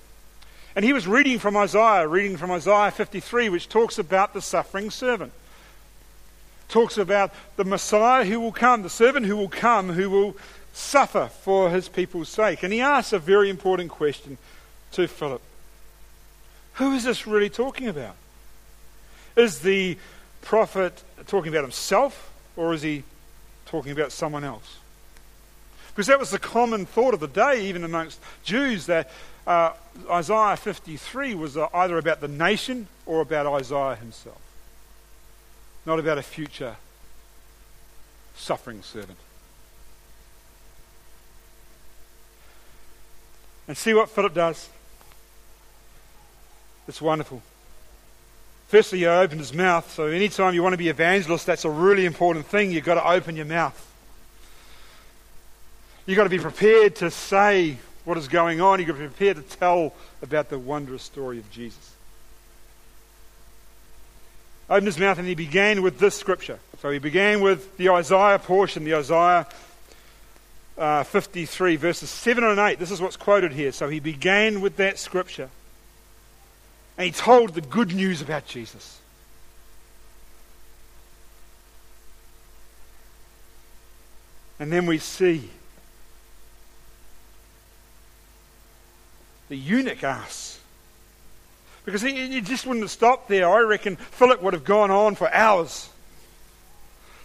And 0.74 0.84
he 0.84 0.92
was 0.92 1.06
reading 1.06 1.38
from 1.38 1.56
Isaiah, 1.56 2.06
reading 2.06 2.36
from 2.36 2.50
Isaiah 2.50 2.90
53, 2.90 3.48
which 3.48 3.68
talks 3.68 3.98
about 3.98 4.32
the 4.32 4.40
suffering 4.40 4.90
servant. 4.90 5.32
Talks 6.68 6.96
about 6.96 7.34
the 7.56 7.64
Messiah 7.64 8.24
who 8.24 8.40
will 8.40 8.52
come, 8.52 8.82
the 8.82 8.90
servant 8.90 9.26
who 9.26 9.36
will 9.36 9.48
come, 9.48 9.90
who 9.90 10.08
will 10.08 10.36
suffer 10.72 11.30
for 11.42 11.70
his 11.70 11.88
people's 11.88 12.28
sake. 12.28 12.62
And 12.62 12.72
he 12.72 12.80
asks 12.80 13.12
a 13.12 13.18
very 13.18 13.50
important 13.50 13.90
question 13.90 14.38
to 14.92 15.08
Philip 15.08 15.42
Who 16.78 16.92
is 16.92 17.02
this 17.02 17.26
really 17.26 17.50
talking 17.50 17.88
about? 17.88 18.14
Is 19.34 19.60
the 19.60 19.98
prophet 20.42 21.02
talking 21.26 21.52
about 21.52 21.62
himself, 21.62 22.32
or 22.56 22.72
is 22.72 22.82
he 22.82 23.02
talking 23.66 23.90
about 23.90 24.12
someone 24.12 24.44
else? 24.44 24.78
Because 25.88 26.06
that 26.06 26.20
was 26.20 26.30
the 26.30 26.38
common 26.38 26.86
thought 26.86 27.14
of 27.14 27.20
the 27.20 27.26
day, 27.26 27.66
even 27.66 27.82
amongst 27.82 28.20
Jews, 28.44 28.86
that 28.86 29.10
uh, 29.44 29.72
Isaiah 30.08 30.56
53 30.56 31.34
was 31.34 31.56
uh, 31.56 31.66
either 31.74 31.98
about 31.98 32.20
the 32.20 32.28
nation 32.28 32.86
or 33.06 33.22
about 33.22 33.46
Isaiah 33.46 33.96
himself, 33.96 34.40
not 35.84 35.98
about 35.98 36.16
a 36.18 36.22
future 36.22 36.76
suffering 38.36 38.82
servant. 38.82 39.18
And 43.66 43.76
see 43.76 43.94
what 43.94 44.08
Philip 44.10 44.32
does. 44.32 44.68
It's 46.88 47.02
wonderful. 47.02 47.42
Firstly, 48.68 49.00
he 49.00 49.06
opened 49.06 49.40
his 49.40 49.54
mouth. 49.54 49.92
So, 49.92 50.06
anytime 50.06 50.54
you 50.54 50.62
want 50.62 50.72
to 50.72 50.78
be 50.78 50.88
evangelist, 50.88 51.46
that's 51.46 51.64
a 51.64 51.70
really 51.70 52.06
important 52.06 52.46
thing. 52.46 52.72
You've 52.72 52.84
got 52.84 52.94
to 52.94 53.08
open 53.08 53.36
your 53.36 53.46
mouth. 53.46 53.84
You've 56.06 56.16
got 56.16 56.24
to 56.24 56.30
be 56.30 56.38
prepared 56.38 56.96
to 56.96 57.10
say 57.10 57.76
what 58.04 58.16
is 58.16 58.28
going 58.28 58.62
on. 58.62 58.78
You've 58.78 58.88
got 58.88 58.94
to 58.94 59.00
be 59.00 59.06
prepared 59.08 59.36
to 59.36 59.56
tell 59.58 59.92
about 60.22 60.48
the 60.48 60.58
wondrous 60.58 61.02
story 61.02 61.38
of 61.38 61.50
Jesus. 61.50 61.94
Opened 64.70 64.86
his 64.86 64.98
mouth 64.98 65.18
and 65.18 65.28
he 65.28 65.34
began 65.34 65.82
with 65.82 65.98
this 65.98 66.14
scripture. 66.14 66.58
So 66.80 66.90
he 66.90 66.98
began 66.98 67.40
with 67.40 67.76
the 67.76 67.90
Isaiah 67.90 68.38
portion, 68.38 68.84
the 68.84 68.94
Isaiah 68.94 69.46
uh, 70.78 71.02
53, 71.04 71.76
verses 71.76 72.08
7 72.08 72.44
and 72.44 72.58
8. 72.58 72.78
This 72.78 72.90
is 72.90 73.00
what's 73.00 73.16
quoted 73.16 73.52
here. 73.52 73.72
So 73.72 73.88
he 73.88 74.00
began 74.00 74.60
with 74.60 74.76
that 74.76 74.98
scripture. 74.98 75.50
And 76.98 77.06
he 77.06 77.12
told 77.12 77.54
the 77.54 77.60
good 77.60 77.94
news 77.94 78.20
about 78.20 78.46
Jesus. 78.46 79.00
And 84.58 84.72
then 84.72 84.86
we 84.86 84.98
see 84.98 85.48
the 89.48 89.56
eunuch 89.56 90.02
asks. 90.02 90.60
Because 91.84 92.02
he, 92.02 92.40
just 92.42 92.66
wouldn't 92.66 92.82
have 92.82 92.90
stopped 92.90 93.28
there. 93.28 93.48
I 93.48 93.60
reckon 93.60 93.96
Philip 93.96 94.42
would 94.42 94.52
have 94.52 94.64
gone 94.64 94.90
on 94.90 95.14
for 95.14 95.32
hours 95.32 95.88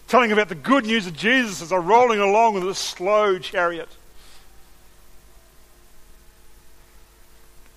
telling 0.08 0.32
about 0.32 0.48
the 0.48 0.56
good 0.56 0.86
news 0.86 1.08
of 1.08 1.18
Jesus 1.18 1.62
as 1.62 1.70
they're 1.70 1.82
rolling 1.82 2.20
along 2.20 2.54
with 2.54 2.64
this 2.64 2.78
slow 2.78 3.40
chariot. 3.40 3.90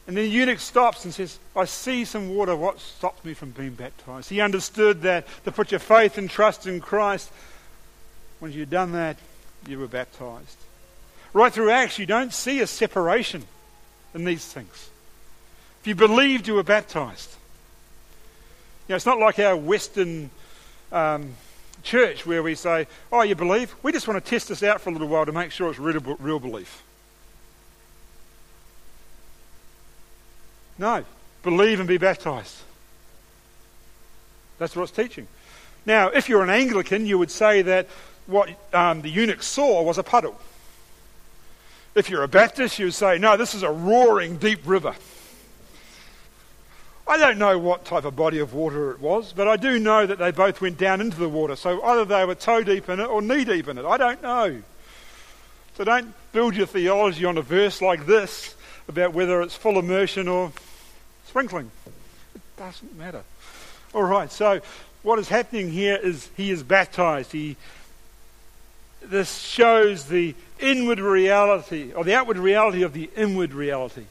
And 0.07 0.17
then 0.17 0.25
the 0.25 0.31
eunuch 0.31 0.61
stops 0.61 1.05
and 1.05 1.13
says, 1.13 1.39
I 1.57 1.65
see 1.65 2.05
some 2.05 2.35
water. 2.35 2.55
What 2.55 2.79
stops 2.79 3.25
me 3.25 3.35
from 3.35 3.51
being 3.51 3.75
baptized? 3.75 4.31
He 4.31 4.41
understood 4.41 5.03
that 5.03 5.27
to 5.45 5.53
put 5.53 5.73
your 5.73 5.81
faith 5.81 6.17
and 6.17 6.31
trust 6.31 6.67
in 6.67 6.81
Christ, 6.81 7.31
once 8.41 8.55
you'd 8.55 8.71
done 8.71 8.93
that, 8.93 9.17
you 9.67 9.79
were 9.79 9.89
baptized. 9.89 10.59
Right 11.33 11.53
through 11.53 11.71
Acts, 11.71 11.99
you 11.99 12.07
don't 12.07 12.33
see 12.33 12.61
a 12.61 12.67
separation 12.67 13.45
in 14.15 14.25
these 14.25 14.47
things. 14.47 14.91
If 15.81 15.89
you 15.89 15.95
believed, 15.95 16.47
you 16.47 16.55
were 16.55 16.63
baptized. 16.63 17.31
You 18.87 18.93
know, 18.93 18.97
it's 18.97 19.07
not 19.07 19.19
like 19.19 19.41
our 19.41 19.57
Western 19.57 20.31
um, 20.93 21.35
church 21.83 22.25
where 22.25 22.43
we 22.45 22.55
say, 22.55 22.87
Oh, 23.11 23.23
you 23.23 23.35
believe? 23.35 23.75
We 23.83 23.91
just 23.91 24.07
want 24.07 24.25
to 24.25 24.31
test 24.31 24.49
this 24.49 24.63
out 24.63 24.81
for 24.81 24.91
a 24.91 24.93
little 24.93 25.09
while 25.09 25.27
to 25.27 25.33
make 25.33 25.51
sure 25.51 25.69
it's 25.69 25.79
real, 25.81 26.01
real 26.21 26.39
belief. 26.39 26.85
No. 30.79 31.05
Believe 31.43 31.81
and 31.81 31.89
be 31.89 31.99
baptized. 31.99 32.57
That's 34.59 34.75
what 34.75 34.85
it's 34.85 34.93
teaching. 34.93 35.29
Now, 35.85 36.09
if 36.09 36.29
you're 36.29 36.43
an 36.43 36.51
Anglican, 36.51 37.07
you 37.07 37.19
would 37.19 37.31
say 37.31 37.63
that 37.63 37.87
what 38.27 38.51
um, 38.75 39.03
the 39.03 39.09
eunuch 39.09 39.43
saw 39.43 39.83
was 39.83 39.99
a 39.99 40.03
puddle. 40.03 40.39
If 41.95 42.11
you're 42.11 42.25
a 42.25 42.29
Baptist, 42.29 42.79
you 42.79 42.87
would 42.87 42.95
say, 42.95 43.19
no, 43.19 43.37
this 43.37 43.55
is 43.55 43.63
a 43.63 43.71
roaring 43.71 44.37
deep 44.37 44.61
river. 44.67 44.95
I 47.09 47.17
don't 47.17 47.39
know 47.39 47.57
what 47.59 47.85
type 47.85 48.05
of 48.05 48.17
body 48.17 48.41
of 48.41 48.53
water 48.53 48.91
it 48.91 49.01
was, 49.01 49.33
but 49.33 49.47
I 49.47 49.57
do 49.57 49.79
know 49.79 50.05
that 50.05 50.19
they 50.19 50.33
both 50.33 50.61
went 50.61 50.77
down 50.77 51.01
into 51.01 51.17
the 51.17 51.29
water. 51.29 51.55
So 51.55 51.81
either 51.83 52.05
they 52.05 52.25
were 52.25 52.35
toe 52.35 52.65
deep 52.65 52.89
in 52.89 52.99
it 52.99 53.07
or 53.07 53.23
knee 53.23 53.45
deep 53.45 53.69
in 53.69 53.79
it. 53.79 53.85
I 53.85 53.97
don't 53.97 54.21
know. 54.23 54.61
So 55.77 55.85
don't 55.85 56.13
build 56.33 56.57
your 56.57 56.67
theology 56.67 57.25
on 57.25 57.39
a 57.39 57.43
verse 57.43 57.81
like 57.81 58.07
this 58.07 58.56
about 58.89 59.13
whether 59.13 59.43
it's 59.43 59.55
full 59.55 59.79
immersion 59.79 60.29
or 60.29 60.53
sprinkling. 61.27 61.71
It 62.35 62.43
doesn't 62.57 62.97
matter. 62.97 63.23
All 63.95 64.05
right, 64.05 64.31
so 64.31 64.61
what 65.03 65.19
is 65.19 65.29
happening 65.29 65.71
here 65.71 65.97
is 65.97 66.29
he 66.37 66.51
is 66.51 66.63
baptized. 66.63 67.33
He, 67.33 67.57
this 69.03 69.39
shows 69.39 70.05
the 70.05 70.35
inward 70.59 71.01
reality, 71.01 71.93
or 71.93 72.05
the 72.05 72.15
outward 72.15 72.39
reality 72.39 72.83
of 72.83 72.93
the 72.93 73.11
inward 73.17 73.53
reality. 73.53 74.05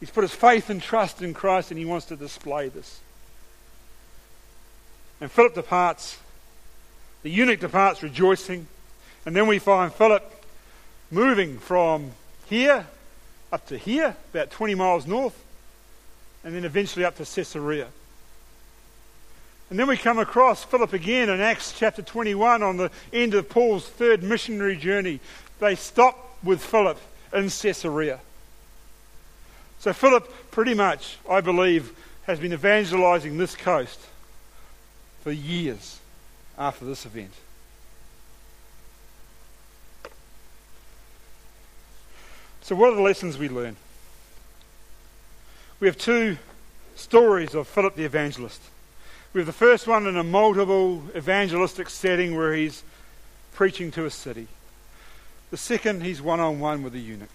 He's 0.00 0.10
put 0.10 0.22
his 0.22 0.34
faith 0.34 0.70
and 0.70 0.80
trust 0.80 1.22
in 1.22 1.34
Christ 1.34 1.70
and 1.70 1.78
he 1.78 1.84
wants 1.84 2.06
to 2.06 2.16
display 2.16 2.68
this. 2.68 3.00
And 5.20 5.30
Philip 5.30 5.54
departs. 5.54 6.18
The 7.22 7.30
eunuch 7.30 7.58
departs 7.58 8.02
rejoicing. 8.02 8.68
And 9.26 9.34
then 9.34 9.48
we 9.48 9.58
find 9.58 9.92
Philip 9.92 10.44
moving 11.10 11.58
from 11.58 12.12
here 12.48 12.86
up 13.52 13.66
to 13.68 13.78
here, 13.78 14.16
about 14.32 14.50
20 14.50 14.74
miles 14.74 15.06
north, 15.06 15.38
and 16.44 16.54
then 16.54 16.64
eventually 16.64 17.04
up 17.04 17.16
to 17.16 17.24
Caesarea. 17.24 17.88
And 19.70 19.78
then 19.78 19.86
we 19.86 19.96
come 19.96 20.18
across 20.18 20.64
Philip 20.64 20.92
again 20.92 21.28
in 21.28 21.40
Acts 21.40 21.74
chapter 21.76 22.00
21 22.00 22.62
on 22.62 22.76
the 22.78 22.90
end 23.12 23.34
of 23.34 23.48
Paul's 23.48 23.86
third 23.86 24.22
missionary 24.22 24.76
journey. 24.76 25.20
They 25.58 25.74
stop 25.74 26.38
with 26.42 26.62
Philip 26.62 26.98
in 27.32 27.50
Caesarea. 27.50 28.20
So 29.80 29.92
Philip, 29.92 30.50
pretty 30.50 30.74
much, 30.74 31.18
I 31.28 31.40
believe, 31.40 31.92
has 32.26 32.40
been 32.40 32.52
evangelizing 32.52 33.36
this 33.36 33.54
coast 33.54 34.00
for 35.22 35.32
years 35.32 35.98
after 36.56 36.84
this 36.84 37.04
event. 37.04 37.32
So, 42.68 42.74
what 42.74 42.92
are 42.92 42.96
the 42.96 43.00
lessons 43.00 43.38
we 43.38 43.48
learn? 43.48 43.76
We 45.80 45.86
have 45.86 45.96
two 45.96 46.36
stories 46.96 47.54
of 47.54 47.66
Philip 47.66 47.94
the 47.96 48.04
evangelist. 48.04 48.60
We 49.32 49.40
have 49.40 49.46
the 49.46 49.54
first 49.54 49.86
one 49.86 50.06
in 50.06 50.18
a 50.18 50.22
multiple 50.22 51.02
evangelistic 51.16 51.88
setting 51.88 52.36
where 52.36 52.52
he's 52.52 52.82
preaching 53.54 53.90
to 53.92 54.04
a 54.04 54.10
city. 54.10 54.48
The 55.50 55.56
second, 55.56 56.02
he's 56.02 56.20
one 56.20 56.40
on 56.40 56.60
one 56.60 56.82
with 56.82 56.94
a 56.94 56.98
eunuch. 56.98 57.30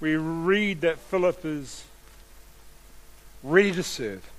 We 0.00 0.16
read 0.16 0.80
that 0.80 0.98
Philip 0.98 1.44
is 1.44 1.84
ready 3.42 3.72
to 3.72 3.82
serve. 3.82 4.30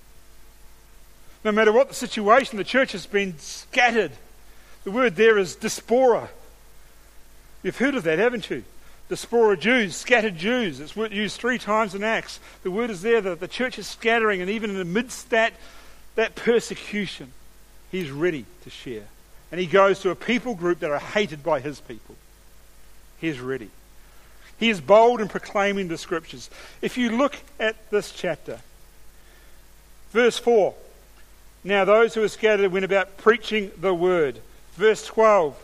No 1.43 1.51
matter 1.51 1.71
what 1.71 1.87
the 1.87 1.93
situation, 1.93 2.57
the 2.57 2.63
church 2.63 2.93
has 2.93 3.05
been 3.05 3.37
scattered. 3.37 4.13
The 4.89 4.95
word 4.95 5.17
there 5.17 5.37
is 5.37 5.55
diaspora. 5.55 6.31
You've 7.61 7.77
heard 7.77 7.93
of 7.93 8.01
that, 8.05 8.17
haven't 8.17 8.49
you? 8.49 8.63
Diaspora 9.07 9.55
Jews, 9.55 9.95
scattered 9.95 10.35
Jews. 10.35 10.79
It's 10.79 10.95
used 10.95 11.39
three 11.39 11.59
times 11.59 11.93
in 11.93 12.03
Acts. 12.03 12.39
The 12.63 12.71
word 12.71 12.89
is 12.89 13.03
there 13.03 13.21
that 13.21 13.39
the 13.39 13.47
church 13.47 13.77
is 13.77 13.85
scattering, 13.85 14.41
and 14.41 14.49
even 14.49 14.71
in 14.71 14.77
the 14.79 14.85
midst 14.85 15.29
that, 15.29 15.53
that 16.15 16.33
persecution, 16.33 17.31
he's 17.91 18.09
ready 18.09 18.47
to 18.63 18.71
share. 18.71 19.03
And 19.51 19.61
he 19.61 19.67
goes 19.67 19.99
to 19.99 20.09
a 20.09 20.15
people 20.15 20.55
group 20.55 20.79
that 20.79 20.89
are 20.89 20.97
hated 20.97 21.43
by 21.43 21.59
his 21.59 21.79
people. 21.81 22.15
He's 23.21 23.39
ready. 23.39 23.69
He 24.57 24.71
is 24.71 24.81
bold 24.81 25.21
in 25.21 25.27
proclaiming 25.27 25.87
the 25.87 25.99
scriptures. 25.99 26.49
If 26.81 26.97
you 26.97 27.15
look 27.15 27.37
at 27.59 27.91
this 27.91 28.11
chapter, 28.11 28.59
verse 30.09 30.39
4 30.39 30.73
Now 31.63 31.85
those 31.85 32.15
who 32.15 32.21
were 32.21 32.27
scattered 32.27 32.71
went 32.71 32.85
about 32.85 33.17
preaching 33.17 33.69
the 33.77 33.93
word. 33.93 34.41
Verse 34.79 35.05
12 35.07 35.61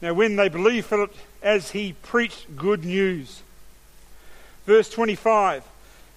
Now 0.00 0.14
when 0.14 0.36
they 0.36 0.48
believed 0.48 0.86
Philip 0.86 1.14
as 1.42 1.72
he 1.72 1.92
preached 1.92 2.56
good 2.56 2.82
news. 2.82 3.42
Verse 4.64 4.88
25 4.88 5.62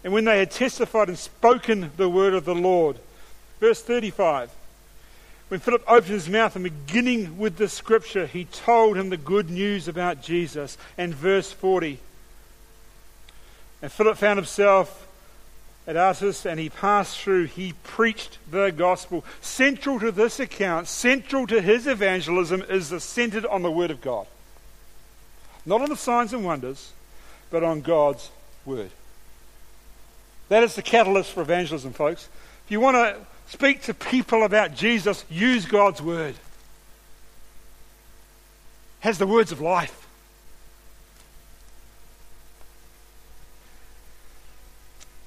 And 0.05 0.13
when 0.13 0.23
they 0.23 0.39
had 0.39 0.49
testified 0.49 1.09
and 1.09 1.19
spoken 1.19 1.91
the 1.97 2.07
word 2.07 2.33
of 2.33 2.45
the 2.45 2.55
Lord. 2.55 2.99
Verse 3.59 3.81
35 3.81 4.49
when 5.49 5.59
Philip 5.59 5.83
opened 5.87 6.11
his 6.11 6.29
mouth 6.29 6.55
and 6.55 6.63
beginning 6.63 7.37
with 7.37 7.57
the 7.57 7.69
scripture, 7.69 8.25
he 8.25 8.45
told 8.45 8.97
him 8.97 9.09
the 9.09 9.17
good 9.17 9.49
news 9.49 9.87
about 9.87 10.21
Jesus. 10.21 10.77
And 10.97 11.13
verse 11.15 11.51
40. 11.53 11.99
And 13.81 13.89
Philip 13.89 14.17
found 14.17 14.39
himself 14.39 15.06
at 15.87 15.95
Azotus 15.95 16.45
and 16.45 16.59
he 16.59 16.69
passed 16.69 17.19
through. 17.19 17.45
He 17.45 17.73
preached 17.83 18.37
the 18.51 18.71
gospel. 18.71 19.23
Central 19.39 19.99
to 20.01 20.11
this 20.11 20.39
account, 20.39 20.87
central 20.87 21.47
to 21.47 21.61
his 21.61 21.87
evangelism, 21.87 22.61
is 22.69 22.89
the 22.89 22.99
centered 22.99 23.45
on 23.45 23.63
the 23.63 23.71
word 23.71 23.89
of 23.89 24.01
God. 24.01 24.27
Not 25.65 25.81
on 25.81 25.89
the 25.89 25.95
signs 25.95 26.33
and 26.33 26.43
wonders, 26.43 26.91
but 27.49 27.63
on 27.63 27.81
God's 27.81 28.29
word. 28.65 28.91
That 30.49 30.63
is 30.63 30.75
the 30.75 30.81
catalyst 30.81 31.31
for 31.31 31.41
evangelism, 31.41 31.93
folks. 31.93 32.29
If 32.65 32.71
you 32.71 32.79
want 32.79 32.95
to 32.95 33.17
speak 33.47 33.83
to 33.83 33.93
people 33.93 34.43
about 34.43 34.75
Jesus, 34.75 35.25
use 35.29 35.65
God's 35.65 36.01
word. 36.01 36.35
Has 38.99 39.17
the 39.17 39.27
words 39.27 39.51
of 39.51 39.61
life. 39.61 40.06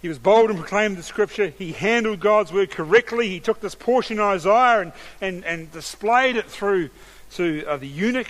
He 0.02 0.08
was 0.08 0.18
bold 0.18 0.50
and 0.50 0.58
proclaimed 0.58 0.96
the 0.96 1.02
scripture. 1.02 1.48
He 1.48 1.72
handled 1.72 2.20
God's 2.20 2.52
word 2.52 2.70
correctly. 2.70 3.28
He 3.28 3.40
took 3.40 3.60
this 3.60 3.74
portion 3.74 4.18
of 4.18 4.24
Isaiah 4.26 4.80
and, 4.80 4.92
and, 5.20 5.44
and 5.44 5.72
displayed 5.72 6.36
it 6.36 6.46
through 6.46 6.90
to 7.32 7.64
uh, 7.66 7.76
the 7.76 7.86
eunuch 7.86 8.28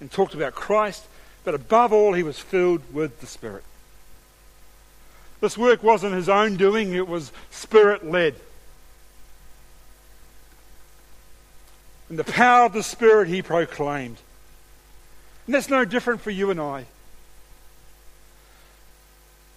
and 0.00 0.10
talked 0.10 0.34
about 0.34 0.54
Christ. 0.54 1.04
But 1.44 1.54
above 1.54 1.92
all, 1.92 2.12
he 2.12 2.22
was 2.22 2.38
filled 2.38 2.82
with 2.92 3.20
the 3.20 3.26
Spirit. 3.26 3.64
This 5.40 5.56
work 5.56 5.82
wasn't 5.82 6.14
his 6.14 6.28
own 6.28 6.56
doing, 6.56 6.92
it 6.92 7.08
was 7.08 7.32
Spirit 7.50 8.04
led. 8.04 8.36
and 12.12 12.18
the 12.18 12.24
power 12.24 12.66
of 12.66 12.74
the 12.74 12.82
Spirit 12.82 13.26
he 13.28 13.40
proclaimed. 13.40 14.18
And 15.46 15.54
that's 15.54 15.70
no 15.70 15.86
different 15.86 16.20
for 16.20 16.28
you 16.30 16.50
and 16.50 16.60
I. 16.60 16.84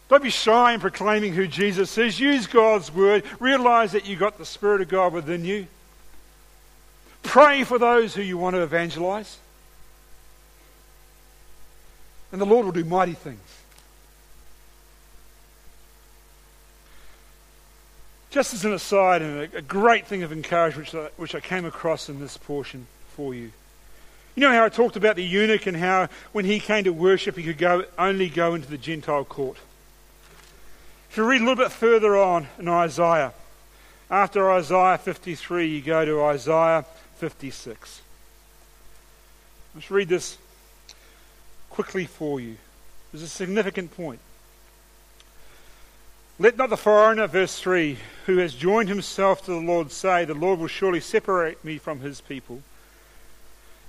Don't 0.08 0.22
be 0.22 0.30
shy 0.30 0.74
in 0.74 0.80
proclaiming 0.80 1.34
who 1.34 1.48
Jesus 1.48 1.98
is. 1.98 2.20
Use 2.20 2.46
God's 2.46 2.94
word. 2.94 3.24
Realize 3.40 3.94
that 3.94 4.06
you've 4.06 4.20
got 4.20 4.38
the 4.38 4.46
Spirit 4.46 4.82
of 4.82 4.88
God 4.88 5.14
within 5.14 5.44
you. 5.44 5.68
Pray 7.24 7.64
for 7.64 7.80
those 7.80 8.14
who 8.14 8.22
you 8.22 8.38
want 8.38 8.56
to 8.56 8.62
evangelize. 8.62 9.38
And 12.32 12.40
the 12.40 12.46
Lord 12.46 12.66
will 12.66 12.72
do 12.72 12.84
mighty 12.84 13.14
things. 13.14 13.40
Just 18.30 18.54
as 18.54 18.66
an 18.66 18.74
aside, 18.74 19.22
and 19.22 19.54
a, 19.54 19.62
great 19.62 20.06
thing 20.08 20.22
of 20.22 20.32
encouragement 20.32 20.92
which 20.92 20.96
I, 20.96 21.10
which 21.16 21.36
I 21.36 21.40
came 21.40 21.66
across 21.66 22.10
in 22.10 22.20
this 22.20 22.38
portion 22.38 22.86
for 23.16 23.34
you. 23.34 23.52
You 24.36 24.42
know 24.42 24.52
how 24.52 24.66
I 24.66 24.70
talked 24.70 24.98
about 24.98 25.16
the 25.16 25.24
eunuch 25.24 25.66
and 25.66 25.78
how 25.78 26.10
when 26.34 26.44
he 26.44 26.60
came 26.60 26.84
to 26.84 26.92
worship, 26.92 27.38
he 27.38 27.44
could 27.44 27.58
go, 27.58 27.86
only 27.98 28.28
go 28.28 28.54
into 28.54 28.70
the 28.70 28.78
Gentile 28.78 29.24
court. 29.24 29.58
If 31.16 31.20
you 31.20 31.30
read 31.30 31.40
a 31.40 31.46
little 31.46 31.64
bit 31.64 31.72
further 31.72 32.18
on 32.18 32.46
in 32.60 32.68
Isaiah, 32.68 33.32
after 34.12 34.52
Isaiah 34.52 34.98
53, 34.98 35.66
you 35.66 35.82
go 35.82 36.04
to 36.04 36.22
Isaiah 36.26 36.84
56. 37.20 38.02
Let's 39.74 39.90
read 39.90 40.10
this 40.10 40.38
quickly 41.70 42.04
for 42.04 42.42
you. 42.42 42.58
There's 43.14 43.24
a 43.24 43.30
significant 43.30 43.96
point. 43.96 44.20
Let 46.38 46.58
not 46.58 46.70
the 46.70 46.76
foreigner, 46.76 47.28
verse 47.28 47.58
3, 47.62 47.98
who 48.26 48.40
has 48.40 48.54
joined 48.54 48.90
himself 48.90 49.46
to 49.46 49.52
the 49.52 49.58
Lord 49.66 49.94
say, 49.94 50.26
The 50.26 50.34
Lord 50.34 50.60
will 50.60 50.68
surely 50.68 51.00
separate 51.00 51.64
me 51.64 51.78
from 51.78 52.02
his 52.02 52.20
people. 52.20 52.62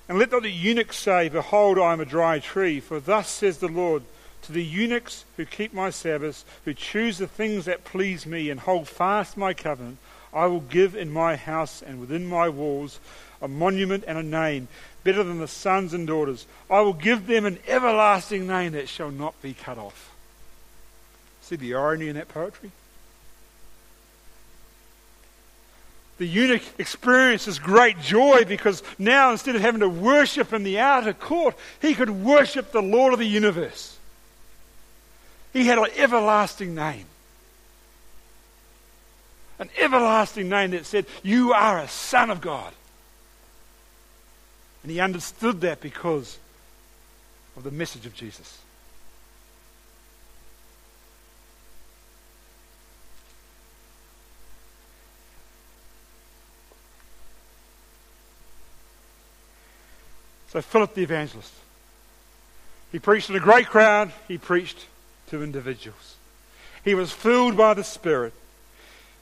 And 0.08 0.16
let 0.16 0.30
not 0.30 0.44
the 0.44 0.52
eunuch 0.52 0.92
say, 0.92 1.28
Behold, 1.28 1.76
I 1.76 1.92
am 1.92 2.00
a 2.00 2.04
dry 2.04 2.38
tree. 2.38 2.78
For 2.78 3.00
thus 3.00 3.28
says 3.28 3.58
the 3.58 3.66
Lord, 3.66 4.04
to 4.46 4.52
the 4.52 4.64
eunuchs 4.64 5.24
who 5.36 5.44
keep 5.44 5.74
my 5.74 5.90
Sabbaths, 5.90 6.44
who 6.64 6.72
choose 6.72 7.18
the 7.18 7.26
things 7.26 7.64
that 7.66 7.84
please 7.84 8.26
me, 8.26 8.50
and 8.50 8.60
hold 8.60 8.88
fast 8.88 9.36
my 9.36 9.52
covenant, 9.52 9.98
I 10.32 10.46
will 10.46 10.60
give 10.60 10.94
in 10.94 11.10
my 11.10 11.36
house 11.36 11.82
and 11.82 12.00
within 12.00 12.26
my 12.26 12.48
walls 12.48 13.00
a 13.42 13.48
monument 13.48 14.04
and 14.06 14.18
a 14.18 14.22
name, 14.22 14.68
better 15.04 15.22
than 15.22 15.38
the 15.38 15.48
sons 15.48 15.92
and 15.92 16.06
daughters. 16.06 16.46
I 16.70 16.80
will 16.80 16.92
give 16.92 17.26
them 17.26 17.44
an 17.44 17.58
everlasting 17.66 18.46
name 18.46 18.72
that 18.72 18.88
shall 18.88 19.10
not 19.10 19.40
be 19.42 19.54
cut 19.54 19.78
off. 19.78 20.14
See 21.42 21.56
the 21.56 21.74
irony 21.74 22.08
in 22.08 22.16
that 22.16 22.28
poetry? 22.28 22.70
The 26.18 26.26
eunuch 26.26 26.62
experiences 26.78 27.58
great 27.58 28.00
joy 28.00 28.44
because 28.44 28.82
now 28.98 29.32
instead 29.32 29.54
of 29.54 29.60
having 29.60 29.80
to 29.80 29.88
worship 29.88 30.52
in 30.52 30.62
the 30.62 30.78
outer 30.78 31.12
court, 31.12 31.56
he 31.82 31.94
could 31.94 32.10
worship 32.10 32.72
the 32.72 32.80
Lord 32.82 33.12
of 33.12 33.18
the 33.18 33.26
universe. 33.26 33.95
He 35.56 35.64
had 35.64 35.78
an 35.78 35.86
everlasting 35.96 36.74
name. 36.74 37.06
An 39.58 39.70
everlasting 39.78 40.50
name 40.50 40.72
that 40.72 40.84
said, 40.84 41.06
You 41.22 41.54
are 41.54 41.78
a 41.78 41.88
son 41.88 42.28
of 42.28 42.42
God. 42.42 42.74
And 44.82 44.92
he 44.92 45.00
understood 45.00 45.62
that 45.62 45.80
because 45.80 46.36
of 47.56 47.64
the 47.64 47.70
message 47.70 48.04
of 48.04 48.12
Jesus. 48.14 48.58
So, 60.50 60.60
Philip 60.60 60.92
the 60.92 61.02
evangelist. 61.02 61.54
He 62.92 62.98
preached 62.98 63.28
to 63.28 63.36
a 63.36 63.40
great 63.40 63.68
crowd, 63.68 64.12
he 64.28 64.36
preached 64.36 64.84
to 65.28 65.42
individuals. 65.42 66.16
He 66.84 66.94
was 66.94 67.12
filled 67.12 67.56
by 67.56 67.74
the 67.74 67.84
Spirit. 67.84 68.32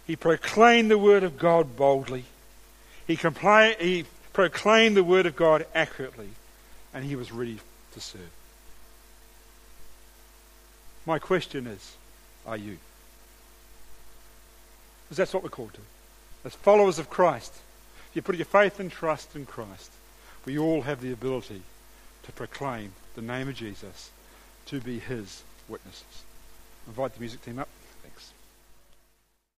He 0.06 0.16
proclaimed 0.16 0.90
the 0.90 0.98
word 0.98 1.22
of 1.22 1.38
God 1.38 1.76
boldly. 1.76 2.24
He, 3.06 3.14
he 3.14 4.04
proclaimed 4.32 4.96
the 4.96 5.04
word 5.04 5.26
of 5.26 5.34
God 5.34 5.66
accurately. 5.74 6.28
And 6.92 7.04
he 7.04 7.16
was 7.16 7.32
ready 7.32 7.58
to 7.92 8.00
serve. 8.00 8.30
My 11.06 11.18
question 11.18 11.66
is 11.66 11.96
are 12.46 12.56
you? 12.56 12.78
Because 15.04 15.16
that's 15.16 15.34
what 15.34 15.42
we're 15.42 15.48
called 15.48 15.74
to. 15.74 15.80
As 16.44 16.54
followers 16.54 16.98
of 16.98 17.08
Christ, 17.08 17.54
if 18.10 18.16
you 18.16 18.22
put 18.22 18.36
your 18.36 18.44
faith 18.44 18.78
and 18.78 18.92
trust 18.92 19.34
in 19.34 19.46
Christ, 19.46 19.90
we 20.44 20.58
all 20.58 20.82
have 20.82 21.00
the 21.00 21.12
ability 21.12 21.62
to 22.24 22.32
proclaim 22.32 22.92
the 23.14 23.22
name 23.22 23.48
of 23.48 23.54
Jesus, 23.54 24.10
to 24.66 24.80
be 24.80 24.98
his 24.98 25.42
witnesses. 25.68 26.24
Invite 26.86 27.14
the 27.14 27.20
music 27.20 27.42
team 27.42 27.58
up. 27.58 27.68